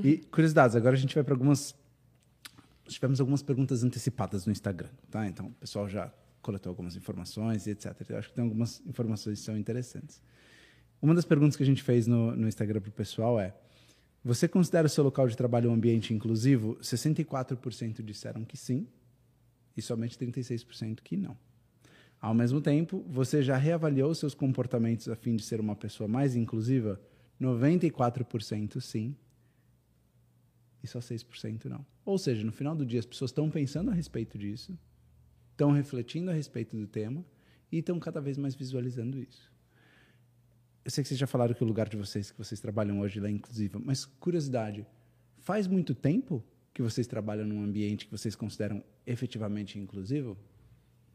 E 0.03 0.17
curiosidades, 0.31 0.75
agora 0.75 0.95
a 0.95 0.99
gente 0.99 1.15
vai 1.15 1.23
para 1.23 1.33
algumas 1.33 1.75
tivemos 2.87 3.19
algumas 3.21 3.41
perguntas 3.41 3.83
antecipadas 3.83 4.45
no 4.45 4.51
Instagram, 4.51 4.89
tá? 5.09 5.25
Então, 5.25 5.47
o 5.47 5.51
pessoal 5.53 5.87
já 5.87 6.11
coletou 6.41 6.69
algumas 6.69 6.95
informações 6.95 7.67
e 7.67 7.71
etc. 7.71 7.93
Eu 8.10 8.17
acho 8.17 8.30
que 8.30 8.36
tem 8.36 8.43
algumas 8.43 8.82
informações 8.86 9.39
que 9.39 9.45
são 9.45 9.58
interessantes. 9.58 10.21
Uma 11.01 11.15
das 11.15 11.25
perguntas 11.25 11.56
que 11.56 11.63
a 11.63 11.65
gente 11.65 11.82
fez 11.82 12.08
no, 12.08 12.36
no 12.36 12.47
Instagram 12.47 12.82
para 12.82 12.89
o 12.89 12.93
pessoal 12.93 13.39
é: 13.39 13.56
você 14.23 14.47
considera 14.47 14.88
o 14.88 14.89
seu 14.89 15.04
local 15.04 15.27
de 15.27 15.36
trabalho 15.36 15.69
um 15.69 15.73
ambiente 15.73 16.13
inclusivo? 16.13 16.77
64% 16.82 18.04
disseram 18.04 18.45
que 18.45 18.56
sim 18.56 18.88
e 19.75 19.82
somente 19.82 20.17
36% 20.17 20.99
que 21.01 21.17
não. 21.17 21.38
Ao 22.19 22.36
mesmo 22.36 22.62
tempo, 22.62 23.04
você 23.10 23.41
já 23.41 23.58
reavaliou 23.58 24.13
seus 24.13 24.36
comportamentos 24.36 25.10
a 25.10 25.15
fim 25.15 25.36
de 25.36 25.43
ser 25.43 25.60
uma 25.60 25.75
pessoa 25.75 26.08
mais 26.08 26.36
inclusiva? 26.36 27.01
94% 27.41 28.80
sim 28.80 29.15
e 30.84 30.88
só 30.88 30.99
6% 30.99 31.65
não. 31.65 31.84
Ou 32.06 32.17
seja, 32.17 32.43
no 32.43 32.51
final 32.51 32.75
do 32.75 32.86
dia, 32.86 32.99
as 32.99 33.06
pessoas 33.06 33.32
estão 33.32 33.49
pensando 33.49 33.89
a 33.89 33.93
respeito 33.93 34.38
disso, 34.38 34.77
estão 35.62 35.71
refletindo 35.71 36.32
a 36.32 36.34
respeito 36.34 36.76
do 36.76 36.88
tema 36.88 37.24
e 37.71 37.78
estão 37.78 38.00
cada 38.00 38.19
vez 38.19 38.36
mais 38.36 38.56
visualizando 38.56 39.19
isso. 39.19 39.52
Eu 40.84 40.89
sei 40.89 41.04
que 41.04 41.10
vocês 41.10 41.19
já 41.19 41.28
falaram 41.28 41.54
que 41.54 41.63
o 41.63 41.67
lugar 41.67 41.88
de 41.88 41.95
vocês, 41.95 42.32
que 42.32 42.38
vocês 42.38 42.60
trabalham 42.60 43.00
hoje, 43.00 43.24
é 43.24 43.30
inclusiva, 43.30 43.80
mas 43.80 44.04
curiosidade, 44.04 44.84
faz 45.38 45.67
muito 45.67 45.93
tempo 45.93 46.43
que 46.74 46.82
vocês 46.82 47.06
trabalham 47.06 47.45
num 47.45 47.63
ambiente 47.63 48.06
que 48.06 48.12
vocês 48.12 48.36
consideram 48.36 48.84
efetivamente 49.06 49.78
inclusivo? 49.78 50.36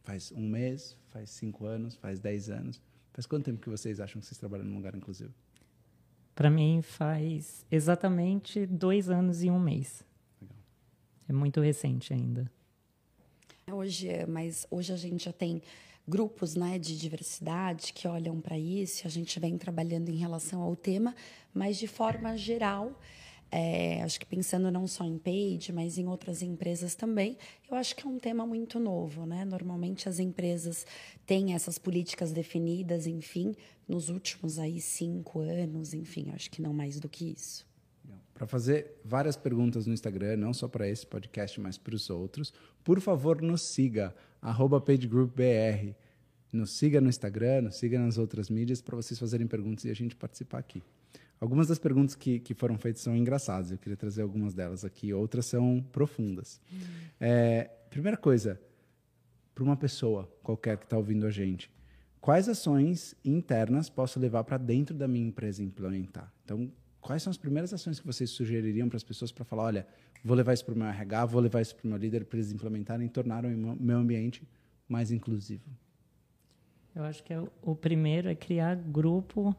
Faz 0.05 0.31
um 0.31 0.49
mês, 0.49 0.97
faz 1.09 1.31
cinco 1.31 1.67
anos, 1.67 1.97
faz 1.97 2.21
dez 2.21 2.49
anos? 2.49 2.81
Faz 3.13 3.27
quanto 3.27 3.47
tempo 3.47 3.61
que 3.61 3.69
vocês 3.69 3.99
acham 3.99 4.21
que 4.21 4.27
vocês 4.29 4.39
trabalham 4.39 4.65
num 4.65 4.77
lugar 4.77 4.95
inclusivo? 4.95 5.35
Para 6.37 6.51
mim 6.51 6.83
faz 6.83 7.67
exatamente 7.69 8.65
dois 8.65 9.11
anos 9.11 9.43
e 9.43 9.51
um 9.51 9.59
mês. 9.59 10.07
Legal. 10.41 10.57
É 11.29 11.33
muito 11.33 11.61
recente 11.61 12.15
ainda. 12.15 12.49
Hoje, 13.72 14.09
é, 14.09 14.24
mas 14.24 14.64
hoje 14.70 14.92
a 14.92 14.96
gente 14.96 15.24
já 15.24 15.33
tem 15.33 15.61
grupos 16.07 16.55
né, 16.55 16.79
de 16.79 16.96
diversidade 16.96 17.92
que 17.92 18.07
olham 18.07 18.40
para 18.40 18.57
isso, 18.57 19.05
a 19.05 19.11
gente 19.11 19.40
vem 19.40 19.59
trabalhando 19.59 20.09
em 20.09 20.14
relação 20.14 20.62
ao 20.62 20.76
tema, 20.76 21.12
mas 21.52 21.76
de 21.76 21.88
forma 21.88 22.37
geral, 22.37 22.96
é, 23.50 24.05
acho 24.05 24.20
que 24.20 24.26
pensando 24.26 24.70
não 24.70 24.87
só 24.87 25.05
em 25.05 25.18
Page, 25.18 25.72
mas 25.72 25.98
em 25.98 26.07
outras 26.07 26.42
empresas 26.42 26.94
também, 26.94 27.37
eu 27.68 27.76
acho 27.76 27.96
que 27.96 28.07
é 28.07 28.09
um 28.09 28.20
tema 28.20 28.46
muito 28.46 28.79
novo. 28.79 29.26
Né? 29.26 29.44
Normalmente 29.44 30.09
as 30.09 30.20
empresas 30.20 30.87
têm 31.26 31.52
essas 31.52 31.76
políticas 31.76 32.31
definidas, 32.31 33.05
enfim, 33.05 33.52
nos 33.88 34.09
últimos 34.11 34.61
aí 34.61 34.81
cinco 34.81 35.40
anos, 35.40 35.92
enfim, 35.92 36.31
acho 36.33 36.52
que 36.52 36.62
não 36.62 36.72
mais 36.72 37.00
do 37.00 37.09
que 37.09 37.33
isso. 37.33 37.66
Para 38.37 38.46
fazer 38.46 39.01
várias 39.03 39.35
perguntas 39.35 39.87
no 39.87 39.94
Instagram, 39.94 40.37
não 40.37 40.53
só 40.53 40.68
para 40.68 40.87
esse 40.87 41.07
podcast, 41.07 41.59
mas 41.59 41.79
para 41.79 41.94
os 41.94 42.11
outros, 42.11 42.53
por 42.85 43.01
favor, 43.01 43.40
nos 43.40 43.62
siga, 43.62 44.14
pagegroupbr. 44.85 45.94
Nos 46.53 46.72
siga 46.72 47.01
no 47.01 47.09
Instagram, 47.09 47.62
nos 47.62 47.77
siga 47.77 47.99
nas 47.99 48.18
outras 48.18 48.51
mídias 48.51 48.83
para 48.83 48.94
vocês 48.94 49.18
fazerem 49.18 49.46
perguntas 49.46 49.87
e 49.87 49.90
a 49.90 49.94
gente 49.94 50.14
participar 50.14 50.59
aqui. 50.59 50.83
Algumas 51.40 51.66
das 51.66 51.79
perguntas 51.79 52.14
que, 52.14 52.38
que 52.38 52.53
foram 52.53 52.77
feitas 52.77 53.03
são 53.03 53.16
engraçadas, 53.16 53.70
eu 53.70 53.79
queria 53.79 53.96
trazer 53.96 54.20
algumas 54.20 54.53
delas 54.53 54.85
aqui, 54.85 55.14
outras 55.14 55.46
são 55.46 55.85
profundas. 55.90 56.61
Hum. 56.70 56.79
É, 57.18 57.70
primeira 57.88 58.18
coisa, 58.18 58.61
para 59.55 59.64
uma 59.64 59.77
pessoa 59.77 60.31
qualquer 60.42 60.77
que 60.77 60.85
está 60.85 60.99
ouvindo 60.99 61.27
a 61.27 61.31
gente, 61.31 61.70
quais 62.20 62.51
ações 62.51 63.14
internas 63.25 63.88
posso 63.88 64.20
levar 64.20 64.44
para 64.44 64.59
dentro 64.59 64.94
da 64.94 65.09
minha 65.09 65.27
empresa 65.27 65.62
implementar? 65.62 66.33
Então, 66.44 66.70
quais 67.07 67.23
são 67.23 67.31
as 67.31 67.37
primeiras 67.37 67.73
ações 67.73 68.01
que 68.01 68.07
vocês 68.07 68.31
sugeririam 68.31 68.88
para 68.88 68.97
as 68.97 69.05
pessoas 69.05 69.31
para 69.31 69.45
falar, 69.45 69.62
olha, 69.62 69.87
vou 70.25 70.37
levar 70.37 70.53
isso 70.53 70.64
para 70.64 70.75
o 70.75 70.77
meu 70.77 70.88
RH, 70.88 71.27
vou 71.27 71.40
levar 71.40 71.62
isso 71.62 71.77
para 71.77 71.87
o 71.87 71.88
meu 71.88 71.97
líder 71.97 72.25
para 72.25 72.37
eles 72.37 72.51
implementarem 72.51 73.07
e 73.07 73.09
tornarem 73.09 73.55
o 73.55 73.77
meu 73.77 73.99
ambiente 73.99 74.42
mais 74.88 75.12
inclusivo? 75.12 75.64
Eu 76.95 77.05
acho 77.05 77.23
que 77.23 77.33
é 77.33 77.40
o, 77.40 77.49
o 77.62 77.77
primeiro 77.77 78.29
é 78.29 78.35
criar 78.35 78.75
grupo 78.75 79.55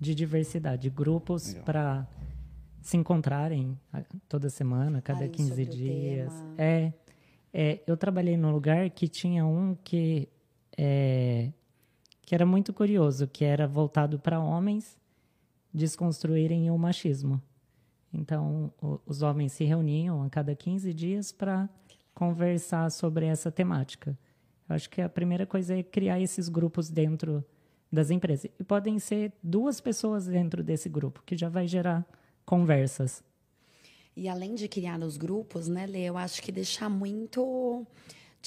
de 0.00 0.14
diversidade, 0.14 0.88
grupos 0.88 1.52
para 1.52 2.08
se 2.80 2.96
encontrarem 2.96 3.78
toda 4.26 4.48
semana, 4.48 5.02
cada 5.02 5.24
Ai, 5.24 5.28
15 5.28 5.66
dias. 5.66 6.32
É, 6.56 6.92
é, 7.52 7.80
eu 7.86 7.96
trabalhei 7.96 8.38
num 8.38 8.52
lugar 8.52 8.88
que 8.88 9.06
tinha 9.06 9.44
um 9.44 9.74
que 9.74 10.28
é, 10.78 11.52
que 12.22 12.34
era 12.34 12.46
muito 12.46 12.72
curioso, 12.72 13.26
que 13.26 13.44
era 13.44 13.66
voltado 13.66 14.18
para 14.18 14.40
homens 14.40 14.96
desconstruírem 15.76 16.70
o 16.70 16.78
machismo. 16.78 17.40
Então, 18.12 18.72
o, 18.80 18.98
os 19.04 19.22
homens 19.22 19.52
se 19.52 19.64
reuniam 19.64 20.22
a 20.22 20.30
cada 20.30 20.54
15 20.54 20.92
dias 20.94 21.32
para 21.32 21.68
conversar 22.14 22.90
sobre 22.90 23.26
essa 23.26 23.52
temática. 23.52 24.18
Eu 24.68 24.74
acho 24.74 24.88
que 24.88 25.02
a 25.02 25.08
primeira 25.08 25.46
coisa 25.46 25.78
é 25.78 25.82
criar 25.82 26.18
esses 26.18 26.48
grupos 26.48 26.88
dentro 26.88 27.44
das 27.92 28.10
empresas. 28.10 28.50
E 28.58 28.64
podem 28.64 28.98
ser 28.98 29.32
duas 29.42 29.80
pessoas 29.80 30.26
dentro 30.26 30.64
desse 30.64 30.88
grupo, 30.88 31.22
que 31.24 31.36
já 31.36 31.48
vai 31.48 31.68
gerar 31.68 32.06
conversas. 32.44 33.22
E 34.16 34.28
além 34.28 34.54
de 34.54 34.66
criar 34.66 34.98
os 35.00 35.18
grupos, 35.18 35.68
né, 35.68 35.86
Lê, 35.86 36.04
eu 36.04 36.16
acho 36.16 36.42
que 36.42 36.50
deixar 36.50 36.88
muito 36.88 37.86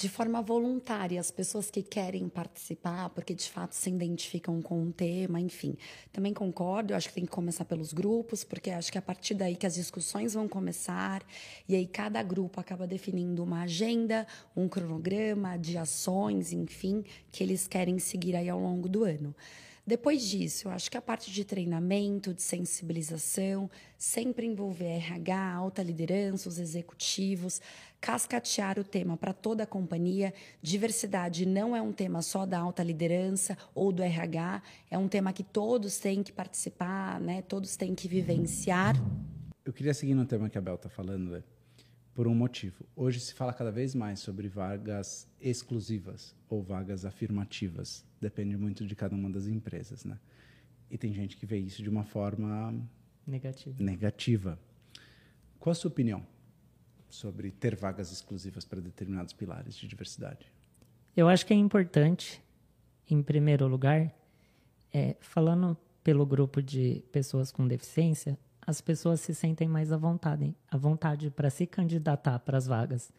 de 0.00 0.08
forma 0.08 0.40
voluntária 0.40 1.20
as 1.20 1.30
pessoas 1.30 1.70
que 1.70 1.82
querem 1.82 2.26
participar, 2.26 3.10
porque 3.10 3.34
de 3.34 3.50
fato 3.50 3.74
se 3.74 3.90
identificam 3.90 4.62
com 4.62 4.80
um 4.80 4.90
tema, 4.90 5.38
enfim. 5.38 5.76
Também 6.10 6.32
concordo, 6.32 6.94
eu 6.94 6.96
acho 6.96 7.08
que 7.08 7.14
tem 7.14 7.26
que 7.26 7.30
começar 7.30 7.66
pelos 7.66 7.92
grupos, 7.92 8.42
porque 8.42 8.70
acho 8.70 8.90
que 8.90 8.96
é 8.96 9.00
a 9.00 9.02
partir 9.02 9.34
daí 9.34 9.56
que 9.56 9.66
as 9.66 9.74
discussões 9.74 10.32
vão 10.32 10.48
começar, 10.48 11.22
e 11.68 11.76
aí 11.76 11.86
cada 11.86 12.22
grupo 12.22 12.58
acaba 12.58 12.86
definindo 12.86 13.44
uma 13.44 13.64
agenda, 13.64 14.26
um 14.56 14.66
cronograma 14.66 15.58
de 15.58 15.76
ações, 15.76 16.50
enfim, 16.50 17.04
que 17.30 17.44
eles 17.44 17.68
querem 17.68 17.98
seguir 17.98 18.34
aí 18.34 18.48
ao 18.48 18.58
longo 18.58 18.88
do 18.88 19.04
ano. 19.04 19.34
Depois 19.86 20.22
disso, 20.22 20.68
eu 20.68 20.72
acho 20.72 20.90
que 20.90 20.96
a 20.96 21.02
parte 21.02 21.32
de 21.32 21.44
treinamento, 21.44 22.32
de 22.32 22.42
sensibilização, 22.42 23.68
sempre 23.98 24.46
envolver 24.46 24.84
RH, 24.84 25.52
alta 25.52 25.82
liderança, 25.82 26.48
os 26.48 26.58
executivos, 26.58 27.60
cascatear 28.00 28.78
o 28.78 28.84
tema 28.84 29.16
para 29.16 29.32
toda 29.32 29.64
a 29.64 29.66
companhia. 29.66 30.32
Diversidade 30.62 31.44
não 31.46 31.76
é 31.76 31.82
um 31.82 31.92
tema 31.92 32.22
só 32.22 32.46
da 32.46 32.58
alta 32.58 32.82
liderança 32.82 33.56
ou 33.74 33.92
do 33.92 34.02
RH, 34.02 34.62
é 34.90 34.96
um 34.96 35.08
tema 35.08 35.32
que 35.32 35.44
todos 35.44 35.98
têm 35.98 36.22
que 36.22 36.32
participar, 36.32 37.20
né? 37.20 37.42
todos 37.42 37.76
têm 37.76 37.94
que 37.94 38.08
vivenciar. 38.08 38.96
Eu 39.64 39.72
queria 39.72 39.92
seguir 39.92 40.14
no 40.14 40.24
tema 40.24 40.48
que 40.48 40.56
a 40.56 40.60
Bel 40.60 40.76
está 40.76 40.88
falando, 40.88 41.30
né? 41.30 41.42
por 42.14 42.26
um 42.26 42.34
motivo. 42.34 42.84
Hoje 42.96 43.20
se 43.20 43.32
fala 43.34 43.52
cada 43.52 43.70
vez 43.70 43.94
mais 43.94 44.20
sobre 44.20 44.48
vagas 44.48 45.28
exclusivas 45.40 46.34
ou 46.48 46.62
vagas 46.62 47.04
afirmativas. 47.04 48.04
Depende 48.20 48.56
muito 48.56 48.86
de 48.86 48.94
cada 48.94 49.14
uma 49.14 49.30
das 49.30 49.46
empresas, 49.46 50.04
né? 50.04 50.18
E 50.90 50.98
tem 50.98 51.14
gente 51.14 51.36
que 51.36 51.46
vê 51.46 51.58
isso 51.58 51.82
de 51.82 51.88
uma 51.88 52.04
forma 52.04 52.74
negativa. 53.26 53.82
negativa. 53.82 54.58
Qual 55.58 55.70
a 55.70 55.74
sua 55.74 55.90
opinião 55.90 56.26
sobre 57.10 57.50
ter 57.50 57.76
vagas 57.76 58.10
exclusivas 58.10 58.64
para 58.64 58.80
determinados 58.80 59.32
pilares 59.32 59.74
de 59.74 59.86
diversidade? 59.86 60.50
Eu 61.16 61.28
acho 61.28 61.44
que 61.44 61.52
é 61.52 61.56
importante, 61.56 62.42
em 63.08 63.22
primeiro 63.22 63.66
lugar, 63.66 64.14
é, 64.92 65.16
falando 65.20 65.76
pelo 66.02 66.24
grupo 66.24 66.62
de 66.62 67.02
pessoas 67.12 67.52
com 67.52 67.66
deficiência, 67.66 68.38
as 68.66 68.80
pessoas 68.80 69.20
se 69.20 69.34
sentem 69.34 69.68
mais 69.68 69.90
à 69.92 69.96
vontade, 69.96 70.54
à 70.70 70.76
vontade 70.76 71.30
para 71.30 71.50
se 71.50 71.66
candidatar 71.66 72.38
para 72.38 72.56
as 72.56 72.66
vagas. 72.66 73.12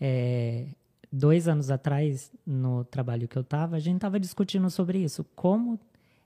É, 0.00 0.68
dois 1.10 1.48
anos 1.48 1.70
atrás, 1.70 2.30
no 2.46 2.84
trabalho 2.84 3.28
que 3.28 3.36
eu 3.36 3.42
estava, 3.42 3.76
a 3.76 3.80
gente 3.80 3.96
estava 3.96 4.20
discutindo 4.20 4.68
sobre 4.70 4.98
isso, 4.98 5.24
como 5.34 5.80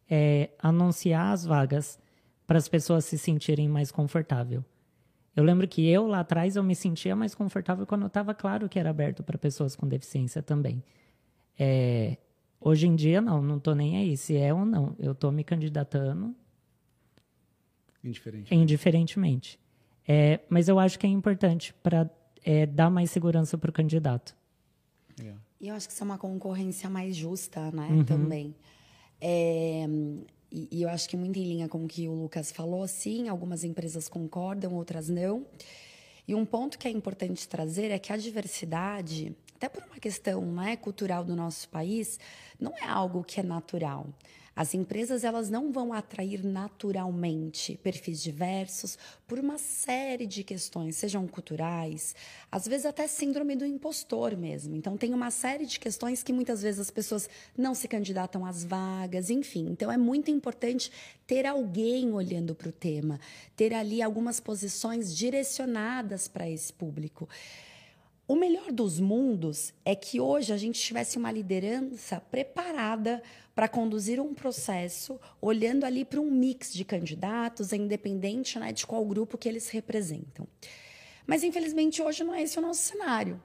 é, 0.09 0.51
anunciar 0.59 1.33
as 1.33 1.45
vagas 1.45 1.99
para 2.47 2.59
as 2.59 2.69
pessoas 2.69 3.05
se 3.05 3.19
sentirem 3.19 3.69
mais 3.69 3.91
confortável. 3.91 4.65
Eu 5.35 5.45
lembro 5.45 5.69
que 5.69 5.89
eu 5.89 6.07
lá 6.07 6.21
atrás 6.21 6.57
eu 6.57 6.63
me 6.63 6.75
sentia 6.75 7.15
mais 7.15 7.35
confortável 7.35 7.87
quando 7.87 8.07
estava 8.07 8.35
claro 8.35 8.69
que 8.69 8.79
era 8.79 8.91
aberto 8.91 9.23
para 9.23 9.39
pessoas 9.39 9.77
com 9.77 9.87
deficiência 9.87 10.43
também. 10.43 10.83
É, 11.59 12.17
hoje 12.61 12.87
em 12.87 12.97
dia 12.97 13.21
não, 13.21 13.41
não 13.41 13.59
estou 13.59 13.75
nem 13.75 13.97
aí 13.97 14.17
se 14.17 14.37
é 14.37 14.53
ou 14.53 14.65
não. 14.65 14.97
Eu 14.99 15.13
estou 15.13 15.31
me 15.31 15.45
candidatando 15.45 16.35
Indiferentemente. 18.03 18.55
Indiferentemente. 18.55 19.61
É, 20.07 20.41
mas 20.49 20.69
eu 20.69 20.79
acho 20.79 20.99
que 20.99 21.07
é 21.07 21.11
importante 21.11 21.75
para 21.83 22.11
é, 22.45 22.65
dar 22.67 22.91
mais 22.91 23.11
segurança 23.11 23.59
para 23.59 23.71
o 23.71 23.73
candidato. 23.73 24.37
E 25.61 25.69
eu 25.69 25.75
acho 25.75 25.89
que 25.89 25.93
isso 25.93 26.05
é 26.05 26.07
uma 26.07 26.19
concorrência 26.19 26.89
mais 26.89 27.17
justa, 27.17 27.73
né? 27.73 27.89
Uhum. 27.91 28.05
Também. 28.05 28.55
É, 29.21 29.87
e, 30.51 30.69
e, 30.71 30.83
eu 30.83 30.89
acho 30.89 31.09
que 31.09 31.17
muito 31.17 31.39
em 31.39 31.45
linha 31.45 31.69
com 31.69 31.85
o 31.85 31.89
que 31.89 32.09
o 32.09 32.15
Lucas 32.15 32.51
falou, 32.51 32.87
sim, 32.89 33.29
algumas 33.29 33.65
empresas 33.65 34.09
concordam, 34.09 34.75
outras 34.75 35.09
não. 35.09 35.47
E 36.27 36.35
um 36.35 36.45
ponto 36.45 36.79
que 36.79 36.89
é 36.89 36.91
importante 36.91 37.49
trazer 37.49 37.91
é 37.91 37.99
que 37.99 38.13
a 38.13 38.17
diversidade, 38.17 39.35
até 39.59 39.69
por 39.69 39.83
uma 39.83 39.99
questão 39.99 40.41
né, 40.53 40.77
cultural 40.77 41.25
do 41.25 41.35
nosso 41.35 41.69
país, 41.69 42.19
não 42.61 42.73
é 42.77 42.85
algo 42.85 43.25
que 43.25 43.41
é 43.41 43.43
natural. 43.43 44.07
As 44.55 44.75
empresas 44.75 45.23
elas 45.23 45.51
não 45.51 45.73
vão 45.73 45.93
atrair 45.93 46.45
naturalmente 46.45 47.79
perfis 47.81 48.21
diversos 48.21 48.99
por 49.27 49.39
uma 49.39 49.57
série 49.57 50.27
de 50.27 50.43
questões, 50.43 50.97
sejam 50.97 51.27
culturais, 51.29 52.15
às 52.51 52.67
vezes 52.67 52.87
até 52.87 53.07
síndrome 53.07 53.55
do 53.55 53.65
impostor 53.65 54.37
mesmo. 54.37 54.75
Então 54.75 54.97
tem 54.97 55.15
uma 55.15 55.31
série 55.31 55.65
de 55.67 55.79
questões 55.79 56.25
que 56.25 56.33
muitas 56.33 56.63
vezes 56.63 56.81
as 56.81 56.91
pessoas 56.91 57.29
não 57.57 57.73
se 57.73 57.87
candidatam 57.87 58.45
às 58.45 58.65
vagas, 58.65 59.31
enfim. 59.31 59.69
Então 59.71 59.93
é 59.93 59.97
muito 59.97 60.29
importante 60.29 60.91
ter 61.25 61.47
alguém 61.47 62.13
olhando 62.13 62.53
para 62.53 62.69
o 62.69 62.73
tema, 62.73 63.21
ter 63.57 63.73
ali 63.73 64.03
algumas 64.03 64.41
posições 64.41 65.17
direcionadas 65.17 66.27
para 66.27 66.49
esse 66.49 66.73
público. 66.73 67.29
O 68.29 68.37
melhor 68.37 68.71
dos 68.71 69.01
mundos 69.01 69.73
é 69.87 69.95
que 69.95 70.21
hoje 70.21 70.53
a 70.53 70.59
gente 70.59 70.79
tivesse 70.79 71.17
uma 71.17 71.33
liderança 71.33 72.21
preparada 72.21 73.23
para 73.55 73.67
conduzir 73.67 74.21
um 74.21 74.35
processo, 74.35 75.19
olhando 75.41 75.85
ali 75.85 76.05
para 76.05 76.21
um 76.21 76.31
mix 76.31 76.71
de 76.71 76.85
candidatos, 76.85 77.73
independente 77.73 78.59
né, 78.59 78.71
de 78.71 78.87
qual 78.87 79.03
grupo 79.07 79.39
que 79.39 79.49
eles 79.49 79.71
representam. 79.71 80.47
Mas, 81.27 81.43
infelizmente, 81.43 82.03
hoje 82.03 82.23
não 82.23 82.35
é 82.35 82.43
esse 82.43 82.59
o 82.59 82.63
nosso 82.63 82.83
cenário. 82.83 83.43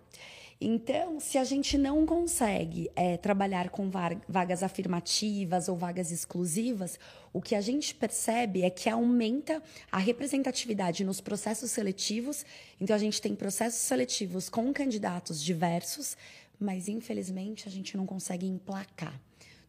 Então, 0.65 1.19
se 1.19 1.38
a 1.38 1.43
gente 1.43 1.78
não 1.78 2.06
consegue 2.06 2.89
é, 2.95 3.17
trabalhar 3.17 3.69
com 3.69 3.91
vagas 4.30 4.63
afirmativas 4.63 5.67
ou 5.67 5.76
vagas 5.76 6.10
exclusivas, 6.10 6.97
o 7.34 7.41
que 7.41 7.54
a 7.54 7.60
gente 7.60 7.93
percebe 7.93 8.62
é 8.62 8.69
que 8.69 8.89
aumenta 8.89 9.62
a 9.91 9.97
representatividade 9.97 11.04
nos 11.04 11.19
processos 11.19 11.69
seletivos. 11.69 12.45
Então, 12.80 12.95
a 12.95 12.99
gente 12.99 13.21
tem 13.21 13.36
processos 13.36 13.82
seletivos 13.82 14.47
com 14.47 14.71
candidatos 14.71 15.43
diversos, 15.43 16.15
mas 16.58 16.88
infelizmente 16.88 17.67
a 17.67 17.71
gente 17.71 17.97
não 17.97 18.06
consegue 18.06 18.47
emplacar 18.47 19.19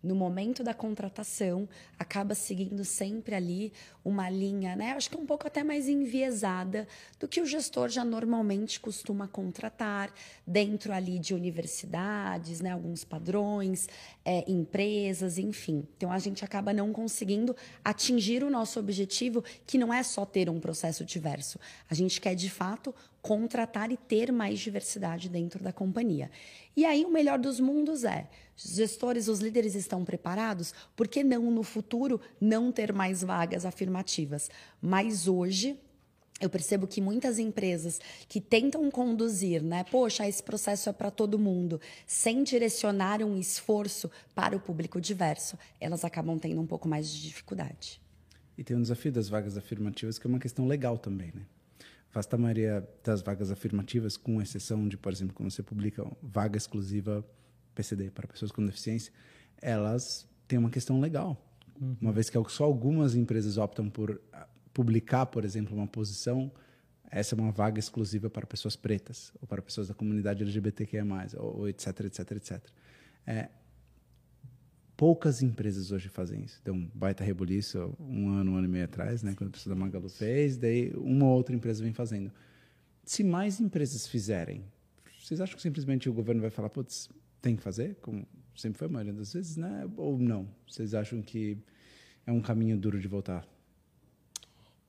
no 0.04 0.14
momento 0.14 0.62
da 0.62 0.74
contratação, 0.74 1.66
acaba 1.98 2.34
seguindo 2.34 2.84
sempre 2.84 3.34
ali 3.34 3.72
uma 4.04 4.28
linha, 4.28 4.76
né? 4.76 4.92
Acho 4.92 5.10
que 5.10 5.16
um 5.16 5.24
pouco 5.24 5.46
até 5.46 5.64
mais 5.64 5.88
enviesada 5.88 6.86
do 7.18 7.26
que 7.26 7.40
o 7.40 7.46
gestor 7.46 7.88
já 7.88 8.04
normalmente 8.04 8.78
costuma 8.78 9.26
contratar 9.26 10.12
dentro 10.46 10.92
ali 10.92 11.18
de 11.18 11.32
universidades, 11.32 12.60
né? 12.60 12.72
Alguns 12.72 13.02
padrões, 13.02 13.88
é, 14.24 14.44
empresas, 14.50 15.38
enfim. 15.38 15.86
Então 15.96 16.12
a 16.12 16.18
gente 16.18 16.44
acaba 16.44 16.72
não 16.72 16.92
conseguindo 16.92 17.56
atingir 17.82 18.44
o 18.44 18.50
nosso 18.50 18.78
objetivo, 18.78 19.42
que 19.66 19.78
não 19.78 19.92
é 19.92 20.02
só 20.02 20.26
ter 20.26 20.50
um 20.50 20.60
processo 20.60 21.04
diverso. 21.04 21.58
A 21.88 21.94
gente 21.94 22.20
quer 22.20 22.34
de 22.34 22.50
fato 22.50 22.94
contratar 23.22 23.90
e 23.90 23.96
ter 23.96 24.30
mais 24.30 24.60
diversidade 24.60 25.30
dentro 25.30 25.64
da 25.64 25.72
companhia. 25.72 26.30
E 26.76 26.84
aí 26.84 27.06
o 27.06 27.10
melhor 27.10 27.38
dos 27.38 27.58
mundos 27.58 28.04
é, 28.04 28.28
os 28.54 28.74
gestores, 28.74 29.28
os 29.28 29.40
líderes 29.40 29.74
estão 29.74 30.04
preparados, 30.04 30.74
por 30.94 31.08
que 31.08 31.24
não 31.24 31.50
no 31.50 31.62
futuro 31.62 32.20
não 32.38 32.70
ter 32.70 32.92
mais 32.92 33.22
vagas 33.22 33.64
afirmativas? 33.64 33.93
Mas 34.80 35.28
hoje 35.28 35.78
eu 36.40 36.50
percebo 36.50 36.86
que 36.86 37.00
muitas 37.00 37.38
empresas 37.38 38.00
que 38.28 38.40
tentam 38.40 38.90
conduzir, 38.90 39.62
né, 39.62 39.84
poxa, 39.84 40.28
esse 40.28 40.42
processo 40.42 40.88
é 40.88 40.92
para 40.92 41.10
todo 41.10 41.38
mundo, 41.38 41.80
sem 42.06 42.42
direcionar 42.42 43.22
um 43.22 43.38
esforço 43.38 44.10
para 44.34 44.56
o 44.56 44.60
público 44.60 45.00
diverso, 45.00 45.56
elas 45.80 46.04
acabam 46.04 46.38
tendo 46.38 46.60
um 46.60 46.66
pouco 46.66 46.88
mais 46.88 47.08
de 47.08 47.22
dificuldade. 47.22 48.00
E 48.58 48.64
tem 48.64 48.76
um 48.76 48.82
desafio 48.82 49.12
das 49.12 49.28
vagas 49.28 49.56
afirmativas 49.56 50.18
que 50.18 50.26
é 50.26 50.30
uma 50.30 50.38
questão 50.38 50.66
legal 50.66 50.98
também, 50.98 51.32
né? 51.34 51.46
Vasta 52.12 52.38
maioria 52.38 52.88
das 53.02 53.22
vagas 53.22 53.50
afirmativas, 53.50 54.16
com 54.16 54.40
exceção 54.40 54.86
de, 54.86 54.96
por 54.96 55.12
exemplo, 55.12 55.34
quando 55.34 55.50
você 55.50 55.64
publica 55.64 56.06
vaga 56.22 56.56
exclusiva 56.56 57.26
PCD 57.74 58.10
para 58.10 58.28
pessoas 58.28 58.52
com 58.52 58.64
deficiência, 58.64 59.12
elas 59.60 60.24
têm 60.46 60.56
uma 60.56 60.70
questão 60.70 61.00
legal. 61.00 61.36
Uhum. 61.80 61.96
Uma 62.00 62.12
vez 62.12 62.30
que 62.30 62.38
só 62.48 62.64
algumas 62.64 63.14
empresas 63.14 63.58
optam 63.58 63.88
por 63.88 64.20
publicar, 64.72 65.26
por 65.26 65.44
exemplo, 65.44 65.76
uma 65.76 65.86
posição, 65.86 66.50
essa 67.10 67.34
é 67.34 67.38
uma 67.38 67.52
vaga 67.52 67.78
exclusiva 67.78 68.28
para 68.28 68.46
pessoas 68.46 68.74
pretas 68.74 69.32
ou 69.40 69.46
para 69.46 69.62
pessoas 69.62 69.88
da 69.88 69.94
comunidade 69.94 70.42
LGBTQIA+, 70.42 71.04
ou, 71.36 71.60
ou 71.60 71.68
etc, 71.68 72.00
etc, 72.00 72.32
etc. 72.32 72.60
É, 73.26 73.48
poucas 74.96 75.42
empresas 75.42 75.92
hoje 75.92 76.08
fazem 76.08 76.42
isso. 76.42 76.60
Deu 76.64 76.74
um 76.74 76.90
baita 76.94 77.22
rebuliço 77.22 77.94
um 78.00 78.30
ano, 78.30 78.52
um 78.52 78.56
ano 78.56 78.66
e 78.66 78.70
meio 78.70 78.84
atrás, 78.84 79.22
né, 79.22 79.34
quando 79.36 79.48
a 79.48 79.52
pessoa 79.52 79.74
da 79.74 79.80
Magalu 79.80 80.08
fez, 80.08 80.56
daí 80.56 80.92
uma 80.96 81.26
ou 81.26 81.36
outra 81.36 81.54
empresa 81.54 81.82
vem 81.82 81.92
fazendo. 81.92 82.32
Se 83.04 83.22
mais 83.22 83.60
empresas 83.60 84.06
fizerem, 84.06 84.64
vocês 85.20 85.40
acham 85.40 85.56
que 85.56 85.62
simplesmente 85.62 86.08
o 86.08 86.12
governo 86.12 86.40
vai 86.40 86.50
falar, 86.50 86.68
putz, 86.68 87.08
tem 87.40 87.54
que 87.54 87.62
fazer, 87.62 87.96
como 88.00 88.26
sempre 88.56 88.78
foi 88.78 88.88
a 88.88 88.90
maioria 88.90 89.12
das 89.12 89.32
vezes, 89.32 89.56
né? 89.56 89.88
Ou 89.96 90.18
não? 90.18 90.48
Vocês 90.68 90.94
acham 90.94 91.20
que 91.22 91.58
é 92.26 92.32
um 92.32 92.40
caminho 92.40 92.76
duro 92.76 93.00
de 93.00 93.08
voltar? 93.08 93.46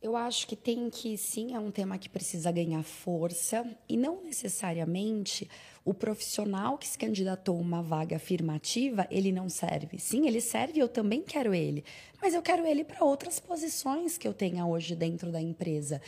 Eu 0.02 0.16
acho 0.16 0.48
que 0.48 0.56
tem 0.56 0.90
que, 0.90 1.18
sim, 1.18 1.56
é 1.56 1.60
um 1.60 1.72
tema 1.72 1.98
que 1.98 2.08
precisa 2.08 2.52
ganhar 2.52 2.84
força 2.84 3.66
e 3.90 3.98
não 3.98 4.24
necessariamente 4.24 5.50
o 5.86 5.94
profissional 5.94 6.80
que 6.80 6.88
se 6.88 6.98
candidatou 6.98 7.56
a 7.56 7.62
uma 7.62 7.82
vaga 7.84 8.16
afirmativa, 8.16 9.08
ele 9.12 9.32
não 9.32 9.48
serve. 9.48 10.00
Sim, 10.00 10.28
ele 10.28 10.42
serve, 10.42 10.80
eu 10.80 10.90
também 10.90 11.22
quero 11.22 11.54
ele, 11.54 11.86
mas 12.20 12.34
eu 12.34 12.42
quero 12.42 12.66
ele 12.66 12.84
para 12.84 13.06
outras 13.06 13.40
posições 13.40 14.18
que 14.18 14.28
eu 14.28 14.34
tenha 14.34 14.66
hoje 14.66 14.96
dentro 14.96 15.32
da 15.32 15.40
empresa. 15.40 16.02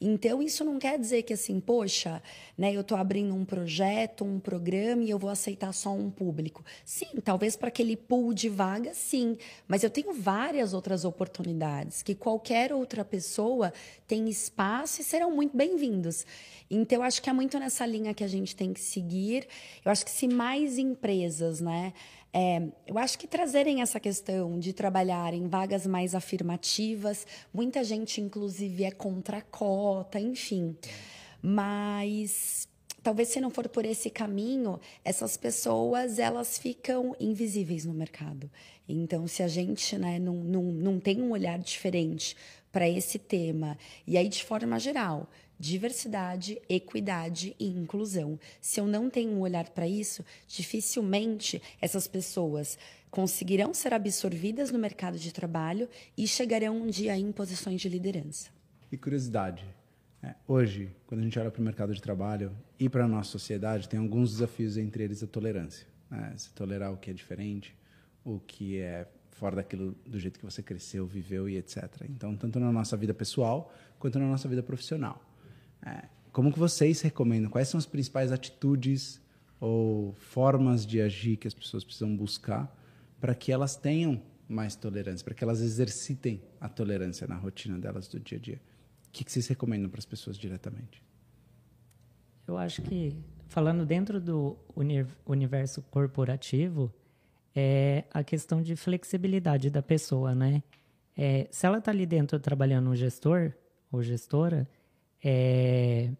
Então, 0.00 0.42
isso 0.42 0.64
não 0.64 0.78
quer 0.78 0.98
dizer 0.98 1.22
que 1.24 1.34
assim, 1.34 1.60
poxa, 1.60 2.22
né, 2.56 2.74
eu 2.74 2.80
estou 2.80 2.96
abrindo 2.96 3.34
um 3.34 3.44
projeto, 3.44 4.24
um 4.24 4.40
programa 4.40 5.04
e 5.04 5.10
eu 5.10 5.18
vou 5.18 5.28
aceitar 5.28 5.72
só 5.74 5.92
um 5.92 6.10
público. 6.10 6.64
Sim, 6.86 7.20
talvez 7.22 7.54
para 7.54 7.68
aquele 7.68 7.96
pool 7.96 8.32
de 8.32 8.48
vagas, 8.48 8.96
sim. 8.96 9.36
Mas 9.68 9.84
eu 9.84 9.90
tenho 9.90 10.14
várias 10.14 10.72
outras 10.72 11.04
oportunidades 11.04 12.02
que 12.02 12.14
qualquer 12.14 12.72
outra 12.72 13.04
pessoa 13.04 13.74
tem 14.08 14.26
espaço 14.28 15.02
e 15.02 15.04
serão 15.04 15.30
muito 15.30 15.54
bem-vindos. 15.54 16.24
Então, 16.70 17.02
acho 17.02 17.20
que 17.20 17.28
é 17.28 17.32
muito 17.32 17.58
nessa 17.58 17.84
linha 17.84 18.14
que 18.14 18.24
a 18.24 18.28
gente 18.28 18.56
tem 18.56 18.72
que 18.72 18.80
seguir. 18.80 19.19
Eu 19.84 19.92
acho 19.92 20.04
que 20.04 20.10
se 20.10 20.28
mais 20.28 20.78
empresas, 20.78 21.60
né? 21.60 21.92
É, 22.32 22.62
eu 22.86 22.96
acho 22.96 23.18
que 23.18 23.26
trazerem 23.26 23.82
essa 23.82 23.98
questão 23.98 24.58
de 24.58 24.72
trabalhar 24.72 25.34
em 25.34 25.48
vagas 25.48 25.86
mais 25.86 26.14
afirmativas, 26.14 27.26
muita 27.52 27.82
gente, 27.82 28.20
inclusive, 28.20 28.84
é 28.84 28.90
contra 28.90 29.38
a 29.38 29.42
cota, 29.42 30.20
enfim. 30.20 30.76
Mas 31.42 32.68
talvez 33.02 33.28
se 33.28 33.40
não 33.40 33.50
for 33.50 33.68
por 33.68 33.84
esse 33.84 34.10
caminho, 34.10 34.78
essas 35.04 35.36
pessoas 35.36 36.18
elas 36.18 36.58
ficam 36.58 37.16
invisíveis 37.18 37.84
no 37.84 37.94
mercado. 37.94 38.50
Então, 38.88 39.26
se 39.26 39.42
a 39.42 39.48
gente 39.48 39.96
né, 39.96 40.18
não, 40.18 40.34
não, 40.34 40.62
não 40.62 41.00
tem 41.00 41.20
um 41.20 41.30
olhar 41.30 41.58
diferente 41.58 42.36
para 42.72 42.88
esse 42.88 43.18
tema, 43.18 43.76
e 44.06 44.16
aí 44.16 44.28
de 44.28 44.44
forma 44.44 44.78
geral, 44.78 45.28
diversidade, 45.60 46.60
equidade 46.70 47.54
e 47.60 47.68
inclusão. 47.68 48.40
Se 48.62 48.80
eu 48.80 48.86
não 48.86 49.10
tenho 49.10 49.32
um 49.32 49.40
olhar 49.40 49.68
para 49.68 49.86
isso, 49.86 50.24
dificilmente 50.48 51.60
essas 51.82 52.08
pessoas 52.08 52.78
conseguirão 53.10 53.74
ser 53.74 53.92
absorvidas 53.92 54.70
no 54.70 54.78
mercado 54.78 55.18
de 55.18 55.32
trabalho 55.32 55.86
e 56.16 56.26
chegarão 56.26 56.80
um 56.80 56.86
dia 56.88 57.16
em 57.16 57.30
posições 57.30 57.80
de 57.80 57.88
liderança. 57.90 58.48
E 58.90 58.96
curiosidade, 58.96 59.64
é, 60.22 60.34
hoje, 60.48 60.90
quando 61.06 61.20
a 61.20 61.24
gente 61.24 61.38
olha 61.38 61.50
para 61.50 61.60
o 61.60 61.64
mercado 61.64 61.94
de 61.94 62.00
trabalho 62.00 62.56
e 62.78 62.88
para 62.88 63.04
a 63.04 63.08
nossa 63.08 63.30
sociedade, 63.30 63.88
tem 63.88 64.00
alguns 64.00 64.32
desafios, 64.32 64.78
entre 64.78 65.04
eles 65.04 65.22
a 65.22 65.26
tolerância. 65.26 65.86
Né? 66.10 66.32
Se 66.36 66.50
tolerar 66.52 66.92
o 66.92 66.96
que 66.96 67.10
é 67.10 67.12
diferente, 67.12 67.76
o 68.24 68.40
que 68.40 68.78
é 68.78 69.06
fora 69.32 69.56
daquilo 69.56 69.94
do 70.06 70.18
jeito 70.18 70.38
que 70.38 70.44
você 70.44 70.62
cresceu, 70.62 71.06
viveu 71.06 71.48
e 71.48 71.56
etc. 71.56 71.84
Então, 72.08 72.36
tanto 72.36 72.58
na 72.58 72.72
nossa 72.72 72.96
vida 72.96 73.12
pessoal 73.12 73.72
quanto 73.98 74.18
na 74.18 74.26
nossa 74.26 74.48
vida 74.48 74.62
profissional. 74.62 75.29
É, 75.84 76.04
como 76.32 76.52
que 76.52 76.58
vocês 76.58 77.00
recomendam? 77.00 77.50
Quais 77.50 77.68
são 77.68 77.78
as 77.78 77.86
principais 77.86 78.32
atitudes 78.32 79.20
ou 79.60 80.14
formas 80.14 80.86
de 80.86 81.00
agir 81.00 81.36
que 81.36 81.46
as 81.46 81.54
pessoas 81.54 81.84
precisam 81.84 82.16
buscar 82.16 82.74
para 83.20 83.34
que 83.34 83.52
elas 83.52 83.76
tenham 83.76 84.22
mais 84.48 84.74
tolerância, 84.74 85.24
para 85.24 85.34
que 85.34 85.44
elas 85.44 85.60
exercitem 85.60 86.42
a 86.60 86.68
tolerância 86.68 87.26
na 87.26 87.36
rotina 87.36 87.78
delas 87.78 88.08
do 88.08 88.18
dia 88.18 88.38
a 88.38 88.40
dia? 88.40 88.60
O 89.08 89.12
que, 89.12 89.24
que 89.24 89.30
vocês 89.30 89.46
recomendam 89.48 89.90
para 89.90 89.98
as 89.98 90.06
pessoas 90.06 90.38
diretamente? 90.38 91.02
Eu 92.46 92.56
acho 92.56 92.82
que, 92.82 93.16
falando 93.48 93.84
dentro 93.86 94.20
do 94.20 94.56
universo 95.26 95.82
corporativo, 95.82 96.92
é 97.54 98.04
a 98.12 98.24
questão 98.24 98.62
de 98.62 98.74
flexibilidade 98.76 99.70
da 99.70 99.82
pessoa, 99.82 100.34
né? 100.34 100.62
É, 101.16 101.48
se 101.50 101.66
ela 101.66 101.78
está 101.78 101.90
ali 101.90 102.06
dentro 102.06 102.38
trabalhando 102.38 102.90
um 102.90 102.96
gestor 102.96 103.52
ou 103.90 104.02
gestora, 104.02 104.68
é, 105.22 106.10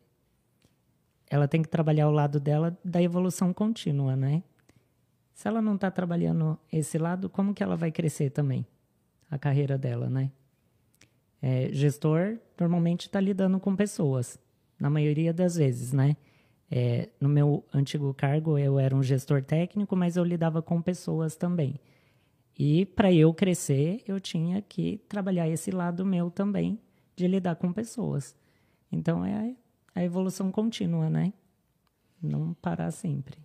ela 1.28 1.46
tem 1.46 1.62
que 1.62 1.68
trabalhar 1.68 2.04
ao 2.04 2.10
lado 2.10 2.40
dela 2.40 2.76
da 2.84 3.00
evolução 3.00 3.52
contínua, 3.52 4.16
né? 4.16 4.42
Se 5.32 5.48
ela 5.48 5.62
não 5.62 5.76
está 5.76 5.90
trabalhando 5.90 6.58
esse 6.70 6.98
lado, 6.98 7.30
como 7.30 7.54
que 7.54 7.62
ela 7.62 7.76
vai 7.76 7.90
crescer 7.90 8.30
também? 8.30 8.66
A 9.30 9.38
carreira 9.38 9.78
dela, 9.78 10.10
né? 10.10 10.30
É, 11.40 11.70
gestor 11.72 12.38
normalmente 12.58 13.06
está 13.06 13.20
lidando 13.20 13.58
com 13.58 13.74
pessoas, 13.74 14.38
na 14.78 14.90
maioria 14.90 15.32
das 15.32 15.56
vezes, 15.56 15.92
né? 15.92 16.16
É, 16.70 17.08
no 17.20 17.28
meu 17.28 17.64
antigo 17.72 18.12
cargo, 18.12 18.58
eu 18.58 18.78
era 18.78 18.94
um 18.94 19.02
gestor 19.02 19.42
técnico, 19.42 19.96
mas 19.96 20.16
eu 20.16 20.24
lidava 20.24 20.60
com 20.60 20.82
pessoas 20.82 21.34
também. 21.36 21.80
E 22.58 22.84
para 22.84 23.12
eu 23.12 23.32
crescer, 23.32 24.02
eu 24.06 24.20
tinha 24.20 24.60
que 24.60 24.98
trabalhar 25.08 25.48
esse 25.48 25.70
lado 25.70 26.04
meu 26.04 26.30
também, 26.30 26.78
de 27.16 27.26
lidar 27.26 27.56
com 27.56 27.72
pessoas. 27.72 28.36
Então 28.90 29.24
é 29.24 29.54
a 29.94 30.04
evolução 30.04 30.50
contínua, 30.50 31.08
né? 31.08 31.32
Não 32.22 32.54
parar 32.54 32.90
sempre. 32.90 33.38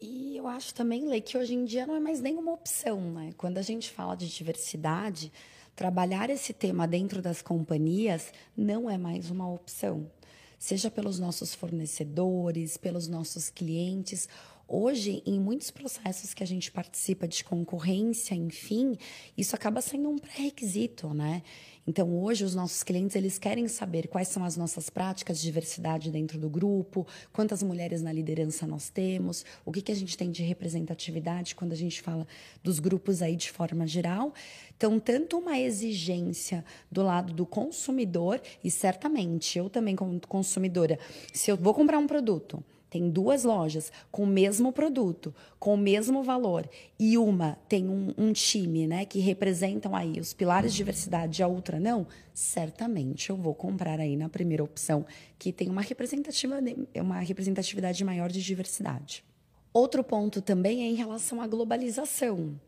E 0.00 0.36
eu 0.36 0.48
acho 0.48 0.74
também, 0.74 1.06
Lei, 1.06 1.20
que 1.20 1.38
hoje 1.38 1.54
em 1.54 1.64
dia 1.64 1.86
não 1.86 1.94
é 1.94 2.00
mais 2.00 2.20
nenhuma 2.20 2.52
opção, 2.52 3.00
né? 3.12 3.32
Quando 3.36 3.58
a 3.58 3.62
gente 3.62 3.90
fala 3.90 4.16
de 4.16 4.28
diversidade, 4.28 5.32
trabalhar 5.76 6.28
esse 6.28 6.52
tema 6.52 6.86
dentro 6.86 7.22
das 7.22 7.40
companhias 7.40 8.32
não 8.56 8.90
é 8.90 8.98
mais 8.98 9.30
uma 9.30 9.48
opção. 9.48 10.10
Seja 10.58 10.90
pelos 10.90 11.18
nossos 11.18 11.54
fornecedores, 11.54 12.76
pelos 12.76 13.08
nossos 13.08 13.50
clientes 13.50 14.28
Hoje, 14.66 15.22
em 15.26 15.38
muitos 15.38 15.70
processos 15.70 16.32
que 16.32 16.42
a 16.42 16.46
gente 16.46 16.70
participa 16.70 17.28
de 17.28 17.44
concorrência, 17.44 18.34
enfim, 18.34 18.96
isso 19.36 19.54
acaba 19.54 19.80
sendo 19.80 20.08
um 20.08 20.18
pré-requisito, 20.18 21.12
né? 21.12 21.42
Então, 21.86 22.16
hoje, 22.22 22.44
os 22.44 22.54
nossos 22.54 22.84
clientes 22.84 23.16
eles 23.16 23.38
querem 23.38 23.66
saber 23.66 24.06
quais 24.06 24.28
são 24.28 24.44
as 24.44 24.56
nossas 24.56 24.88
práticas 24.88 25.38
de 25.38 25.44
diversidade 25.44 26.12
dentro 26.12 26.38
do 26.38 26.48
grupo, 26.48 27.06
quantas 27.32 27.60
mulheres 27.60 28.00
na 28.00 28.12
liderança 28.12 28.66
nós 28.66 28.88
temos, 28.88 29.44
o 29.64 29.72
que, 29.72 29.82
que 29.82 29.90
a 29.90 29.96
gente 29.96 30.16
tem 30.16 30.30
de 30.30 30.44
representatividade 30.44 31.56
quando 31.56 31.72
a 31.72 31.76
gente 31.76 32.00
fala 32.00 32.26
dos 32.62 32.78
grupos 32.78 33.20
aí 33.20 33.34
de 33.34 33.50
forma 33.50 33.84
geral. 33.84 34.32
Então, 34.76 35.00
tanto 35.00 35.38
uma 35.38 35.58
exigência 35.58 36.64
do 36.90 37.02
lado 37.02 37.32
do 37.32 37.44
consumidor, 37.44 38.40
e 38.62 38.70
certamente 38.70 39.58
eu 39.58 39.68
também, 39.68 39.96
como 39.96 40.20
consumidora, 40.20 41.00
se 41.32 41.50
eu 41.50 41.56
vou 41.56 41.74
comprar 41.74 41.98
um 41.98 42.06
produto 42.06 42.62
tem 42.92 43.08
duas 43.08 43.42
lojas 43.42 43.90
com 44.10 44.24
o 44.24 44.26
mesmo 44.26 44.70
produto, 44.70 45.34
com 45.58 45.72
o 45.72 45.78
mesmo 45.78 46.22
valor, 46.22 46.68
e 46.98 47.16
uma 47.16 47.56
tem 47.66 47.88
um, 47.88 48.12
um 48.18 48.34
time 48.34 48.86
né, 48.86 49.06
que 49.06 49.18
representam 49.18 49.96
aí 49.96 50.20
os 50.20 50.34
pilares 50.34 50.72
de 50.72 50.76
diversidade 50.76 51.40
e 51.40 51.42
a 51.42 51.46
outra 51.46 51.80
não, 51.80 52.06
certamente 52.34 53.30
eu 53.30 53.36
vou 53.36 53.54
comprar 53.54 53.98
aí 53.98 54.14
na 54.14 54.28
primeira 54.28 54.62
opção, 54.62 55.06
que 55.38 55.50
tem 55.50 55.70
uma, 55.70 55.80
representativa, 55.80 56.56
uma 56.96 57.20
representatividade 57.20 58.04
maior 58.04 58.30
de 58.30 58.42
diversidade. 58.42 59.24
Outro 59.72 60.04
ponto 60.04 60.42
também 60.42 60.82
é 60.82 60.84
em 60.84 60.94
relação 60.94 61.40
à 61.40 61.46
globalização. 61.46 62.60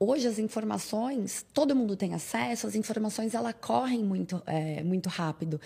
Hoje 0.00 0.26
as 0.26 0.40
informações, 0.40 1.46
todo 1.54 1.74
mundo 1.74 1.94
tem 1.94 2.14
acesso, 2.14 2.66
as 2.66 2.74
informações 2.74 3.32
ela 3.32 3.52
correm 3.52 4.02
muito, 4.02 4.42
é, 4.44 4.82
muito 4.82 5.08
rápido. 5.08 5.60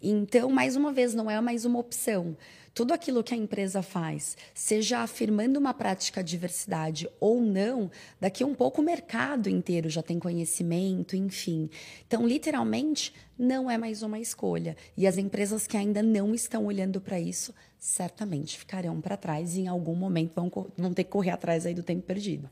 Então, 0.00 0.50
mais 0.50 0.76
uma 0.76 0.92
vez, 0.92 1.14
não 1.14 1.28
é 1.28 1.40
mais 1.40 1.64
uma 1.64 1.80
opção 1.80 2.36
tudo 2.76 2.92
aquilo 2.92 3.24
que 3.24 3.32
a 3.32 3.36
empresa 3.38 3.80
faz, 3.80 4.36
seja 4.52 4.98
afirmando 4.98 5.58
uma 5.58 5.72
prática 5.72 6.22
de 6.22 6.32
diversidade 6.32 7.08
ou 7.18 7.40
não, 7.40 7.90
daqui 8.20 8.44
a 8.44 8.46
um 8.46 8.54
pouco 8.54 8.82
o 8.82 8.84
mercado 8.84 9.48
inteiro 9.48 9.88
já 9.88 10.02
tem 10.02 10.18
conhecimento, 10.18 11.16
enfim. 11.16 11.70
Então, 12.06 12.28
literalmente, 12.28 13.14
não 13.38 13.70
é 13.70 13.78
mais 13.78 14.02
uma 14.02 14.20
escolha. 14.20 14.76
E 14.94 15.06
as 15.06 15.16
empresas 15.16 15.66
que 15.66 15.74
ainda 15.74 16.02
não 16.02 16.34
estão 16.34 16.66
olhando 16.66 17.00
para 17.00 17.18
isso, 17.18 17.54
certamente 17.78 18.58
ficarão 18.58 19.00
para 19.00 19.16
trás 19.16 19.56
e 19.56 19.62
em 19.62 19.68
algum 19.68 19.94
momento 19.94 20.34
vão, 20.34 20.50
vão 20.76 20.92
ter 20.92 21.04
que 21.04 21.10
correr 21.10 21.30
atrás 21.30 21.64
aí 21.64 21.72
do 21.72 21.82
tempo 21.82 22.02
perdido. 22.02 22.50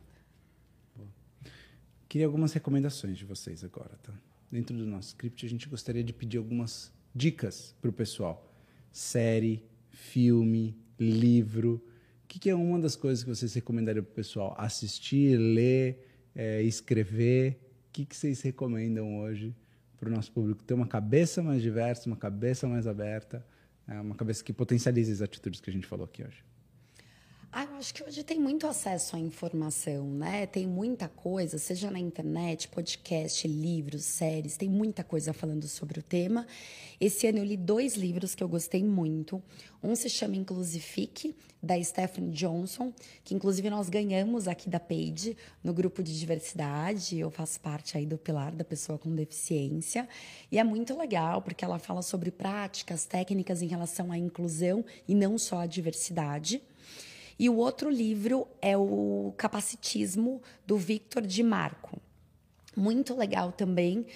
Queria 2.08 2.26
algumas 2.26 2.54
recomendações 2.54 3.18
de 3.18 3.26
vocês 3.26 3.62
agora, 3.62 3.98
tá? 4.02 4.14
Dentro 4.50 4.74
do 4.74 4.86
nosso 4.86 5.08
script, 5.08 5.44
a 5.44 5.48
gente 5.50 5.68
gostaria 5.68 6.02
de 6.02 6.14
pedir 6.14 6.38
algumas 6.38 6.90
dicas 7.14 7.74
para 7.78 7.90
o 7.90 7.92
pessoal. 7.92 8.50
Série, 8.90 9.62
filme, 9.94 10.76
livro? 10.98 11.82
O 12.24 12.26
que, 12.28 12.38
que 12.38 12.50
é 12.50 12.54
uma 12.54 12.78
das 12.78 12.96
coisas 12.96 13.22
que 13.22 13.30
vocês 13.30 13.54
recomendariam 13.54 14.04
para 14.04 14.12
o 14.12 14.14
pessoal? 14.14 14.54
Assistir, 14.58 15.38
ler, 15.38 16.06
é, 16.34 16.62
escrever? 16.62 17.60
O 17.88 17.92
que, 17.92 18.04
que 18.04 18.16
vocês 18.16 18.42
recomendam 18.42 19.18
hoje 19.18 19.54
para 19.98 20.08
o 20.08 20.12
nosso 20.12 20.32
público? 20.32 20.62
Ter 20.64 20.74
uma 20.74 20.86
cabeça 20.86 21.42
mais 21.42 21.62
diversa, 21.62 22.08
uma 22.08 22.16
cabeça 22.16 22.66
mais 22.66 22.86
aberta, 22.86 23.46
é, 23.86 24.00
uma 24.00 24.14
cabeça 24.14 24.42
que 24.42 24.52
potencialize 24.52 25.12
as 25.12 25.22
atitudes 25.22 25.60
que 25.60 25.70
a 25.70 25.72
gente 25.72 25.86
falou 25.86 26.04
aqui 26.04 26.24
hoje. 26.24 26.44
Ah, 27.56 27.68
eu 27.70 27.76
acho 27.76 27.94
que 27.94 28.02
hoje 28.02 28.24
tem 28.24 28.40
muito 28.40 28.66
acesso 28.66 29.14
à 29.14 29.18
informação, 29.20 30.08
né? 30.08 30.44
Tem 30.44 30.66
muita 30.66 31.08
coisa, 31.08 31.56
seja 31.56 31.88
na 31.88 32.00
internet, 32.00 32.66
podcast, 32.66 33.46
livros, 33.46 34.02
séries, 34.04 34.56
tem 34.56 34.68
muita 34.68 35.04
coisa 35.04 35.32
falando 35.32 35.68
sobre 35.68 36.00
o 36.00 36.02
tema. 36.02 36.48
Esse 37.00 37.28
ano 37.28 37.38
eu 37.38 37.44
li 37.44 37.56
dois 37.56 37.94
livros 37.94 38.34
que 38.34 38.42
eu 38.42 38.48
gostei 38.48 38.82
muito. 38.82 39.40
Um 39.80 39.94
se 39.94 40.10
chama 40.10 40.34
Inclusifique, 40.34 41.36
da 41.62 41.80
Stephanie 41.80 42.32
Johnson, 42.32 42.92
que 43.22 43.36
inclusive 43.36 43.70
nós 43.70 43.88
ganhamos 43.88 44.48
aqui 44.48 44.68
da 44.68 44.80
Page, 44.80 45.36
no 45.62 45.72
grupo 45.72 46.02
de 46.02 46.18
diversidade. 46.18 47.20
Eu 47.20 47.30
faço 47.30 47.60
parte 47.60 47.96
aí 47.96 48.04
do 48.04 48.18
pilar 48.18 48.52
da 48.52 48.64
pessoa 48.64 48.98
com 48.98 49.14
deficiência. 49.14 50.08
E 50.50 50.58
é 50.58 50.64
muito 50.64 50.98
legal, 50.98 51.40
porque 51.40 51.64
ela 51.64 51.78
fala 51.78 52.02
sobre 52.02 52.32
práticas, 52.32 53.06
técnicas 53.06 53.62
em 53.62 53.68
relação 53.68 54.10
à 54.10 54.18
inclusão 54.18 54.84
e 55.06 55.14
não 55.14 55.38
só 55.38 55.60
à 55.60 55.66
diversidade. 55.66 56.60
E 57.38 57.48
o 57.48 57.56
outro 57.56 57.90
livro 57.90 58.46
é 58.60 58.76
o 58.76 59.34
Capacitismo, 59.36 60.40
do 60.66 60.76
Victor 60.76 61.26
de 61.26 61.42
Marco. 61.42 62.00
Muito 62.76 63.14
legal 63.14 63.52
também, 63.52 64.06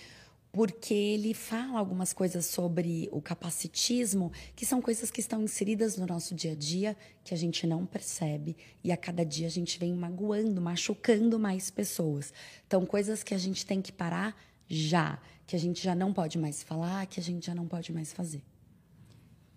porque 0.53 0.95
ele 0.95 1.35
fala 1.35 1.79
algumas 1.79 2.13
coisas 2.13 2.47
sobre 2.47 3.09
o 3.13 3.21
capacitismo, 3.21 4.33
que 4.57 4.65
são 4.65 4.81
coisas 4.81 5.11
que 5.11 5.21
estão 5.21 5.43
inseridas 5.43 5.97
no 5.97 6.07
nosso 6.07 6.35
dia 6.35 6.53
a 6.53 6.55
dia, 6.55 6.97
que 7.23 7.35
a 7.35 7.37
gente 7.37 7.67
não 7.67 7.85
percebe, 7.85 8.57
e 8.83 8.91
a 8.91 8.97
cada 8.97 9.25
dia 9.25 9.47
a 9.47 9.51
gente 9.51 9.79
vem 9.79 9.95
magoando, 9.95 10.61
machucando 10.61 11.39
mais 11.39 11.71
pessoas. 11.71 12.33
Então, 12.67 12.85
coisas 12.87 13.23
que 13.23 13.35
a 13.35 13.39
gente 13.39 13.65
tem 13.65 13.83
que 13.83 13.93
parar 13.93 14.37
já, 14.69 15.21
que 15.47 15.55
a 15.55 15.59
gente 15.59 15.83
já 15.83 15.95
não 15.95 16.13
pode 16.13 16.39
mais 16.39 16.63
falar, 16.63 17.07
que 17.07 17.21
a 17.21 17.23
gente 17.23 17.47
já 17.47 17.55
não 17.55 17.67
pode 17.67 17.93
mais 17.93 18.13
fazer. 18.13 18.43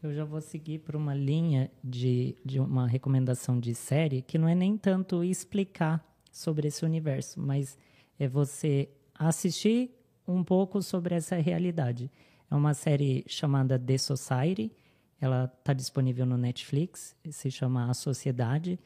Eu 0.04 0.12
já 0.12 0.26
vou 0.26 0.42
seguir 0.42 0.80
por 0.80 0.96
uma 0.96 1.14
linha 1.14 1.70
de, 1.84 2.36
de 2.44 2.60
uma 2.60 2.88
recomendação 2.88 3.60
de 3.60 3.76
série 3.76 4.24
que 4.24 4.36
não 4.36 4.48
é 4.48 4.56
nem 4.56 4.76
tanto 4.76 5.24
explicar 5.24 6.04
sobre 6.32 6.68
esse 6.70 6.84
universo, 6.84 7.40
mas 7.40 7.78
é 8.18 8.28
você 8.28 8.90
assistir 9.14 9.92
um 10.28 10.44
pouco 10.44 10.82
sobre 10.82 11.14
essa 11.14 11.36
realidade. 11.36 12.10
É 12.50 12.56
uma 12.56 12.74
série 12.74 13.24
chamada 13.28 13.78
The 13.78 14.00
Society, 14.00 14.72
ela 15.20 15.46
está 15.60 15.72
disponível 15.72 16.26
no 16.26 16.36
Netflix, 16.36 17.16
se 17.30 17.52
chama 17.52 17.88
A 17.88 17.94
Sociedade, 17.94 18.80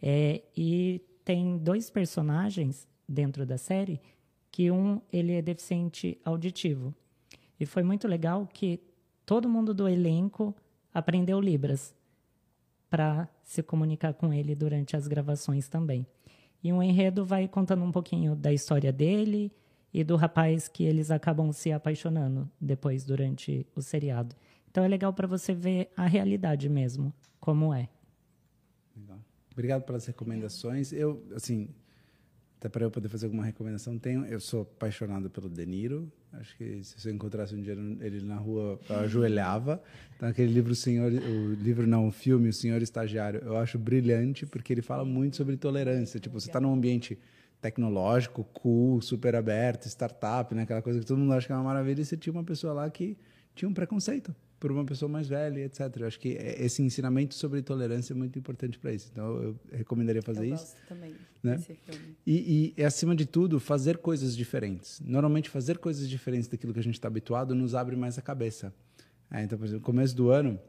é, 0.00 0.42
e 0.56 1.02
tem 1.22 1.58
dois 1.58 1.90
personagens 1.90 2.88
dentro 3.06 3.44
da 3.44 3.58
série 3.58 4.00
que 4.50 4.70
um 4.70 5.02
ele 5.12 5.32
é 5.34 5.42
deficiente 5.42 6.18
auditivo. 6.24 6.94
E 7.60 7.66
foi 7.66 7.82
muito 7.82 8.08
legal 8.08 8.48
que 8.50 8.80
todo 9.24 9.48
mundo 9.48 9.72
do 9.72 9.88
elenco 9.88 10.54
aprendeu 10.92 11.40
Libras 11.40 11.94
para 12.90 13.28
se 13.42 13.62
comunicar 13.62 14.12
com 14.14 14.32
ele 14.32 14.54
durante 14.54 14.96
as 14.96 15.06
gravações 15.06 15.68
também. 15.68 16.06
E 16.62 16.72
o 16.72 16.82
enredo 16.82 17.24
vai 17.24 17.48
contando 17.48 17.82
um 17.82 17.90
pouquinho 17.90 18.36
da 18.36 18.52
história 18.52 18.92
dele 18.92 19.50
e 19.92 20.04
do 20.04 20.16
rapaz 20.16 20.68
que 20.68 20.84
eles 20.84 21.10
acabam 21.10 21.52
se 21.52 21.72
apaixonando 21.72 22.48
depois 22.60 23.04
durante 23.04 23.66
o 23.74 23.82
seriado. 23.82 24.36
Então 24.70 24.84
é 24.84 24.88
legal 24.88 25.12
para 25.12 25.26
você 25.26 25.52
ver 25.52 25.90
a 25.96 26.06
realidade 26.06 26.68
mesmo, 26.68 27.12
como 27.40 27.74
é. 27.74 27.88
Legal. 28.96 29.18
Obrigado 29.52 29.82
pelas 29.82 30.06
recomendações. 30.06 30.92
Eu, 30.92 31.22
assim, 31.34 31.68
até 32.62 32.68
para 32.68 32.84
eu 32.84 32.92
poder 32.92 33.08
fazer 33.08 33.26
alguma 33.26 33.44
recomendação, 33.44 33.98
tenho, 33.98 34.24
eu 34.24 34.38
sou 34.38 34.62
apaixonado 34.62 35.28
pelo 35.28 35.48
De 35.48 35.66
Niro. 35.66 36.08
Acho 36.32 36.56
que 36.56 36.80
se 36.84 37.08
eu 37.08 37.12
encontrasse 37.12 37.56
um 37.56 37.60
dia 37.60 37.72
ele 38.00 38.24
na 38.24 38.36
rua, 38.36 38.78
eu 38.88 38.96
ajoelhava. 39.00 39.82
Então, 40.14 40.28
aquele 40.28 40.52
livro, 40.52 40.70
o 40.70 40.76
Senhor, 40.76 41.10
o 41.10 41.54
livro 41.54 41.88
não, 41.88 42.06
o 42.06 42.12
filme, 42.12 42.48
O 42.48 42.52
Senhor 42.52 42.80
Estagiário, 42.80 43.40
eu 43.44 43.56
acho 43.56 43.80
brilhante 43.80 44.46
porque 44.46 44.72
ele 44.72 44.80
fala 44.80 45.04
muito 45.04 45.36
sobre 45.36 45.56
tolerância. 45.56 46.20
Tipo, 46.20 46.38
você 46.38 46.48
está 46.48 46.60
num 46.60 46.72
ambiente 46.72 47.18
tecnológico, 47.60 48.44
cool, 48.52 49.00
super 49.00 49.34
aberto, 49.34 49.86
startup, 49.86 50.54
né? 50.54 50.62
aquela 50.62 50.82
coisa 50.82 51.00
que 51.00 51.06
todo 51.06 51.18
mundo 51.18 51.32
acha 51.32 51.48
que 51.48 51.52
é 51.52 51.56
uma 51.56 51.64
maravilha, 51.64 52.00
e 52.00 52.04
você 52.04 52.16
tinha 52.16 52.32
uma 52.32 52.44
pessoa 52.44 52.72
lá 52.72 52.88
que 52.88 53.16
tinha 53.54 53.68
um 53.68 53.74
preconceito 53.74 54.34
por 54.58 54.70
uma 54.70 54.84
pessoa 54.84 55.08
mais 55.08 55.28
velha, 55.28 55.64
etc. 55.64 55.80
Eu 55.96 56.06
acho 56.06 56.20
que 56.20 56.36
é, 56.36 56.64
esse 56.64 56.82
ensinamento 56.82 57.34
sobre 57.34 57.62
tolerância 57.62 58.12
é 58.12 58.16
muito 58.16 58.38
importante 58.38 58.78
para 58.78 58.92
isso. 58.92 59.08
Então, 59.12 59.42
eu 59.42 59.60
recomendaria 59.72 60.22
fazer 60.22 60.46
eu 60.46 60.54
isso. 60.54 60.64
Gosto 60.64 60.86
também 60.86 61.14
né? 61.42 61.60
E, 62.24 62.72
e, 62.76 62.84
acima 62.84 63.16
de 63.16 63.26
tudo, 63.26 63.58
fazer 63.58 63.98
coisas 63.98 64.36
diferentes. 64.36 65.00
Normalmente, 65.00 65.50
fazer 65.50 65.78
coisas 65.78 66.08
diferentes 66.08 66.46
daquilo 66.46 66.72
que 66.72 66.78
a 66.78 66.82
gente 66.82 66.94
está 66.94 67.08
habituado 67.08 67.54
nos 67.54 67.74
abre 67.74 67.96
mais 67.96 68.16
a 68.16 68.22
cabeça. 68.22 68.72
É, 69.30 69.42
então, 69.42 69.58
por 69.58 69.64
exemplo, 69.64 69.80
no 69.80 69.84
começo 69.84 70.14
do 70.14 70.30
ano, 70.30 70.60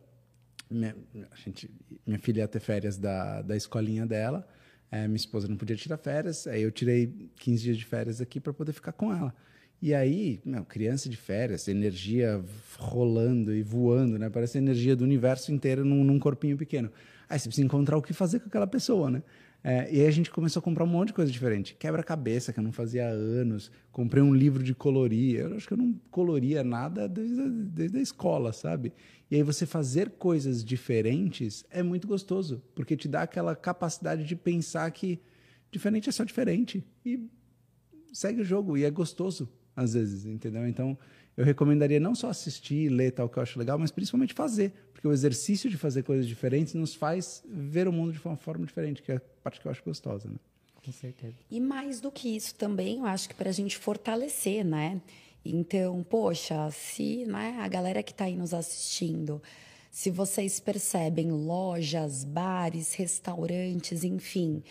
minha, 0.69 0.95
gente, 1.35 1.69
minha 2.05 2.17
filha 2.17 2.41
ia 2.41 2.47
ter 2.47 2.59
férias 2.59 2.97
da, 2.97 3.43
da 3.43 3.55
escolinha 3.55 4.05
dela, 4.05 4.47
é, 4.89 5.07
minha 5.07 5.17
esposa 5.17 5.47
não 5.47 5.55
podia 5.55 5.75
tirar 5.75 5.97
férias, 5.97 6.47
aí 6.47 6.63
eu 6.63 6.71
tirei 6.71 7.29
15 7.35 7.63
dias 7.63 7.77
de 7.77 7.85
férias 7.85 8.19
aqui 8.19 8.39
para 8.39 8.53
poder 8.53 8.73
ficar 8.73 8.93
com 8.93 9.13
ela. 9.13 9.35
E 9.85 9.93
aí, 9.93 10.39
meu, 10.45 10.63
criança 10.63 11.09
de 11.09 11.17
férias, 11.17 11.67
energia 11.67 12.41
rolando 12.79 13.53
e 13.53 13.61
voando, 13.61 14.17
né? 14.17 14.29
Parece 14.29 14.57
a 14.57 14.61
energia 14.61 14.95
do 14.95 15.03
universo 15.03 15.51
inteiro 15.51 15.83
num, 15.83 16.05
num 16.05 16.17
corpinho 16.17 16.55
pequeno. 16.55 16.89
Aí 17.27 17.37
você 17.37 17.49
precisa 17.49 17.65
encontrar 17.65 17.97
o 17.97 18.01
que 18.01 18.13
fazer 18.13 18.39
com 18.39 18.47
aquela 18.47 18.65
pessoa, 18.65 19.11
né? 19.11 19.21
É, 19.61 19.93
e 19.93 19.99
aí 19.99 20.07
a 20.07 20.11
gente 20.11 20.31
começou 20.31 20.61
a 20.61 20.63
comprar 20.63 20.85
um 20.85 20.87
monte 20.87 21.07
de 21.07 21.15
coisa 21.15 21.29
diferente. 21.29 21.75
Quebra-cabeça, 21.75 22.53
que 22.53 22.59
eu 22.61 22.63
não 22.63 22.71
fazia 22.71 23.09
há 23.09 23.09
anos. 23.09 23.69
Comprei 23.91 24.23
um 24.23 24.33
livro 24.33 24.63
de 24.63 24.73
colorir. 24.73 25.41
Eu 25.41 25.57
acho 25.57 25.67
que 25.67 25.73
eu 25.73 25.77
não 25.77 25.99
coloria 26.09 26.63
nada 26.63 27.05
desde 27.05 27.41
a, 27.41 27.47
desde 27.49 27.97
a 27.97 28.01
escola, 28.01 28.53
sabe? 28.53 28.93
E 29.29 29.35
aí 29.35 29.43
você 29.43 29.65
fazer 29.65 30.11
coisas 30.11 30.63
diferentes 30.63 31.65
é 31.69 31.83
muito 31.83 32.07
gostoso, 32.07 32.63
porque 32.73 32.95
te 32.95 33.09
dá 33.09 33.23
aquela 33.23 33.53
capacidade 33.53 34.23
de 34.23 34.35
pensar 34.37 34.89
que 34.91 35.19
diferente 35.69 36.07
é 36.07 36.11
só 36.13 36.23
diferente. 36.23 36.81
E 37.05 37.29
segue 38.13 38.39
o 38.39 38.45
jogo, 38.45 38.77
e 38.77 38.85
é 38.85 38.89
gostoso 38.89 39.51
às 39.75 39.93
vezes, 39.93 40.25
entendeu? 40.25 40.67
Então, 40.67 40.97
eu 41.35 41.43
recomendaria 41.43 41.99
não 41.99 42.13
só 42.13 42.29
assistir, 42.29 42.89
ler 42.89 43.11
tal 43.11 43.27
que 43.27 43.37
eu 43.37 43.43
acho 43.43 43.57
legal, 43.57 43.77
mas 43.79 43.91
principalmente 43.91 44.33
fazer, 44.33 44.71
porque 44.93 45.07
o 45.07 45.11
exercício 45.11 45.69
de 45.69 45.77
fazer 45.77 46.03
coisas 46.03 46.27
diferentes 46.27 46.73
nos 46.73 46.93
faz 46.93 47.43
ver 47.47 47.87
o 47.87 47.91
mundo 47.91 48.11
de 48.13 48.19
uma 48.23 48.37
forma 48.37 48.65
diferente, 48.65 49.01
que 49.01 49.11
é 49.11 49.15
a 49.15 49.21
parte 49.43 49.59
que 49.59 49.67
eu 49.67 49.71
acho 49.71 49.83
gostosa, 49.83 50.29
né? 50.29 50.35
Com 50.83 50.91
certeza. 50.91 51.35
E 51.49 51.59
mais 51.59 52.01
do 52.01 52.11
que 52.11 52.35
isso 52.35 52.55
também, 52.55 52.99
eu 52.99 53.05
acho 53.05 53.29
que 53.29 53.35
para 53.35 53.49
a 53.49 53.53
gente 53.53 53.77
fortalecer, 53.77 54.65
né? 54.65 55.01
Então, 55.45 56.03
poxa, 56.03 56.69
se 56.71 57.25
né, 57.25 57.57
a 57.59 57.67
galera 57.67 58.03
que 58.03 58.11
está 58.11 58.25
aí 58.25 58.35
nos 58.35 58.53
assistindo, 58.53 59.41
se 59.89 60.09
vocês 60.09 60.59
percebem 60.59 61.31
lojas, 61.31 62.23
bares, 62.23 62.93
restaurantes, 62.93 64.03
enfim, 64.03 64.63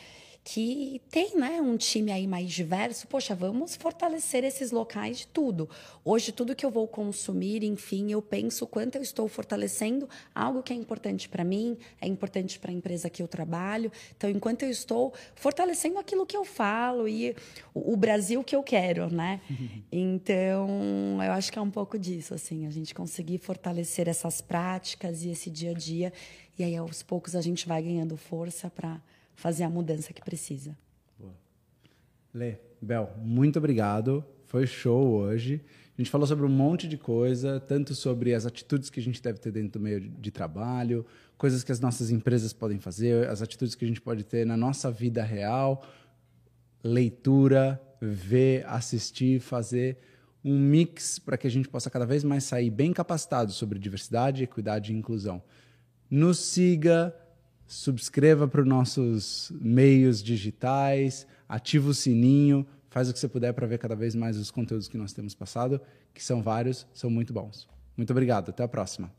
que 0.45 1.01
tem 1.09 1.37
né, 1.37 1.61
um 1.61 1.77
time 1.77 2.11
aí 2.11 2.27
mais 2.27 2.51
diverso, 2.51 3.07
poxa, 3.07 3.33
vamos 3.33 3.77
fortalecer 3.77 4.43
esses 4.43 4.73
locais 4.73 5.19
de 5.19 5.27
tudo. 5.29 5.71
Hoje, 6.05 6.33
tudo 6.33 6.57
que 6.57 6.67
eu 6.67 6.71
vou 6.71 6.89
consumir, 6.89 7.63
enfim, 7.63 8.11
eu 8.11 8.21
penso 8.21 8.67
quanto 8.67 8.97
eu 8.97 9.03
estou 9.03 9.29
fortalecendo 9.29 10.09
algo 10.35 10.61
que 10.61 10.73
é 10.73 10.77
importante 10.77 11.29
para 11.29 11.45
mim, 11.45 11.79
é 12.01 12.09
importante 12.09 12.59
para 12.59 12.73
a 12.73 12.75
empresa 12.75 13.09
que 13.09 13.23
eu 13.23 13.29
trabalho. 13.29 13.93
Então, 14.17 14.29
enquanto 14.29 14.65
eu 14.65 14.71
estou 14.71 15.13
fortalecendo 15.37 15.99
aquilo 15.99 16.27
que 16.27 16.37
eu 16.37 16.45
falo 16.45 17.09
e 17.09 17.37
o, 17.73 17.93
o 17.93 17.97
Brasil 17.97 18.43
que 18.43 18.57
eu 18.57 18.63
quero, 18.63 19.13
né? 19.13 19.41
Então, 19.95 21.23
eu 21.23 21.33
acho 21.33 21.53
que 21.53 21.59
é 21.59 21.63
um 21.63 21.71
pouco 21.71 21.99
disso, 21.99 22.35
assim, 22.35 22.67
a 22.67 22.71
gente 22.71 22.95
conseguir 22.95 23.39
fortalecer 23.39 24.09
essas 24.09 24.41
práticas 24.41 25.23
e 25.23 25.31
esse 25.31 25.51
dia 25.51 25.71
a 25.71 25.75
dia. 25.75 26.13
E 26.59 26.65
aí, 26.65 26.77
aos 26.77 27.03
poucos, 27.03 27.37
a 27.37 27.41
gente 27.41 27.67
vai 27.67 27.83
ganhando 27.83 28.17
força 28.17 28.71
para 28.71 29.01
fazer 29.35 29.65
a 29.65 29.71
mudança 29.71 30.13
que 30.13 30.23
precisa. 30.23 30.77
Boa. 31.19 31.35
Lê, 32.33 32.57
Bel, 32.81 33.11
muito 33.19 33.59
obrigado. 33.59 34.25
Foi 34.47 34.67
show 34.67 35.13
hoje. 35.13 35.61
A 35.97 36.01
gente 36.01 36.11
falou 36.11 36.27
sobre 36.27 36.47
um 36.47 36.49
monte 36.49 36.89
de 36.89 36.97
coisa, 36.97 37.61
tanto 37.61 37.95
sobre 37.95 38.35
as 38.35 38.47
atitudes 38.47 38.89
que 38.89 38.99
a 38.99 39.03
gente 39.03 39.23
deve 39.23 39.39
ter 39.39 39.53
dentro 39.53 39.79
do 39.79 39.81
meio 39.81 40.01
de 40.01 40.31
trabalho, 40.31 41.05
coisas 41.37 41.63
que 41.63 41.71
as 41.71 41.81
nossas 41.81 42.11
empresas 42.11 42.53
podem 42.53 42.79
fazer, 42.79 43.29
as 43.29 43.43
atitudes 43.43 43.75
que 43.75 43.85
a 43.85 43.89
gente 43.89 44.01
pode 44.01 44.25
ter 44.25 44.47
na 44.47 44.57
nossa 44.57 44.91
vida 44.91 45.23
real, 45.23 45.85
leitura, 46.83 47.81
ver, 48.01 48.67
assistir, 48.67 49.39
fazer 49.39 49.99
um 50.45 50.59
mix 50.59 51.19
para 51.19 51.37
que 51.37 51.47
a 51.47 51.51
gente 51.51 51.69
possa 51.69 51.89
cada 51.89 52.05
vez 52.05 52.25
mais 52.25 52.45
sair 52.45 52.71
bem 52.71 52.93
capacitado 52.93 53.53
sobre 53.53 53.79
diversidade, 53.79 54.43
equidade 54.43 54.93
e 54.93 54.97
inclusão. 54.97 55.43
Nos 56.11 56.39
siga, 56.39 57.15
subscreva 57.73 58.47
para 58.47 58.61
os 58.61 58.67
nossos 58.67 59.51
meios 59.59 60.23
digitais, 60.23 61.27
ativa 61.49 61.89
o 61.89 61.95
sininho, 61.95 62.67
faz 62.91 63.09
o 63.09 63.13
que 63.15 63.19
você 63.19 63.29
puder 63.29 63.55
para 63.55 63.67
ver 63.67 63.79
cada 63.79 63.97
vez 63.97 64.15
mais 64.15 64.37
os 64.37 64.51
conteúdos 64.51 64.89
que 64.89 64.99
nós 64.99 65.15
temos 65.15 65.35
passado, 65.35 65.81
que 66.13 66.23
são 66.23 66.43
vários, 66.43 66.87
são 66.93 67.09
muito 67.09 67.33
bons. 67.33 67.67
Muito 67.97 68.11
obrigado, 68.11 68.51
até 68.51 68.63
a 68.63 68.69
próxima. 68.69 69.11